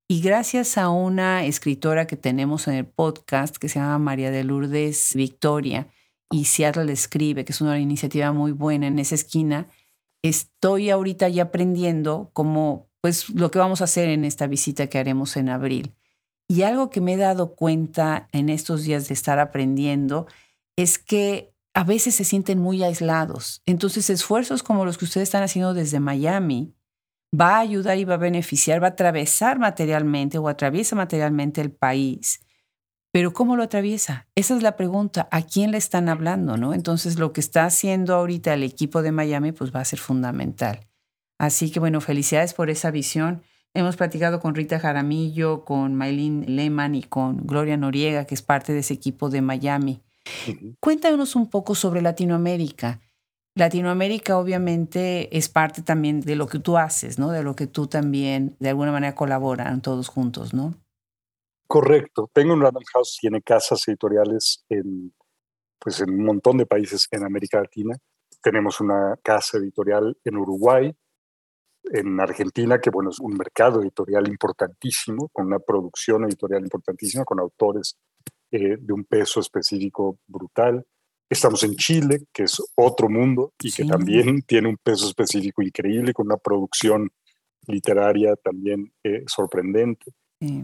Y 0.10 0.20
gracias 0.20 0.78
a 0.78 0.90
una 0.90 1.46
escritora 1.46 2.08
que 2.08 2.18
tenemos 2.18 2.68
en 2.68 2.74
el 2.74 2.86
podcast 2.86 3.56
que 3.56 3.70
se 3.70 3.80
llama 3.80 4.00
María 4.00 4.32
de 4.32 4.44
Lourdes 4.44 5.14
Victoria 5.16 5.88
y 6.32 6.46
Seattle 6.46 6.92
Escribe, 6.92 7.46
que 7.46 7.52
es 7.52 7.62
una 7.62 7.80
iniciativa 7.80 8.32
muy 8.32 8.52
buena 8.52 8.88
en 8.88 9.00
esa 9.00 9.16
esquina, 9.16 9.68
estoy 10.24 10.90
ahorita 10.90 11.30
ya 11.30 11.44
aprendiendo 11.44 12.30
cómo, 12.34 12.90
pues 13.02 13.30
lo 13.30 13.52
que 13.52 13.60
vamos 13.60 13.82
a 13.82 13.86
hacer 13.86 14.10
en 14.10 14.26
esta 14.26 14.48
visita 14.48 14.88
que 14.88 15.00
haremos 15.00 15.38
en 15.38 15.50
abril. 15.50 15.96
Y 16.48 16.64
algo 16.64 16.90
que 16.90 17.02
me 17.02 17.14
he 17.14 17.18
dado 17.18 17.56
cuenta 17.56 18.28
en 18.32 18.50
estos 18.50 18.84
días 18.84 19.08
de 19.08 19.14
estar 19.14 19.40
aprendiendo 19.40 20.28
es 20.76 20.98
que 20.98 21.54
a 21.74 21.84
veces 21.84 22.16
se 22.16 22.24
sienten 22.24 22.60
muy 22.60 22.84
aislados. 22.84 23.62
Entonces, 23.66 24.10
esfuerzos 24.10 24.64
como 24.64 24.86
los 24.86 24.98
que 24.98 25.06
ustedes 25.06 25.30
están 25.30 25.44
haciendo 25.44 25.74
desde 25.74 26.00
Miami 26.00 26.74
va 27.40 27.58
a 27.58 27.60
ayudar 27.60 27.98
y 27.98 28.06
va 28.06 28.16
a 28.16 28.18
beneficiar, 28.18 28.82
va 28.82 28.88
a 28.88 28.92
atravesar 28.92 29.60
materialmente 29.60 30.38
o 30.38 30.48
atraviesa 30.48 30.96
materialmente 30.96 31.62
el 31.62 31.72
país. 31.72 32.42
Pero 33.12 33.34
¿cómo 33.34 33.56
lo 33.56 33.64
atraviesa? 33.64 34.28
Esa 34.36 34.56
es 34.56 34.62
la 34.62 34.76
pregunta. 34.76 35.28
¿A 35.32 35.42
quién 35.42 35.72
le 35.72 35.78
están 35.78 36.10
hablando? 36.10 36.58
¿no? 36.58 36.74
Entonces, 36.74 37.18
lo 37.18 37.34
que 37.34 37.42
está 37.42 37.66
haciendo 37.66 38.16
ahorita 38.16 38.54
el 38.54 38.64
equipo 38.64 39.02
de 39.02 39.12
Miami 39.12 39.52
pues 39.52 39.74
va 39.74 39.82
a 39.82 39.86
ser 39.86 40.00
fundamental. 40.00 40.88
Así 41.40 41.72
que 41.72 41.80
bueno, 41.80 42.02
felicidades 42.02 42.54
por 42.54 42.70
esa 42.70 42.92
visión. 42.92 43.42
Hemos 43.74 43.96
platicado 43.96 44.40
con 44.40 44.56
Rita 44.56 44.80
Jaramillo, 44.80 45.64
con 45.64 45.96
Maylin 45.96 46.56
Lehman 46.56 46.96
y 46.96 47.04
con 47.04 47.46
Gloria 47.46 47.78
Noriega, 47.78 48.26
que 48.26 48.36
es 48.36 48.42
parte 48.42 48.74
de 48.74 48.80
ese 48.80 48.94
equipo 48.94 49.30
de 49.30 49.42
Miami. 49.42 50.02
Cuéntanos 50.80 51.36
un 51.36 51.50
poco 51.50 51.76
sobre 51.76 52.02
Latinoamérica. 52.02 53.00
Latinoamérica 53.56 54.38
obviamente 54.38 55.36
es 55.38 55.50
parte 55.50 55.82
también 55.82 56.22
de 56.22 56.36
lo 56.36 56.48
que 56.48 56.60
tú 56.60 56.78
haces, 56.78 57.20
¿no? 57.20 57.32
De 57.32 57.44
lo 57.44 57.56
que 57.56 57.68
tú 57.68 57.88
también 57.88 58.56
de 58.60 58.70
alguna 58.70 58.92
manera 58.92 59.16
colaboran 59.16 59.82
todos 59.82 60.08
juntos, 60.08 60.54
¿no? 60.54 60.76
Correcto. 61.70 62.32
Tengo 62.34 62.54
un 62.54 62.64
Random 62.64 62.82
House, 62.94 63.20
tiene 63.22 63.44
casas 63.44 63.88
editoriales 63.88 64.66
en, 64.70 65.14
pues 65.78 66.02
en 66.02 66.10
un 66.10 66.26
montón 66.26 66.58
de 66.58 66.66
países 66.66 67.08
en 67.12 67.24
América 67.24 67.60
Latina. 67.60 67.96
Tenemos 68.42 68.82
una 68.82 69.16
casa 69.22 69.60
editorial 69.60 70.18
en 70.24 70.38
Uruguay, 70.38 70.92
en 71.84 72.20
Argentina, 72.20 72.82
que 72.82 72.90
bueno, 72.90 73.12
es 73.12 73.20
un 73.20 73.38
mercado 73.38 73.84
editorial 73.84 74.28
importantísimo, 74.28 75.30
con 75.32 75.46
una 75.46 75.60
producción 75.60 76.24
editorial 76.24 76.64
importantísima, 76.64 77.24
con 77.24 77.40
autores 77.40 78.00
eh, 78.50 78.78
de 78.80 78.92
un 78.92 79.06
peso 79.06 79.40
específico 79.40 80.18
brutal. 80.26 80.84
Estamos 81.30 81.62
en 81.62 81.76
Chile, 81.76 82.24
que 82.34 82.46
es 82.46 82.60
otro 82.78 83.10
mundo 83.10 83.54
y 83.62 83.72
que 83.72 83.86
también 83.86 84.42
tiene 84.48 84.70
un 84.70 84.78
peso 84.78 85.06
específico 85.06 85.62
increíble, 85.62 86.14
con 86.14 86.26
una 86.26 86.38
producción 86.38 87.12
literaria 87.68 88.36
también 88.38 88.92
eh, 89.04 89.24
sorprendente. 89.28 90.12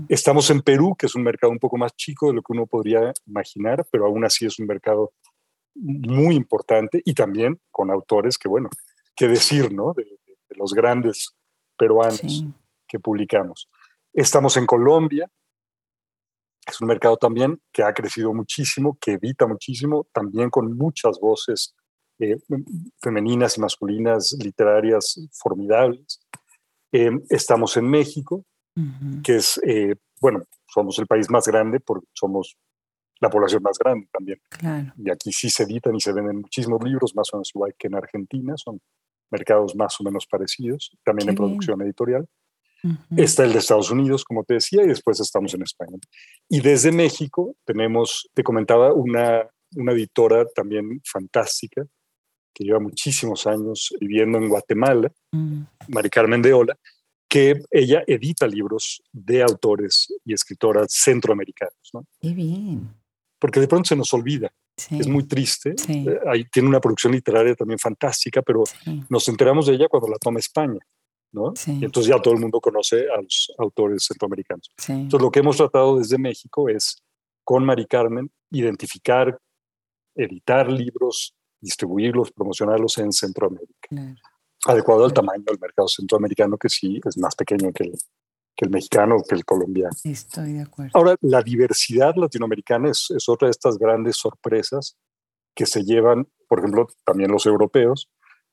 Estamos 0.08 0.50
en 0.52 0.62
Perú, 0.62 0.96
que 0.98 1.08
es 1.08 1.16
un 1.16 1.24
mercado 1.24 1.52
un 1.52 1.60
poco 1.60 1.78
más 1.78 1.94
chico 1.96 2.28
de 2.28 2.34
lo 2.34 2.42
que 2.42 2.54
uno 2.54 2.66
podría 2.66 3.12
imaginar, 3.26 3.86
pero 3.92 4.06
aún 4.06 4.24
así 4.24 4.46
es 4.46 4.58
un 4.58 4.68
mercado 4.68 5.12
muy 5.76 6.36
importante 6.36 7.02
y 7.04 7.14
también 7.14 7.60
con 7.72 7.92
autores 7.92 8.38
que, 8.38 8.48
bueno, 8.48 8.70
qué 9.16 9.28
decir, 9.28 9.74
¿no? 9.74 9.94
De, 9.94 10.06
los 10.52 10.74
grandes 10.74 11.36
peruanos 11.78 12.46
que 12.88 13.00
publicamos. 13.00 13.68
Estamos 14.14 14.56
en 14.56 14.66
Colombia, 14.66 15.30
es 16.66 16.80
un 16.80 16.88
mercado 16.88 17.18
también 17.18 17.62
que 17.74 17.84
ha 17.84 17.94
crecido 17.94 18.34
muchísimo, 18.34 18.98
que 19.02 19.14
evita 19.14 19.46
muchísimo, 19.48 20.08
también 20.14 20.50
con 20.50 20.78
muchas 20.78 21.20
voces 21.20 21.76
eh, 22.20 22.38
femeninas 23.02 23.58
y 23.58 23.62
masculinas 23.62 24.38
literarias 24.42 25.20
formidables. 25.34 26.22
Eh, 26.94 27.12
estamos 27.30 27.76
en 27.76 27.90
México, 27.90 28.46
que 29.24 29.38
es, 29.38 29.60
eh, 29.66 29.96
bueno, 30.20 30.44
somos 30.68 31.00
el 31.00 31.08
país 31.08 31.30
más 31.30 31.46
grande 31.48 31.80
porque 31.80 32.08
somos 32.14 32.58
la 33.20 33.30
población 33.30 33.64
más 33.64 33.78
grande 33.78 34.08
también. 34.12 34.42
Y 34.98 35.10
aquí 35.10 35.32
sí 35.32 35.50
se 35.50 35.64
editan 35.64 35.96
y 35.96 36.02
se 36.02 36.12
venden 36.12 36.42
muchísimos 36.42 36.84
libros, 36.84 37.16
más 37.16 37.34
o 37.34 37.38
menos 37.38 37.52
igual 37.54 37.74
que 37.78 37.88
en 37.88 37.96
Argentina, 37.96 38.54
son 38.58 38.82
mercados 39.32 39.76
más 39.76 40.00
o 40.00 40.04
menos 40.04 40.28
parecidos, 40.28 40.92
también 41.04 41.30
en 41.30 41.36
producción 41.36 41.82
editorial. 41.82 42.28
Está 43.18 43.46
el 43.46 43.54
de 43.54 43.60
Estados 43.60 43.90
Unidos, 43.90 44.24
como 44.24 44.44
te 44.44 44.56
decía, 44.56 44.84
y 44.84 44.88
después 44.88 45.20
estamos 45.20 45.54
en 45.56 45.64
España. 45.64 45.98
Y 46.48 46.62
desde 46.62 46.92
México 46.92 47.56
tenemos, 47.66 48.30
te 48.34 48.44
comentaba, 48.44 48.94
una, 48.94 49.50
una 49.76 49.92
editora 49.94 50.46
también 50.54 51.02
fantástica, 51.04 51.84
que 52.54 52.64
lleva 52.64 52.80
muchísimos 52.80 53.48
años 53.48 53.92
viviendo 54.00 54.38
en 54.38 54.50
Guatemala, 54.50 55.12
mm. 55.32 55.62
Mari 55.90 56.10
Carmen 56.10 56.42
de 56.42 56.54
Ola, 56.54 56.78
que 57.28 57.62
ella 57.71 58.04
edita 58.08 58.48
libros 58.48 59.02
de 59.12 59.44
autores 59.44 60.13
y 60.23 60.34
escritoras 60.34 60.88
centroamericanos. 60.92 61.90
¿no? 61.94 62.06
Qué 62.19 62.34
bien. 62.34 62.94
Porque 63.40 63.60
de 63.60 63.67
pronto 63.67 63.88
se 63.88 63.96
nos 63.96 64.13
olvida. 64.13 64.54
Es 64.92 65.08
muy 65.08 65.23
triste. 65.23 65.73
Eh, 65.88 66.19
ahí 66.28 66.44
tiene 66.52 66.67
una 66.67 66.82
producción 66.82 67.13
literaria 67.13 67.56
también 67.56 67.80
fantástica, 67.80 68.42
pero 68.42 68.63
nos 69.10 69.28
enteramos 69.28 69.67
de 69.67 69.76
ella 69.76 69.88
cuando 69.88 70.10
la 70.10 70.17
toma 70.17 70.40
España. 70.40 70.80
Y 71.67 71.86
entonces 71.86 72.08
ya 72.08 72.21
todo 72.21 72.34
el 72.34 72.40
mundo 72.40 72.62
conoce 72.62 73.08
a 73.10 73.21
los 73.21 73.54
autores 73.58 74.06
centroamericanos. 74.06 74.69
Entonces 74.88 75.21
lo 75.21 75.32
que 75.32 75.40
hemos 75.40 75.58
tratado 75.58 75.98
desde 75.98 76.17
México 76.17 76.69
es, 76.69 77.04
con 77.44 77.65
Mari 77.65 77.86
Carmen, 77.86 78.32
identificar, 78.52 79.38
editar 80.15 80.71
libros, 80.71 81.36
distribuirlos, 81.60 82.32
promocionarlos 82.32 82.98
en 83.00 83.12
Centroamérica. 83.12 84.15
Adecuado 84.66 85.06
al 85.06 85.13
tamaño 85.13 85.44
del 85.46 85.60
mercado 85.60 85.88
centroamericano, 85.88 86.58
que 86.58 86.70
sí 86.70 87.00
es 87.06 87.18
más 87.18 87.36
pequeño 87.36 87.72
que 87.72 87.84
el, 87.86 87.94
que 88.56 88.66
el 88.66 88.72
mexicano, 88.72 89.18
que 89.28 89.36
el 89.36 89.46
colombiano. 89.46 89.96
Estoy 90.04 90.54
de 90.54 90.62
acuerdo. 90.62 90.92
Ahora, 90.94 91.16
la 91.22 91.42
diversidad 91.42 92.16
latinoamericana 92.16 92.90
es, 92.90 93.12
es 93.16 93.30
otra 93.30 93.48
de 93.48 93.52
estas 93.52 93.78
grandes 93.78 94.18
sorpresas 94.18 94.98
que 95.54 95.66
se 95.66 95.84
llevan, 95.84 96.28
por 96.48 96.60
ejemplo, 96.60 96.88
también 97.06 97.32
los 97.32 97.46
europeos, 97.46 98.10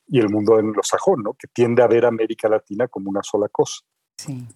y 0.06 0.18
el 0.18 0.28
mundo 0.28 0.56
anglosajón, 0.56 1.22
¿no? 1.22 1.34
que 1.34 1.48
tiende 1.48 1.82
a 1.82 1.86
ver 1.86 2.04
América 2.04 2.48
Latina 2.48 2.88
como 2.88 3.10
una 3.10 3.22
sola 3.22 3.48
cosa. 3.48 3.80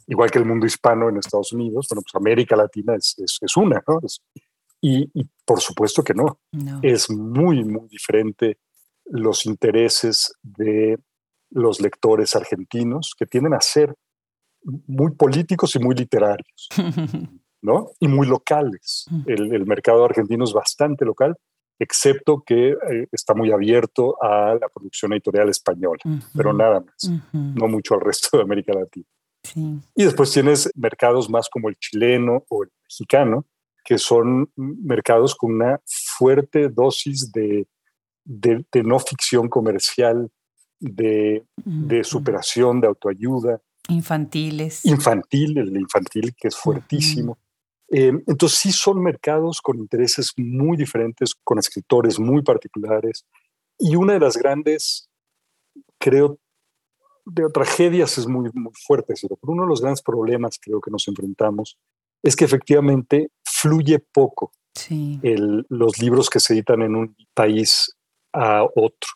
Igual 0.07 0.31
que 0.31 0.39
el 0.39 0.45
mundo 0.45 0.67
hispano 0.67 1.09
en 1.09 1.17
Estados 1.17 1.53
Unidos, 1.53 1.89
bueno, 1.91 2.03
pues 2.03 2.15
América 2.15 2.55
Latina 2.55 2.95
es, 2.95 3.17
es, 3.19 3.57
una, 3.57 3.83
¿no? 3.89 4.01
y, 4.81 5.11
y, 5.13 5.29
por 5.45 5.61
supuesto 5.61 6.05
que 6.05 6.15
no. 6.15 6.41
Es 6.83 7.11
muy, 7.11 7.65
muy 7.65 7.89
diferente 7.89 8.61
los 9.07 9.45
intereses 9.47 10.33
de 10.43 10.99
los 11.57 11.81
lectores 11.81 12.37
argentinos, 12.37 13.15
que 13.19 13.27
tienden 13.27 13.55
a 13.55 13.61
ser 13.61 13.95
muy 14.87 15.13
políticos 15.13 15.75
y 15.77 15.79
muy 15.79 15.95
literarios, 15.95 16.69
¿no? 17.63 17.91
Y 17.99 18.09
muy 18.09 18.27
locales. 18.27 19.07
El, 19.27 19.67
mercado 19.67 20.05
argentino 20.05 20.45
es 20.45 20.53
bastante 20.53 21.05
local, 21.05 21.37
excepto 21.79 22.43
que 22.45 22.71
eh, 22.71 23.09
está 23.13 23.35
muy 23.35 23.53
abierto 23.53 24.23
a 24.23 24.55
la 24.61 24.69
producción 24.69 25.13
editorial 25.13 25.49
española, 25.49 26.01
pero 26.35 26.53
nada 26.53 26.81
más, 26.81 27.11
no 27.33 27.69
mucho 27.69 27.95
al 27.95 28.01
resto 28.01 28.37
de 28.37 28.43
América 28.43 28.73
Latina. 28.73 29.07
Y 29.95 30.05
después 30.05 30.33
tienes 30.33 30.71
mercados 30.75 31.31
más 31.31 31.49
como 31.49 31.69
el 31.69 31.77
chileno 31.77 32.45
o 32.49 32.65
el 32.65 32.71
mexicano, 32.83 33.47
que 33.85 33.99
son 33.99 34.51
mercados 34.57 35.35
con 35.37 35.55
una 35.55 35.81
fuerte 35.87 36.69
dosis 36.69 37.31
de, 37.31 37.69
de, 38.25 38.83
no 38.83 38.99
ficción 38.99 39.49
comercial, 39.49 40.31
de, 40.81 41.45
de, 41.57 42.05
superación, 42.05 42.81
de 42.81 42.89
autoayuda. 42.89 43.61
Infantiles. 43.89 44.85
Infantil, 44.85 45.59
el 45.59 45.77
infantil 45.77 46.35
que 46.37 46.49
es 46.49 46.57
fuertísimo. 46.57 47.39
Eh, 47.89 48.13
entonces 48.27 48.59
sí 48.59 48.73
son 48.73 49.01
mercados 49.03 49.61
con 49.61 49.79
intereses 49.79 50.33
muy 50.37 50.77
diferentes, 50.77 51.35
con 51.35 51.59
escritores 51.59 52.19
muy 52.19 52.43
particulares. 52.43 53.25
Y 53.79 53.97
una 53.97 54.15
de 54.15 54.21
las 54.21 54.37
grandes, 54.37 55.09
creo, 55.99 56.39
de 57.25 57.49
tragedias 57.51 58.19
es 58.19 58.27
muy, 58.27 58.51
muy 58.55 58.73
fuerte, 58.87 59.15
pero 59.21 59.39
uno 59.43 59.63
de 59.65 59.69
los 59.69 59.81
grandes 59.81 60.03
problemas 60.03 60.59
creo 60.61 60.81
que 60.81 60.91
nos 60.91 61.07
enfrentamos 61.09 61.77
es 62.23 62.37
que 62.37 62.45
efectivamente 62.45 63.31
fluye 63.45 63.99
poco 63.99 64.53
los 65.69 65.99
libros 65.99 66.29
que 66.29 66.41
se 66.41 66.55
editan 66.55 66.83
en 66.83 66.97
un 66.97 67.17
país 67.35 67.97
a 68.33 68.65
otro 68.65 69.09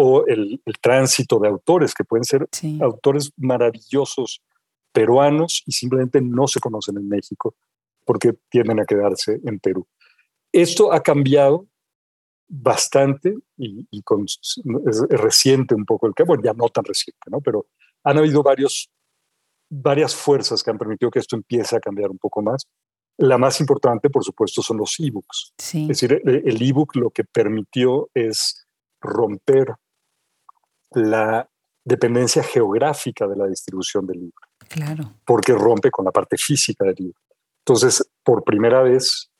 o 0.00 0.24
el, 0.28 0.60
tránsito 0.80 1.40
de 1.40 1.48
autores, 1.48 1.92
que 1.92 2.04
pueden 2.04 2.22
ser 2.22 2.48
autores 2.80 3.32
maravillosos 3.36 4.40
peruanos 4.92 5.64
y 5.66 5.72
simplemente 5.72 6.20
no 6.20 6.46
se 6.46 6.60
conocen 6.60 6.98
en 6.98 7.08
México 7.08 7.56
porque 8.04 8.34
tienden 8.48 8.78
a 8.78 8.84
quedarse 8.84 9.40
en 9.44 9.58
Perú. 9.58 9.88
Esto 10.52 10.92
ha 10.92 11.02
cambiado 11.02 11.66
bastante 12.46 13.38
y, 13.56 13.88
es, 13.90 15.00
reciente 15.10 15.74
un 15.74 15.84
poco 15.84 16.06
el 16.06 16.14
que, 16.14 16.22
bueno, 16.22 16.44
ya 16.44 16.52
no 16.52 16.68
tan 16.68 16.84
reciente, 16.84 17.28
¿no? 17.28 17.40
Pero 17.40 17.66
han 18.04 18.18
habido 18.18 18.44
varios, 18.44 18.88
varias 19.68 20.14
fuerzas 20.14 20.62
que 20.62 20.70
han 20.70 20.78
permitido 20.78 21.10
que 21.10 21.18
esto 21.18 21.34
empiece 21.34 21.74
a 21.74 21.80
cambiar 21.80 22.10
un 22.10 22.18
poco 22.18 22.40
más. 22.40 22.68
La 23.16 23.36
más 23.36 23.60
importante, 23.60 24.10
por 24.10 24.22
supuesto, 24.22 24.62
son 24.62 24.76
los 24.76 24.94
ebooks. 25.00 25.54
Es 25.58 25.88
decir, 25.88 26.22
el 26.24 26.62
ebook 26.62 26.94
lo 26.94 27.10
que 27.10 27.24
permitió 27.24 28.08
es 28.14 28.64
romper 29.00 29.74
la 30.92 31.48
dependencia 31.84 32.42
geográfica 32.42 33.26
de 33.26 33.36
la 33.36 33.46
distribución 33.46 34.06
del 34.06 34.20
libro. 34.20 34.40
Claro. 34.68 35.14
Porque 35.24 35.52
rompe 35.52 35.90
con 35.90 36.04
la 36.04 36.10
parte 36.10 36.36
física 36.36 36.84
del 36.84 36.96
libro. 36.98 37.20
Entonces, 37.64 38.10
por 38.22 38.44
primera 38.44 38.82
vez, 38.82 39.30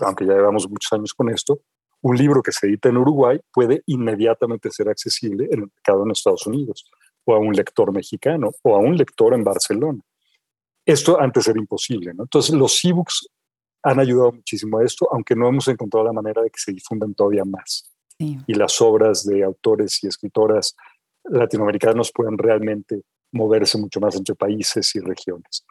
aunque 0.00 0.26
ya 0.26 0.34
llevamos 0.34 0.68
muchos 0.68 0.92
años 0.92 1.14
con 1.14 1.30
esto, 1.30 1.60
un 2.02 2.16
libro 2.16 2.42
que 2.42 2.52
se 2.52 2.66
edita 2.66 2.88
en 2.88 2.98
Uruguay 2.98 3.40
puede 3.52 3.82
inmediatamente 3.86 4.70
ser 4.70 4.88
accesible 4.88 5.46
en 5.50 5.60
el 5.60 5.70
mercado 5.74 6.04
en 6.04 6.10
Estados 6.12 6.46
Unidos, 6.46 6.84
o 7.24 7.34
a 7.34 7.38
un 7.38 7.52
lector 7.52 7.92
mexicano, 7.92 8.52
o 8.62 8.76
a 8.76 8.78
un 8.78 8.96
lector 8.96 9.34
en 9.34 9.42
Barcelona. 9.42 10.00
Esto 10.84 11.20
antes 11.20 11.48
era 11.48 11.58
imposible. 11.58 12.14
¿no? 12.14 12.24
Entonces, 12.24 12.54
los 12.54 12.84
ebooks 12.84 13.28
han 13.82 14.00
ayudado 14.00 14.32
muchísimo 14.32 14.78
a 14.78 14.84
esto, 14.84 15.08
aunque 15.12 15.34
no 15.34 15.48
hemos 15.48 15.66
encontrado 15.68 16.06
la 16.06 16.12
manera 16.12 16.42
de 16.42 16.50
que 16.50 16.58
se 16.58 16.72
difundan 16.72 17.14
todavía 17.14 17.44
más. 17.44 17.92
Y 18.18 18.54
las 18.54 18.80
obras 18.80 19.26
de 19.26 19.44
autores 19.44 20.02
y 20.02 20.06
escritoras 20.06 20.74
latinoamericanos 21.28 22.12
puedan 22.12 22.38
realmente 22.38 23.02
moverse 23.32 23.78
mucho 23.78 24.00
más 24.00 24.16
entre 24.16 24.34
países 24.34 24.94
y 24.94 25.00
regiones. 25.00 25.64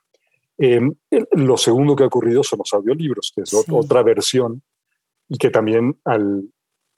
Em, 0.58 0.94
lo 1.32 1.58
segundo 1.58 1.96
que 1.96 2.04
ha 2.04 2.08
ocurrido 2.08 2.44
son 2.44 2.60
los 2.60 2.74
audiolibros, 2.74 3.32
que 3.36 3.42
es 3.42 3.54
otra 3.70 4.04
versión 4.04 4.62
y 5.28 5.38
que 5.38 5.50
también 5.50 6.00
al, 6.06 6.50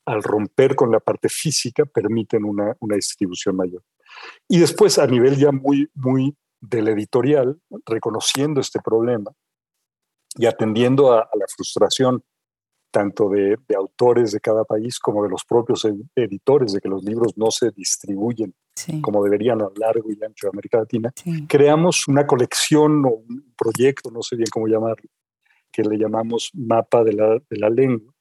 al, 0.05 0.21
romper 0.21 0.75
con 0.75 0.91
la 0.91 0.99
parte 0.99 1.29
física 1.29 1.85
permiten 1.85 2.43
una, 2.43 2.75
una, 2.79 2.95
distribución 2.95 3.55
mayor. 3.55 3.81
Y 4.47 4.59
después, 4.59 4.99
a 4.99 5.07
nivel 5.07 5.37
ya 5.37 5.51
muy, 5.51 5.89
muy 5.95 6.35
del 6.59 6.89
editorial, 6.89 7.59
reconociendo 7.85 8.61
este 8.61 8.79
problema 8.79 9.31
y 10.35 10.45
atendiendo 10.45 11.13
a 11.13 11.29
la 11.33 11.45
frustración 11.47 12.23
tanto 12.91 13.29
de, 13.29 13.57
autores 13.75 14.31
de 14.31 14.39
cada 14.39 14.63
país 14.63 14.99
como 14.99 15.23
de 15.23 15.29
los 15.29 15.43
propios 15.45 15.87
editores, 16.15 16.73
de 16.73 16.81
que 16.81 16.89
los 16.89 17.03
libros 17.03 17.37
no 17.37 17.51
se 17.51 17.71
distribuyen 17.71 18.53
como 19.01 19.23
deberían 19.23 19.59
a 19.61 19.65
lo 19.65 19.73
largo 19.75 20.11
y 20.11 20.23
ancho 20.23 20.47
de 20.47 20.51
América 20.51 20.77
Latina, 20.77 21.11
creamos 21.47 22.07
una 22.07 22.27
colección 22.27 23.03
o 23.05 23.09
un 23.09 23.53
proyecto, 23.57 24.11
no 24.11 24.21
sé 24.21 24.35
bien 24.35 24.49
cómo 24.51 24.67
llamarlo, 24.67 25.09
que 25.71 25.83
le 25.83 25.97
llamamos 25.97 26.51
Mapa 26.53 27.03
de 27.03 27.13
la, 27.13 27.39
de 27.49 27.57
la 27.57 27.69
Lengua, 27.69 28.13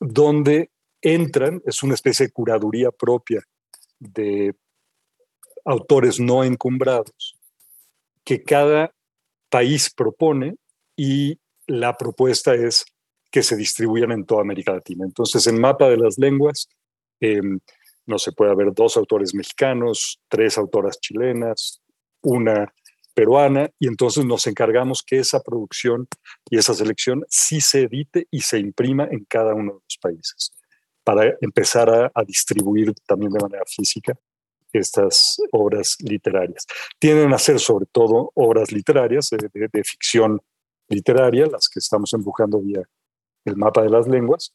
donde 0.00 0.70
entran, 1.00 1.62
es 1.64 1.82
una 1.82 1.94
especie 1.94 2.26
de 2.26 2.32
curaduría 2.32 2.90
propia 2.90 3.42
de 3.98 4.54
autores 5.64 6.18
no 6.18 6.44
encumbrados, 6.44 7.36
que 8.24 8.42
cada 8.42 8.92
país 9.48 9.92
propone 9.94 10.56
y 10.96 11.38
la 11.66 11.96
propuesta 11.96 12.54
es 12.54 12.84
que 13.30 13.42
se 13.42 13.56
distribuyan 13.56 14.12
en 14.12 14.24
toda 14.24 14.42
América 14.42 14.72
Latina. 14.72 15.04
Entonces, 15.04 15.46
en 15.46 15.60
Mapa 15.60 15.88
de 15.88 15.96
las 15.96 16.18
Lenguas, 16.18 16.68
em, 17.20 17.58
no 18.06 18.18
se 18.18 18.32
puede 18.32 18.50
haber 18.50 18.72
dos 18.72 18.96
autores 18.96 19.34
mexicanos, 19.34 20.20
tres 20.28 20.56
autoras 20.56 20.98
chilenas, 20.98 21.82
una 22.22 22.72
peruana, 23.14 23.68
y 23.78 23.88
entonces 23.88 24.24
nos 24.24 24.46
encargamos 24.46 25.02
que 25.02 25.18
esa 25.18 25.40
producción 25.40 26.08
y 26.48 26.56
esa 26.56 26.72
selección 26.72 27.24
sí 27.28 27.60
se 27.60 27.82
edite 27.82 28.26
y 28.30 28.40
se 28.40 28.58
imprima 28.58 29.08
en 29.10 29.24
cada 29.24 29.54
uno 29.54 29.72
de 29.72 29.80
los 29.84 29.98
países, 30.00 30.52
para 31.04 31.34
empezar 31.40 32.10
a, 32.14 32.24
distribuir 32.24 32.94
también 33.06 33.32
de 33.32 33.40
manera 33.40 33.64
física 33.66 34.14
estas 34.72 35.36
obras 35.52 35.96
literarias. 36.00 36.64
Tienen 36.98 37.32
a 37.32 37.38
ser 37.38 37.58
sobre 37.58 37.86
todo 37.86 38.30
obras 38.34 38.70
literarias 38.70 39.30
de, 39.30 39.68
de 39.72 39.84
ficción 39.84 40.40
literaria, 40.88 41.46
las 41.46 41.68
que 41.68 41.80
estamos 41.80 42.14
empujando 42.14 42.60
vía 42.60 42.82
el 43.48 43.56
mapa 43.56 43.82
de 43.82 43.90
las 43.90 44.06
lenguas, 44.06 44.54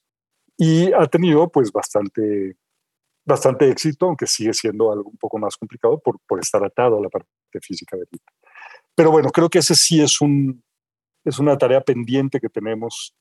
y 0.57 0.91
ha 0.93 1.07
tenido 1.07 1.49
pues 1.49 1.71
bastante, 1.71 2.57
bastante 3.25 3.69
éxito, 3.69 4.05
aunque 4.05 4.27
sigue 4.27 4.53
siendo 4.53 4.91
algo 4.91 5.09
un 5.09 5.17
poco 5.17 5.37
más 5.37 5.57
complicado 5.57 5.99
por, 5.99 6.19
por 6.27 6.39
estar 6.39 6.63
atado 6.63 6.97
a 6.97 7.01
la 7.01 7.09
parte 7.09 7.27
física 7.61 7.97
del 7.97 8.07
libro. 8.11 8.33
Pero 8.95 9.11
bueno, 9.11 9.29
creo 9.31 9.49
que 9.49 9.59
ese 9.59 9.75
sí 9.75 10.01
es, 10.01 10.21
un, 10.21 10.63
es 11.25 11.39
una 11.39 11.57
tarea 11.57 11.81
pendiente 11.81 12.39
que 12.39 12.49
tenemos 12.49 13.15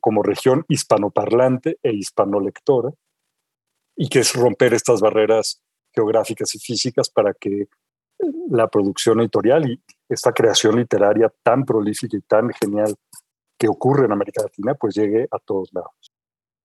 como 0.00 0.22
región 0.22 0.64
hispanoparlante 0.68 1.78
e 1.82 1.92
hispanolectora, 1.92 2.90
y 3.96 4.08
que 4.08 4.20
es 4.20 4.34
romper 4.34 4.74
estas 4.74 5.00
barreras 5.00 5.60
geográficas 5.92 6.54
y 6.54 6.58
físicas 6.60 7.10
para 7.10 7.34
que 7.34 7.66
la 8.48 8.68
producción 8.68 9.20
editorial 9.20 9.68
y 9.68 9.82
esta 10.08 10.32
creación 10.32 10.76
literaria 10.76 11.32
tan 11.42 11.64
prolífica 11.64 12.16
y 12.16 12.20
tan 12.20 12.50
genial 12.50 12.94
que 13.58 13.68
ocurre 13.68 14.06
en 14.06 14.12
América 14.12 14.42
Latina, 14.42 14.74
pues 14.74 14.94
llegue 14.94 15.28
a 15.30 15.38
todos 15.38 15.70
lados. 15.72 16.12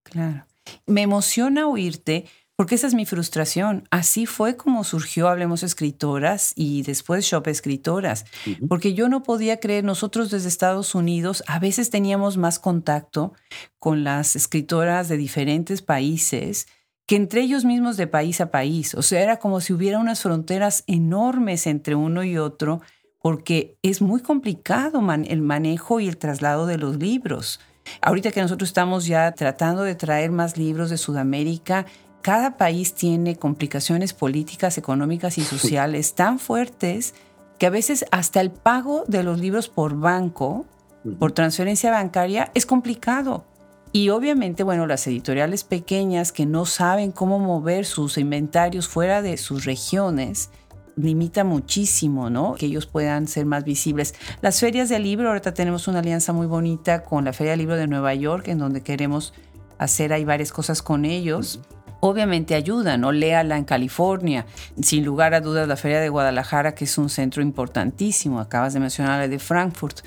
Claro. 0.04 0.46
Me 0.86 1.02
emociona 1.02 1.66
oírte 1.66 2.26
porque 2.56 2.76
esa 2.76 2.86
es 2.86 2.94
mi 2.94 3.04
frustración. 3.04 3.88
Así 3.90 4.26
fue 4.26 4.56
como 4.56 4.84
surgió 4.84 5.28
Hablemos 5.28 5.62
Escritoras 5.62 6.52
y 6.54 6.82
después 6.82 7.24
Shop 7.24 7.46
Escritoras, 7.48 8.24
porque 8.68 8.94
yo 8.94 9.08
no 9.08 9.22
podía 9.22 9.58
creer, 9.58 9.84
nosotros 9.84 10.30
desde 10.30 10.48
Estados 10.48 10.94
Unidos 10.94 11.42
a 11.46 11.58
veces 11.58 11.90
teníamos 11.90 12.36
más 12.36 12.58
contacto 12.58 13.32
con 13.78 14.04
las 14.04 14.36
escritoras 14.36 15.08
de 15.08 15.16
diferentes 15.16 15.82
países 15.82 16.66
que 17.06 17.16
entre 17.16 17.42
ellos 17.42 17.64
mismos 17.64 17.96
de 17.96 18.06
país 18.06 18.40
a 18.40 18.50
país. 18.50 18.94
O 18.94 19.02
sea, 19.02 19.22
era 19.22 19.38
como 19.38 19.60
si 19.60 19.72
hubiera 19.72 19.98
unas 19.98 20.22
fronteras 20.22 20.84
enormes 20.86 21.66
entre 21.66 21.94
uno 21.94 22.24
y 22.24 22.38
otro 22.38 22.80
porque 23.24 23.78
es 23.82 24.02
muy 24.02 24.20
complicado 24.20 25.00
el 25.10 25.40
manejo 25.40 25.98
y 25.98 26.08
el 26.08 26.18
traslado 26.18 26.66
de 26.66 26.76
los 26.76 26.96
libros. 26.98 27.58
Ahorita 28.02 28.30
que 28.32 28.42
nosotros 28.42 28.68
estamos 28.68 29.06
ya 29.06 29.32
tratando 29.32 29.82
de 29.82 29.94
traer 29.94 30.30
más 30.30 30.58
libros 30.58 30.90
de 30.90 30.98
Sudamérica, 30.98 31.86
cada 32.20 32.58
país 32.58 32.92
tiene 32.92 33.36
complicaciones 33.36 34.12
políticas, 34.12 34.76
económicas 34.76 35.38
y 35.38 35.40
sociales 35.40 36.14
tan 36.14 36.38
fuertes 36.38 37.14
que 37.58 37.64
a 37.64 37.70
veces 37.70 38.04
hasta 38.10 38.42
el 38.42 38.50
pago 38.50 39.04
de 39.08 39.22
los 39.22 39.40
libros 39.40 39.70
por 39.70 39.98
banco, 39.98 40.66
por 41.18 41.32
transferencia 41.32 41.90
bancaria, 41.90 42.52
es 42.52 42.66
complicado. 42.66 43.46
Y 43.90 44.10
obviamente, 44.10 44.64
bueno, 44.64 44.86
las 44.86 45.06
editoriales 45.06 45.64
pequeñas 45.64 46.30
que 46.30 46.44
no 46.44 46.66
saben 46.66 47.10
cómo 47.10 47.38
mover 47.38 47.86
sus 47.86 48.18
inventarios 48.18 48.86
fuera 48.86 49.22
de 49.22 49.38
sus 49.38 49.64
regiones, 49.64 50.50
limita 50.96 51.44
muchísimo, 51.44 52.30
¿no? 52.30 52.54
Que 52.54 52.66
ellos 52.66 52.86
puedan 52.86 53.26
ser 53.26 53.46
más 53.46 53.64
visibles. 53.64 54.14
Las 54.42 54.60
ferias 54.60 54.88
de 54.88 54.98
libro, 54.98 55.28
ahorita 55.28 55.54
tenemos 55.54 55.88
una 55.88 55.98
alianza 55.98 56.32
muy 56.32 56.46
bonita 56.46 57.02
con 57.02 57.24
la 57.24 57.32
Feria 57.32 57.52
del 57.52 57.60
Libro 57.60 57.76
de 57.76 57.86
Nueva 57.86 58.14
York, 58.14 58.48
en 58.48 58.58
donde 58.58 58.82
queremos 58.82 59.34
hacer 59.78 60.12
ahí 60.12 60.24
varias 60.24 60.52
cosas 60.52 60.82
con 60.82 61.04
ellos. 61.04 61.60
obviamente 62.00 62.54
ayuda, 62.54 62.98
¿no? 62.98 63.12
Léala 63.12 63.56
en 63.56 63.64
California. 63.64 64.44
Sin 64.82 65.04
lugar 65.04 65.32
a 65.32 65.40
dudas, 65.40 65.66
la 65.66 65.76
Feria 65.76 66.00
de 66.00 66.10
Guadalajara, 66.10 66.74
que 66.74 66.84
es 66.84 66.98
un 66.98 67.08
centro 67.08 67.42
importantísimo, 67.42 68.40
acabas 68.40 68.74
de 68.74 68.80
mencionar 68.80 69.20
la 69.20 69.28
de 69.28 69.38
Frankfurt. 69.38 70.00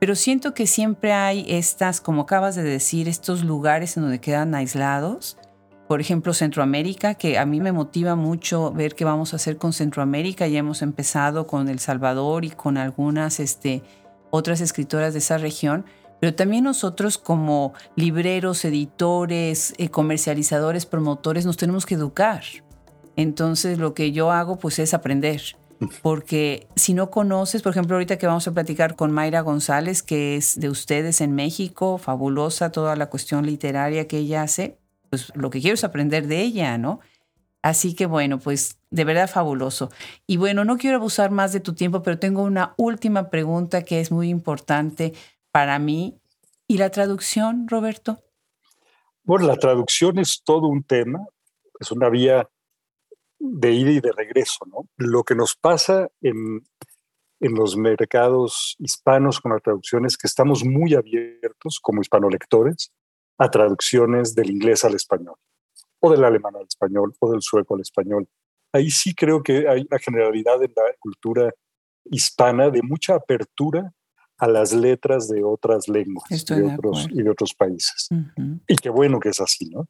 Pero 0.00 0.16
siento 0.16 0.52
que 0.52 0.66
siempre 0.66 1.12
hay 1.12 1.46
estas, 1.48 2.00
como 2.00 2.22
acabas 2.22 2.56
de 2.56 2.64
decir, 2.64 3.08
estos 3.08 3.44
lugares 3.44 3.96
en 3.96 4.02
donde 4.02 4.20
quedan 4.20 4.54
aislados. 4.54 5.38
Por 5.88 6.00
ejemplo, 6.00 6.32
Centroamérica, 6.32 7.14
que 7.14 7.38
a 7.38 7.44
mí 7.44 7.60
me 7.60 7.72
motiva 7.72 8.16
mucho 8.16 8.72
ver 8.72 8.94
qué 8.94 9.04
vamos 9.04 9.32
a 9.32 9.36
hacer 9.36 9.58
con 9.58 9.72
Centroamérica. 9.72 10.46
Ya 10.46 10.60
hemos 10.60 10.80
empezado 10.80 11.46
con 11.46 11.68
El 11.68 11.78
Salvador 11.78 12.44
y 12.44 12.50
con 12.50 12.78
algunas 12.78 13.38
este, 13.38 13.82
otras 14.30 14.60
escritoras 14.60 15.12
de 15.12 15.18
esa 15.18 15.38
región 15.38 15.84
pero 16.24 16.34
también 16.34 16.64
nosotros 16.64 17.18
como 17.18 17.74
libreros, 17.96 18.64
editores, 18.64 19.74
eh, 19.76 19.90
comercializadores, 19.90 20.86
promotores, 20.86 21.44
nos 21.44 21.58
tenemos 21.58 21.84
que 21.84 21.96
educar. 21.96 22.42
Entonces 23.14 23.76
lo 23.76 23.92
que 23.92 24.10
yo 24.10 24.32
hago 24.32 24.56
pues 24.56 24.78
es 24.78 24.94
aprender. 24.94 25.42
Porque 26.00 26.66
si 26.76 26.94
no 26.94 27.10
conoces, 27.10 27.60
por 27.60 27.72
ejemplo, 27.72 27.96
ahorita 27.96 28.16
que 28.16 28.26
vamos 28.26 28.48
a 28.48 28.52
platicar 28.52 28.96
con 28.96 29.12
Mayra 29.12 29.42
González, 29.42 30.02
que 30.02 30.36
es 30.36 30.58
de 30.58 30.70
ustedes 30.70 31.20
en 31.20 31.34
México, 31.34 31.98
fabulosa 31.98 32.72
toda 32.72 32.96
la 32.96 33.10
cuestión 33.10 33.44
literaria 33.44 34.08
que 34.08 34.16
ella 34.16 34.44
hace, 34.44 34.78
pues 35.14 35.32
lo 35.36 35.48
que 35.48 35.60
quiero 35.60 35.74
es 35.74 35.84
aprender 35.84 36.26
de 36.26 36.40
ella, 36.40 36.76
¿no? 36.76 36.98
Así 37.62 37.94
que 37.94 38.06
bueno, 38.06 38.40
pues 38.40 38.80
de 38.90 39.04
verdad 39.04 39.30
fabuloso. 39.30 39.90
Y 40.26 40.38
bueno, 40.38 40.64
no 40.64 40.76
quiero 40.76 40.96
abusar 40.96 41.30
más 41.30 41.52
de 41.52 41.60
tu 41.60 41.72
tiempo, 41.72 42.02
pero 42.02 42.18
tengo 42.18 42.42
una 42.42 42.74
última 42.78 43.30
pregunta 43.30 43.84
que 43.84 44.00
es 44.00 44.10
muy 44.10 44.28
importante 44.28 45.12
para 45.52 45.78
mí. 45.78 46.18
¿Y 46.66 46.78
la 46.78 46.90
traducción, 46.90 47.68
Roberto? 47.68 48.24
Bueno, 49.22 49.46
la 49.46 49.56
traducción 49.56 50.18
es 50.18 50.42
todo 50.42 50.66
un 50.66 50.82
tema, 50.82 51.20
es 51.78 51.92
una 51.92 52.08
vía 52.08 52.48
de 53.38 53.70
ida 53.70 53.90
y 53.92 54.00
de 54.00 54.10
regreso, 54.10 54.66
¿no? 54.66 54.88
Lo 54.96 55.22
que 55.22 55.36
nos 55.36 55.54
pasa 55.54 56.08
en, 56.22 56.66
en 57.38 57.54
los 57.54 57.76
mercados 57.76 58.74
hispanos 58.80 59.40
con 59.40 59.52
la 59.52 59.60
traducción 59.60 60.06
es 60.06 60.16
que 60.16 60.26
estamos 60.26 60.64
muy 60.64 60.94
abiertos 60.94 61.78
como 61.80 62.00
hispanolectores 62.00 62.92
a 63.38 63.50
traducciones 63.50 64.34
del 64.34 64.50
inglés 64.50 64.84
al 64.84 64.94
español, 64.94 65.36
o 66.00 66.10
del 66.10 66.24
alemán 66.24 66.56
al 66.56 66.66
español, 66.66 67.14
o 67.20 67.30
del 67.30 67.42
sueco 67.42 67.74
al 67.74 67.80
español. 67.80 68.28
Ahí 68.72 68.90
sí 68.90 69.14
creo 69.14 69.42
que 69.42 69.68
hay 69.68 69.86
una 69.88 69.98
generalidad 69.98 70.62
en 70.62 70.72
la 70.74 70.82
cultura 70.98 71.52
hispana 72.04 72.70
de 72.70 72.82
mucha 72.82 73.14
apertura 73.14 73.92
a 74.38 74.48
las 74.48 74.72
letras 74.72 75.28
de 75.28 75.44
otras 75.44 75.88
lenguas 75.88 76.44
de, 76.44 76.62
otros, 76.62 77.08
y 77.10 77.22
de 77.22 77.30
otros 77.30 77.54
países. 77.54 78.08
Y 78.66 78.76
qué 78.76 78.90
bueno 78.90 79.20
que 79.20 79.28
es 79.30 79.40
así, 79.40 79.70
¿no? 79.70 79.88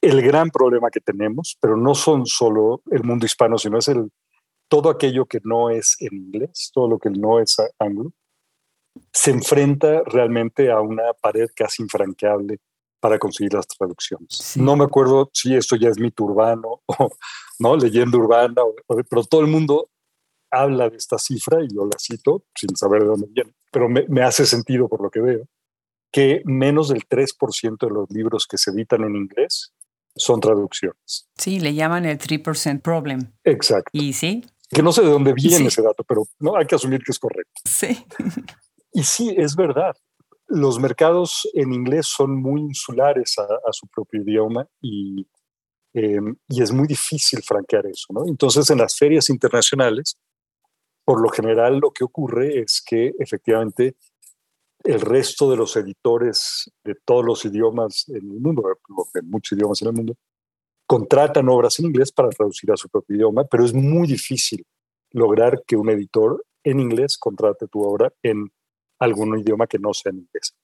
El 0.00 0.20
gran 0.22 0.50
problema 0.50 0.90
que 0.90 1.00
tenemos, 1.00 1.56
pero 1.60 1.76
no 1.76 1.94
son 1.94 2.26
solo 2.26 2.82
el 2.90 3.04
mundo 3.04 3.24
hispano, 3.24 3.56
sino 3.56 3.78
es 3.78 3.88
el, 3.88 4.10
todo 4.68 4.90
aquello 4.90 5.26
que 5.26 5.40
no 5.44 5.70
es 5.70 5.96
en 6.00 6.14
inglés, 6.14 6.70
todo 6.74 6.88
lo 6.88 6.98
que 6.98 7.10
no 7.10 7.40
es 7.40 7.56
anglo, 7.78 8.12
se 9.12 9.30
enfrenta 9.30 10.02
realmente 10.06 10.70
a 10.70 10.80
una 10.80 11.12
pared 11.20 11.48
casi 11.54 11.82
infranqueable 11.82 12.58
para 13.00 13.18
conseguir 13.18 13.52
las 13.54 13.66
traducciones. 13.66 14.56
No 14.56 14.76
me 14.76 14.84
acuerdo 14.84 15.28
si 15.32 15.54
esto 15.56 15.74
ya 15.76 15.88
es 15.88 15.98
mito 15.98 16.24
urbano 16.24 16.82
o 16.86 17.10
no 17.58 17.76
leyenda 17.76 18.16
urbana, 18.16 18.62
pero 19.08 19.24
todo 19.24 19.40
el 19.40 19.48
mundo 19.48 19.90
habla 20.52 20.88
de 20.88 20.98
esta 20.98 21.18
cifra, 21.18 21.64
y 21.64 21.68
yo 21.74 21.84
la 21.84 21.98
cito 21.98 22.44
sin 22.54 22.76
saber 22.76 23.02
de 23.02 23.08
dónde 23.08 23.26
viene, 23.30 23.54
pero 23.72 23.88
me, 23.88 24.22
hace 24.22 24.46
sentido 24.46 24.88
por 24.88 25.02
lo 25.02 25.10
que 25.10 25.20
veo, 25.20 25.48
que 26.12 26.42
menos 26.44 26.90
del 26.90 27.08
3% 27.08 27.78
de 27.78 27.90
los 27.90 28.10
libros 28.10 28.46
que 28.46 28.58
se 28.58 28.70
editan 28.70 29.02
en 29.02 29.16
inglés 29.16 29.72
son 30.14 30.40
traducciones. 30.40 31.26
Sí, 31.38 31.58
le 31.58 31.74
llaman 31.74 32.04
el 32.04 32.18
3% 32.18 32.82
problem. 32.82 33.32
Exacto. 33.44 33.90
Y 33.94 34.12
sí. 34.12 34.44
Que 34.68 34.82
no 34.82 34.92
sé 34.92 35.02
de 35.02 35.10
dónde 35.10 35.32
viene 35.32 35.68
ese 35.68 35.82
dato, 35.82 36.04
pero 36.04 36.24
no 36.38 36.56
hay 36.56 36.66
que 36.66 36.74
asumir 36.74 37.02
que 37.02 37.12
es 37.12 37.18
correcto. 37.18 37.60
Sí. 37.64 38.04
Y 38.92 39.02
sí, 39.02 39.34
es 39.36 39.56
verdad. 39.56 39.94
Los 40.48 40.78
mercados 40.78 41.48
en 41.54 41.72
inglés 41.72 42.06
son 42.06 42.40
muy 42.40 42.60
insulares 42.60 43.36
a, 43.38 43.72
su 43.72 43.86
propio 43.86 44.22
idioma 44.22 44.66
y, 44.80 45.26
em, 45.94 46.36
y 46.48 46.62
es 46.62 46.72
muy 46.72 46.86
difícil 46.86 47.42
franquear 47.42 47.86
eso. 47.86 48.08
¿no? 48.10 48.26
Entonces, 48.26 48.68
en 48.70 48.78
las 48.78 48.96
ferias 48.96 49.30
internacionales, 49.30 50.18
por 51.04 51.20
lo 51.20 51.30
general 51.30 51.78
lo 51.78 51.90
que 51.90 52.04
ocurre 52.04 52.60
es 52.60 52.82
que 52.84 53.12
efectivamente 53.18 53.96
el 54.84 55.00
resto 55.00 55.50
de 55.50 55.56
los 55.56 55.76
editores 55.76 56.70
de 56.84 56.96
todos 57.04 57.24
los 57.24 57.44
idiomas 57.44 58.08
en 58.08 58.16
el 58.16 58.40
mundo, 58.40 58.62
de 59.14 59.22
muchos 59.22 59.56
idiomas 59.56 59.80
en 59.82 59.88
el 59.88 59.94
mundo, 59.94 60.16
contratan 60.86 61.48
obras 61.48 61.78
en 61.78 61.86
inglés 61.86 62.12
para 62.12 62.28
traducir 62.28 62.70
a 62.72 62.76
su 62.76 62.88
propio 62.88 63.16
idioma, 63.16 63.44
pero 63.44 63.64
es 63.64 63.72
muy 63.72 64.06
difícil 64.06 64.66
lograr 65.12 65.62
que 65.66 65.76
un 65.76 65.88
editor 65.88 66.44
en 66.64 66.80
inglés 66.80 67.16
contrate 67.18 67.68
tu 67.68 67.82
obra 67.82 68.12
en 68.22 68.52
algún 69.02 69.38
idioma 69.38 69.66
que 69.66 69.78
no 69.78 69.92
sea 69.92 70.10
en 70.10 70.18
inglés. 70.18 70.54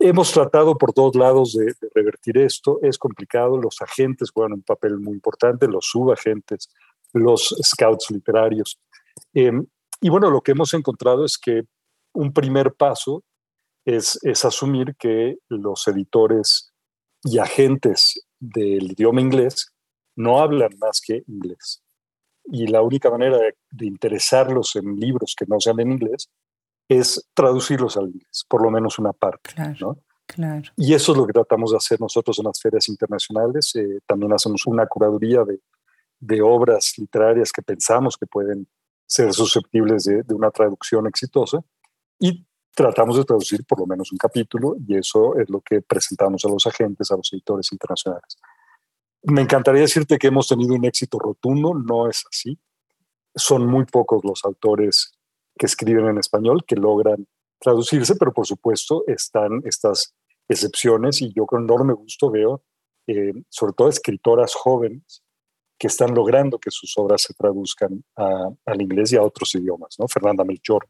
Hemos 0.00 0.32
tratado 0.32 0.76
por 0.76 0.92
todos 0.92 1.14
lados 1.14 1.52
de, 1.54 1.72
revertir 1.94 2.36
esto, 2.38 2.80
es 2.82 2.98
complicado, 2.98 3.58
los 3.58 3.80
agentes 3.80 4.30
juegan 4.30 4.54
un 4.54 4.62
papel 4.62 4.98
muy 4.98 5.14
importante, 5.14 5.68
los 5.68 5.86
subagentes, 5.86 6.68
los 7.12 7.54
scouts 7.62 8.10
literarios. 8.10 8.80
Em, 9.32 9.64
y 10.00 10.08
bueno, 10.08 10.30
lo 10.30 10.40
que 10.40 10.52
hemos 10.52 10.74
encontrado 10.74 11.24
es 11.24 11.38
que 11.38 11.62
un 12.12 12.32
primer 12.32 12.74
paso 12.74 13.22
es, 13.84 14.18
es 14.22 14.44
asumir 14.44 14.96
que 14.98 15.36
los 15.48 15.86
editores 15.86 16.72
y 17.22 17.38
agentes 17.38 18.26
del 18.40 18.92
idioma 18.92 19.20
inglés 19.20 19.72
no 20.16 20.40
hablan 20.40 20.70
más 20.78 21.00
que 21.00 21.22
inglés. 21.28 21.82
Y 22.46 22.66
la 22.68 22.82
única 22.82 23.10
manera 23.10 23.38
de, 23.38 23.86
interesarlos 23.86 24.76
en 24.76 24.96
libros 24.96 25.34
que 25.36 25.46
no 25.46 25.60
sean 25.60 25.80
en 25.80 25.92
inglés 25.92 26.30
es 26.88 27.28
traducirlos 27.34 27.96
al 27.96 28.08
inglés, 28.08 28.44
por 28.48 28.62
lo 28.62 28.70
menos 28.70 28.98
una 28.98 29.12
parte. 29.12 29.50
Claro, 29.54 29.98
claro. 30.26 30.70
Y 30.76 30.94
eso 30.94 31.12
es 31.12 31.18
lo 31.18 31.26
que 31.26 31.32
tratamos 31.32 31.72
de 31.72 31.76
hacer 31.78 32.00
nosotros 32.00 32.38
en 32.38 32.44
las 32.44 32.60
ferias 32.60 32.88
internacionales. 32.88 33.74
Eh, 33.74 34.00
también 34.06 34.32
hacemos 34.32 34.66
una 34.66 34.86
curaduría 34.86 35.44
de, 35.44 35.60
de 36.20 36.42
obras 36.42 36.94
literarias 36.98 37.52
que 37.52 37.62
pensamos 37.62 38.16
que 38.16 38.26
pueden 38.26 38.68
ser 39.06 39.32
susceptibles 39.32 40.04
de, 40.04 40.24
una 40.34 40.50
traducción 40.50 41.06
exitosa 41.06 41.62
y 42.18 42.44
tratamos 42.74 43.16
de 43.16 43.24
traducir 43.24 43.64
por 43.64 43.80
lo 43.80 43.86
menos 43.86 44.10
un 44.12 44.18
capítulo 44.18 44.76
y 44.86 44.96
eso 44.96 45.38
es 45.38 45.48
lo 45.48 45.60
que 45.60 45.80
presentamos 45.80 46.44
a 46.44 46.48
los 46.48 46.66
agentes, 46.66 47.10
a 47.10 47.16
los 47.16 47.32
editores 47.32 47.72
internacionales. 47.72 48.36
Me 49.22 49.42
encantaría 49.42 49.82
decirte 49.82 50.18
que 50.18 50.28
hemos 50.28 50.48
tenido 50.48 50.74
un 50.74 50.84
éxito 50.84 51.18
rotundo, 51.18 51.74
no 51.74 52.08
es 52.08 52.24
así. 52.30 52.58
Son 53.34 53.66
muy 53.66 53.84
pocos 53.84 54.24
los 54.24 54.44
autores 54.44 55.12
que 55.58 55.66
escriben 55.66 56.06
en 56.06 56.18
español 56.18 56.64
que 56.66 56.76
logran 56.76 57.26
traducirse, 57.60 58.16
pero 58.16 58.32
por 58.32 58.46
supuesto 58.46 59.04
están 59.06 59.62
estas 59.64 60.14
excepciones 60.48 61.22
y 61.22 61.32
yo 61.32 61.46
con 61.46 61.64
enorme 61.64 61.94
gusto 61.94 62.30
veo, 62.30 62.62
eh, 63.06 63.32
sobre 63.48 63.72
todo 63.72 63.88
escritoras 63.88 64.54
jóvenes, 64.54 65.22
que 65.78 65.88
están 65.88 66.14
logrando 66.14 66.58
que 66.58 66.70
sus 66.70 66.96
obras 66.96 67.22
se 67.22 67.34
traduzcan 67.34 68.02
al 68.14 68.80
inglés 68.80 69.12
y 69.12 69.16
a 69.16 69.22
otros 69.22 69.54
idiomas, 69.54 69.96
¿no? 69.98 70.08
Fernanda 70.08 70.42
Melchor, 70.44 70.88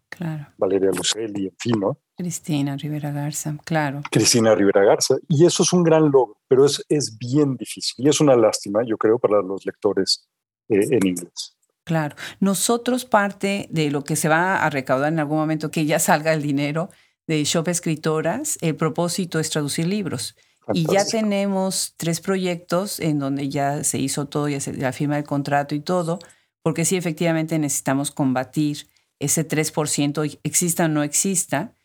Valeria 0.57 0.91
Lucelli, 0.93 1.47
en 1.47 1.57
fin, 1.59 1.81
¿no? 1.81 1.99
Cristina 2.17 2.77
Rivera 2.77 3.11
Garza, 3.11 3.57
claro. 3.64 4.03
Cristina 4.11 4.55
Rivera 4.55 4.85
Garza. 4.85 5.17
Y 5.29 5.45
eso 5.45 5.64
es 5.64 5.73
un 5.73 5.83
gran 5.83 6.05
logro, 6.05 6.39
pero 6.49 6.64
es, 6.64 6.85
es 6.89 7.19
bien 7.19 7.57
difícil 7.57 8.07
y 8.07 8.09
es 8.09 8.21
una 8.21 8.37
lástima, 8.37 8.83
yo 8.87 8.97
creo, 8.97 9.19
para 9.19 9.43
los 9.43 9.67
lectores 9.67 10.29
eh, 10.69 10.87
en 10.91 11.07
inglés. 11.07 11.56
Claro. 11.87 12.16
Nosotros 12.41 13.05
parte 13.05 13.68
de 13.70 13.93
lo 13.93 14.03
que 14.03 14.16
se 14.16 14.28
va 14.28 14.57
a 14.57 14.70
recaudar 14.70 15.12
en 15.12 15.20
algún 15.20 15.39
momento, 15.39 15.70
que 15.70 15.87
ya 15.87 16.01
salga 16.01 16.32
el 16.32 16.43
dinero 16.43 16.91
de 17.28 17.45
Shop 17.45 17.68
Escritoras, 17.68 18.59
el 18.61 18.74
propósito 18.74 19.39
es 19.39 19.51
traducir 19.51 19.87
libros. 19.87 20.34
Y 20.74 20.84
ya 20.93 21.07
tenemos 21.07 21.95
tres 21.97 22.20
proyectos 22.20 22.99
en 22.99 23.20
donde 23.20 23.49
ya 23.51 23.84
se 23.84 23.99
hizo 23.99 24.26
todo, 24.26 24.49
ya 24.49 24.59
se 24.59 24.72
la 24.72 24.93
firma 24.93 25.14
del 25.14 25.22
contrato 25.22 25.76
y 25.76 25.80
todo, 25.80 26.18
porque 26.61 26.84
sí, 26.84 26.97
efectivamente 26.97 27.57
necesitamos 27.57 28.11
combatir 28.11 28.89
ese 29.20 29.47
3%, 29.47 30.41
exista 30.43 30.87
o 30.87 30.89
no 30.89 31.05
exista, 31.05 31.76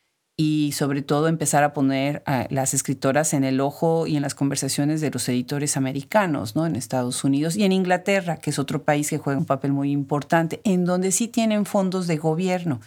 y 0.43 0.71
sobre 0.71 1.03
todo 1.03 1.27
empezar 1.27 1.63
a 1.63 1.71
poner 1.71 2.23
a 2.25 2.47
las 2.49 2.73
escritoras 2.73 3.35
en 3.35 3.43
el 3.43 3.61
ojo 3.61 4.07
y 4.07 4.15
en 4.15 4.23
las 4.23 4.33
conversaciones 4.33 4.99
de 4.99 5.11
los 5.11 5.29
editores 5.29 5.77
americanos, 5.77 6.55
¿no? 6.55 6.65
En 6.65 6.75
Estados 6.75 7.23
Unidos 7.23 7.55
y 7.55 7.63
en 7.63 7.71
Inglaterra, 7.71 8.37
que 8.37 8.49
es 8.49 8.57
otro 8.57 8.81
país 8.81 9.11
que 9.11 9.19
juega 9.19 9.37
un 9.37 9.45
papel 9.45 9.71
muy 9.71 9.91
importante, 9.91 10.59
en 10.63 10.83
donde 10.83 11.11
sí 11.11 11.27
tienen 11.27 11.65
fondos 11.65 12.07
de 12.07 12.17
gobierno. 12.17 12.79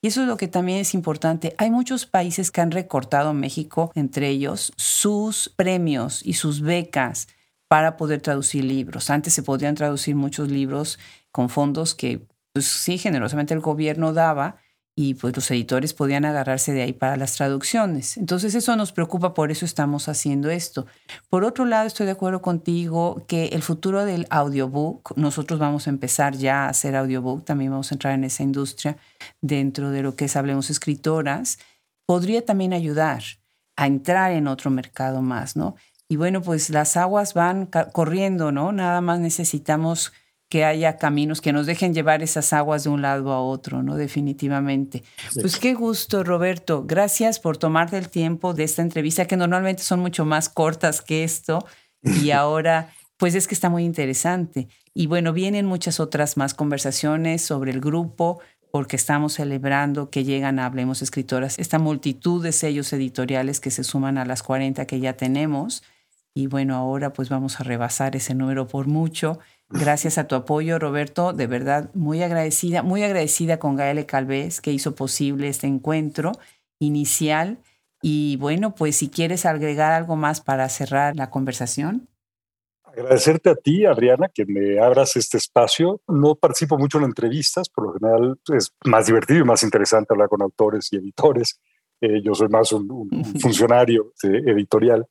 Y 0.00 0.06
eso 0.06 0.22
es 0.22 0.26
lo 0.26 0.38
que 0.38 0.48
también 0.48 0.78
es 0.78 0.94
importante. 0.94 1.54
Hay 1.58 1.70
muchos 1.70 2.06
países 2.06 2.50
que 2.50 2.62
han 2.62 2.70
recortado 2.70 3.34
México, 3.34 3.92
entre 3.94 4.30
ellos, 4.30 4.72
sus 4.76 5.52
premios 5.54 6.22
y 6.24 6.32
sus 6.32 6.62
becas 6.62 7.28
para 7.68 7.98
poder 7.98 8.22
traducir 8.22 8.64
libros. 8.64 9.10
Antes 9.10 9.34
se 9.34 9.42
podían 9.42 9.74
traducir 9.74 10.14
muchos 10.14 10.50
libros 10.50 10.98
con 11.30 11.50
fondos 11.50 11.94
que, 11.94 12.22
pues 12.54 12.64
sí, 12.64 12.96
generosamente 12.96 13.52
el 13.52 13.60
gobierno 13.60 14.14
daba 14.14 14.56
y 14.94 15.14
pues 15.14 15.34
los 15.34 15.50
editores 15.50 15.94
podían 15.94 16.24
agarrarse 16.24 16.72
de 16.72 16.82
ahí 16.82 16.92
para 16.92 17.16
las 17.16 17.34
traducciones. 17.34 18.18
Entonces 18.18 18.54
eso 18.54 18.76
nos 18.76 18.92
preocupa, 18.92 19.32
por 19.32 19.50
eso 19.50 19.64
estamos 19.64 20.08
haciendo 20.08 20.50
esto. 20.50 20.86
Por 21.30 21.44
otro 21.44 21.64
lado, 21.64 21.86
estoy 21.86 22.06
de 22.06 22.12
acuerdo 22.12 22.42
contigo 22.42 23.24
que 23.26 23.46
el 23.46 23.62
futuro 23.62 24.04
del 24.04 24.26
audiobook, 24.28 25.16
nosotros 25.16 25.58
vamos 25.58 25.86
a 25.86 25.90
empezar 25.90 26.36
ya 26.36 26.66
a 26.66 26.68
hacer 26.68 26.94
audiobook, 26.94 27.44
también 27.44 27.70
vamos 27.70 27.90
a 27.90 27.94
entrar 27.94 28.14
en 28.14 28.24
esa 28.24 28.42
industria 28.42 28.98
dentro 29.40 29.90
de 29.90 30.02
lo 30.02 30.14
que 30.14 30.26
es 30.26 30.36
Hablemos 30.36 30.68
Escritoras, 30.68 31.58
podría 32.04 32.44
también 32.44 32.74
ayudar 32.74 33.22
a 33.76 33.86
entrar 33.86 34.32
en 34.32 34.46
otro 34.46 34.70
mercado 34.70 35.22
más, 35.22 35.56
¿no? 35.56 35.76
Y 36.06 36.16
bueno, 36.16 36.42
pues 36.42 36.68
las 36.68 36.98
aguas 36.98 37.32
van 37.32 37.70
corriendo, 37.92 38.52
¿no? 38.52 38.70
Nada 38.72 39.00
más 39.00 39.18
necesitamos 39.18 40.12
que 40.52 40.66
haya 40.66 40.98
caminos 40.98 41.40
que 41.40 41.50
nos 41.50 41.64
dejen 41.64 41.94
llevar 41.94 42.22
esas 42.22 42.52
aguas 42.52 42.84
de 42.84 42.90
un 42.90 43.00
lado 43.00 43.32
a 43.32 43.40
otro, 43.40 43.82
¿no? 43.82 43.96
Definitivamente. 43.96 45.02
Pues 45.40 45.58
qué 45.58 45.72
gusto, 45.72 46.24
Roberto. 46.24 46.84
Gracias 46.86 47.40
por 47.40 47.56
tomarte 47.56 47.96
el 47.96 48.10
tiempo 48.10 48.52
de 48.52 48.64
esta 48.64 48.82
entrevista, 48.82 49.24
que 49.24 49.38
normalmente 49.38 49.82
son 49.82 50.00
mucho 50.00 50.26
más 50.26 50.50
cortas 50.50 51.00
que 51.00 51.24
esto. 51.24 51.64
Y 52.02 52.30
ahora, 52.32 52.92
pues 53.16 53.34
es 53.34 53.48
que 53.48 53.54
está 53.54 53.70
muy 53.70 53.84
interesante. 53.84 54.68
Y 54.92 55.06
bueno, 55.06 55.32
vienen 55.32 55.64
muchas 55.64 56.00
otras 56.00 56.36
más 56.36 56.52
conversaciones 56.52 57.40
sobre 57.40 57.70
el 57.70 57.80
grupo, 57.80 58.40
porque 58.70 58.96
estamos 58.96 59.32
celebrando 59.32 60.10
que 60.10 60.22
llegan 60.22 60.58
a 60.58 60.66
Hablemos 60.66 61.00
Escritoras, 61.00 61.58
esta 61.58 61.78
multitud 61.78 62.42
de 62.42 62.52
sellos 62.52 62.92
editoriales 62.92 63.58
que 63.58 63.70
se 63.70 63.84
suman 63.84 64.18
a 64.18 64.26
las 64.26 64.42
40 64.42 64.84
que 64.84 65.00
ya 65.00 65.14
tenemos. 65.14 65.82
Y 66.34 66.46
bueno, 66.46 66.76
ahora 66.76 67.14
pues 67.14 67.30
vamos 67.30 67.58
a 67.58 67.64
rebasar 67.64 68.16
ese 68.16 68.34
número 68.34 68.68
por 68.68 68.86
mucho. 68.86 69.38
Gracias 69.72 70.18
a 70.18 70.28
tu 70.28 70.34
apoyo, 70.34 70.78
Roberto. 70.78 71.32
De 71.32 71.46
verdad, 71.46 71.90
muy 71.94 72.22
agradecida, 72.22 72.82
muy 72.82 73.02
agradecida 73.02 73.58
con 73.58 73.76
Gaele 73.76 74.06
Calvez, 74.06 74.60
que 74.60 74.72
hizo 74.72 74.94
posible 74.94 75.48
este 75.48 75.66
encuentro 75.66 76.32
inicial. 76.78 77.58
Y 78.02 78.36
bueno, 78.36 78.74
pues 78.74 78.96
si 78.96 79.08
quieres 79.08 79.46
agregar 79.46 79.92
algo 79.92 80.16
más 80.16 80.40
para 80.40 80.68
cerrar 80.68 81.16
la 81.16 81.30
conversación. 81.30 82.08
Agradecerte 82.84 83.48
a 83.48 83.54
ti, 83.54 83.86
Adriana, 83.86 84.28
que 84.28 84.44
me 84.44 84.78
abras 84.78 85.16
este 85.16 85.38
espacio. 85.38 86.02
No 86.06 86.34
participo 86.34 86.76
mucho 86.76 86.98
en 86.98 87.04
entrevistas, 87.04 87.70
por 87.70 87.86
lo 87.86 87.92
general 87.94 88.38
es 88.54 88.74
más 88.84 89.06
divertido 89.06 89.40
y 89.40 89.44
más 89.44 89.62
interesante 89.62 90.12
hablar 90.12 90.28
con 90.28 90.42
autores 90.42 90.92
y 90.92 90.96
editores. 90.96 91.58
Eh, 92.02 92.20
yo 92.22 92.34
soy 92.34 92.48
más 92.48 92.72
un, 92.72 93.08
funcionario 93.40 94.12
editorial. 94.22 95.06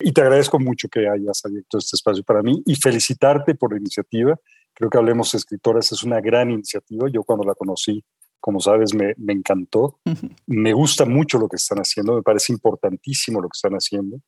Y 0.00 0.12
te 0.12 0.22
agradezco 0.22 0.58
mucho 0.58 0.88
que 0.88 1.08
hayas 1.08 1.44
abierto 1.44 1.78
este 1.78 1.96
espacio 1.96 2.24
para 2.24 2.42
mí 2.42 2.62
y 2.64 2.74
felicitarte 2.74 3.54
por 3.54 3.72
la 3.72 3.78
iniciativa. 3.78 4.38
Creo 4.72 4.88
que 4.88 4.98
Hablemos 4.98 5.34
Escritoras 5.34 5.92
es 5.92 6.02
una 6.02 6.20
gran 6.20 6.50
iniciativa. 6.50 7.08
Yo 7.10 7.22
cuando 7.22 7.44
la 7.44 7.54
conocí, 7.54 8.02
como 8.40 8.60
sabes, 8.60 8.94
me, 8.94 9.14
me 9.18 9.34
encantó. 9.34 10.00
Me 10.46 10.72
gusta 10.72 11.04
mucho 11.04 11.38
lo 11.38 11.48
que 11.48 11.56
están 11.56 11.78
haciendo, 11.78 12.14
me 12.14 12.22
parece 12.22 12.52
importantísimo 12.52 13.40
lo 13.40 13.48
que 13.48 13.56
están 13.56 13.74
haciendo. 13.74 14.18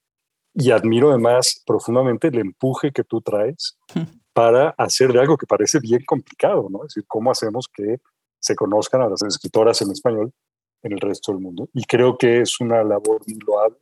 Y 0.55 0.71
admiro 0.71 1.11
además 1.11 1.63
profundamente 1.65 2.29
el 2.29 2.39
empuje 2.39 2.93
que 2.93 3.05
tú 3.05 3.23
traes 3.23 3.79
para 4.35 4.71
hacer 4.77 5.13
de 5.13 5.21
algo 5.21 5.39
que 5.39 5.47
parece 5.47 5.81
bien 5.81 6.05
complicado, 6.05 6.69
¿no? 6.71 6.85
Es 6.85 6.95
decir, 6.95 7.05
cómo 7.07 7.31
hacemos 7.31 7.69
que 7.73 8.01
se 8.39 8.55
conozcan 8.55 9.01
a 9.01 9.09
las 9.09 9.23
escritoras 9.23 9.81
en 9.81 9.93
español 9.93 10.33
en 10.83 10.93
el 10.93 11.01
resto 11.01 11.33
del 11.33 11.41
mundo. 11.41 11.69
Y 11.73 11.85
creo 11.85 12.19
que 12.19 12.43
es 12.43 12.61
una 12.61 12.83
labor 12.83 13.23
muy 13.27 13.39
loable 13.47 13.79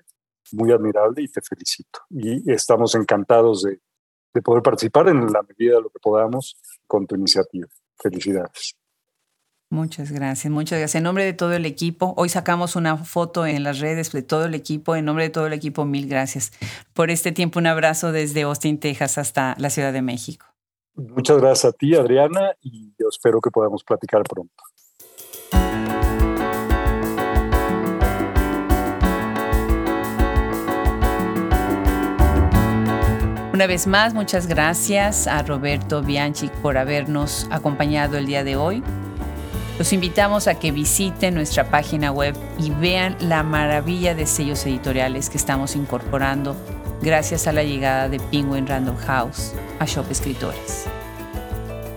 muy 0.53 0.73
admirable 0.73 1.23
y 1.23 1.29
te 1.29 1.41
felicito. 1.41 2.01
Y 2.11 2.51
estamos 2.51 2.95
encantados 2.95 3.63
de, 3.63 3.81
de 4.35 4.43
poder 4.43 4.63
participar 4.63 5.09
en 5.09 5.33
la 5.33 5.43
medida 5.43 5.77
de 5.77 5.83
lo 5.83 5.91
que 5.91 5.99
podamos 6.01 6.57
con 6.87 7.07
tu 7.07 7.15
iniciativa. 7.15 7.69
Felicidades. 7.97 8.75
Muchas 9.73 10.11
gracias, 10.11 10.51
muchas 10.51 10.81
gracias. 10.81 10.97
En 10.97 11.05
nombre 11.05 11.25
de 11.25 11.33
todo 11.33 11.53
el 11.53 11.65
equipo, 11.65 12.13
hoy 12.17 12.29
sacamos 12.29 12.75
una 12.75 12.97
foto 12.97 13.47
en 13.47 13.63
las 13.63 13.79
redes 13.79 14.11
de 14.11 14.23
todo 14.23 14.47
el 14.47 14.55
equipo. 14.55 14.97
En 14.97 15.05
nombre 15.05 15.25
de 15.25 15.31
todo 15.31 15.47
el 15.47 15.53
equipo, 15.53 15.85
mil 15.85 16.09
gracias 16.09 16.51
por 16.93 17.09
este 17.09 17.31
tiempo. 17.31 17.61
Un 17.61 17.69
abrazo 17.69 18.11
desde 18.11 18.43
Austin, 18.43 18.81
Texas, 18.81 19.17
hasta 19.17 19.55
la 19.59 19.71
Ciudad 19.71 19.93
de 19.93 20.03
México. 20.03 20.47
Muchas 20.95 21.39
gracias 21.39 21.73
a 21.73 21.77
ti, 21.77 21.95
Adriana, 21.95 22.53
y 22.61 22.93
yo 22.99 23.07
espero 23.09 23.41
que 23.41 23.51
podamos 23.51 23.85
platicar 23.85 24.25
pronto. 24.25 24.65
Una 33.61 33.67
vez 33.67 33.87
más, 33.87 34.15
muchas 34.15 34.47
gracias 34.47 35.27
a 35.27 35.43
Roberto 35.43 36.03
Bianchi 36.03 36.49
por 36.63 36.79
habernos 36.79 37.47
acompañado 37.51 38.17
el 38.17 38.25
día 38.25 38.43
de 38.43 38.57
hoy. 38.57 38.83
Los 39.79 39.93
invitamos 39.93 40.49
a 40.49 40.55
que 40.55 40.73
visiten 40.73 41.35
nuestra 41.35 41.65
página 41.65 42.11
web 42.11 42.35
y 42.59 42.71
vean 42.71 43.17
la 43.21 43.43
maravilla 43.43 44.15
de 44.15 44.25
sellos 44.25 44.65
editoriales 44.65 45.29
que 45.29 45.37
estamos 45.37 45.77
incorporando 45.77 46.57
gracias 47.03 47.47
a 47.47 47.53
la 47.53 47.63
llegada 47.63 48.09
de 48.09 48.19
Penguin 48.19 48.67
Random 48.67 48.97
House 48.97 49.53
a 49.79 49.85
Shop 49.85 50.11
Escritores. 50.11 50.87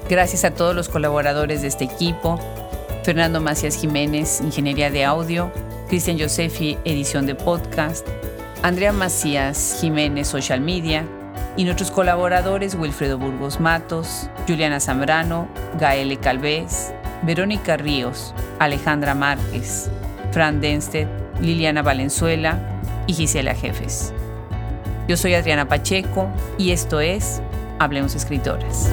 Gracias 0.09 0.43
a 0.43 0.51
todos 0.51 0.75
los 0.75 0.89
colaboradores 0.89 1.61
de 1.61 1.69
este 1.69 1.85
equipo, 1.85 2.41
Fernando 3.05 3.39
Macías 3.39 3.79
Jiménez, 3.79 4.41
Ingeniería 4.41 4.91
de 4.91 5.05
Audio, 5.05 5.49
Cristian 5.87 6.19
Josefi, 6.19 6.77
Edición 6.83 7.25
de 7.25 7.35
Podcast, 7.35 8.05
Andrea 8.63 8.91
Macías 8.91 9.77
Jiménez, 9.79 10.27
Social 10.27 10.59
Media, 10.59 11.05
y 11.55 11.65
nuestros 11.65 11.91
colaboradores 11.91 12.75
Wilfredo 12.75 13.17
Burgos 13.17 13.59
Matos, 13.59 14.29
Juliana 14.47 14.79
Zambrano, 14.79 15.47
Gaele 15.79 16.17
Calvez, 16.17 16.93
Verónica 17.23 17.77
Ríos, 17.77 18.33
Alejandra 18.59 19.13
Márquez, 19.13 19.89
Fran 20.31 20.61
Denstedt, 20.61 21.07
Liliana 21.39 21.81
Valenzuela 21.81 22.59
y 23.07 23.13
Gisela 23.13 23.55
Jefes. 23.55 24.13
Yo 25.07 25.17
soy 25.17 25.35
Adriana 25.35 25.67
Pacheco 25.67 26.29
y 26.57 26.71
esto 26.71 26.99
es 26.99 27.41
Hablemos 27.79 28.15
Escritoras. 28.15 28.89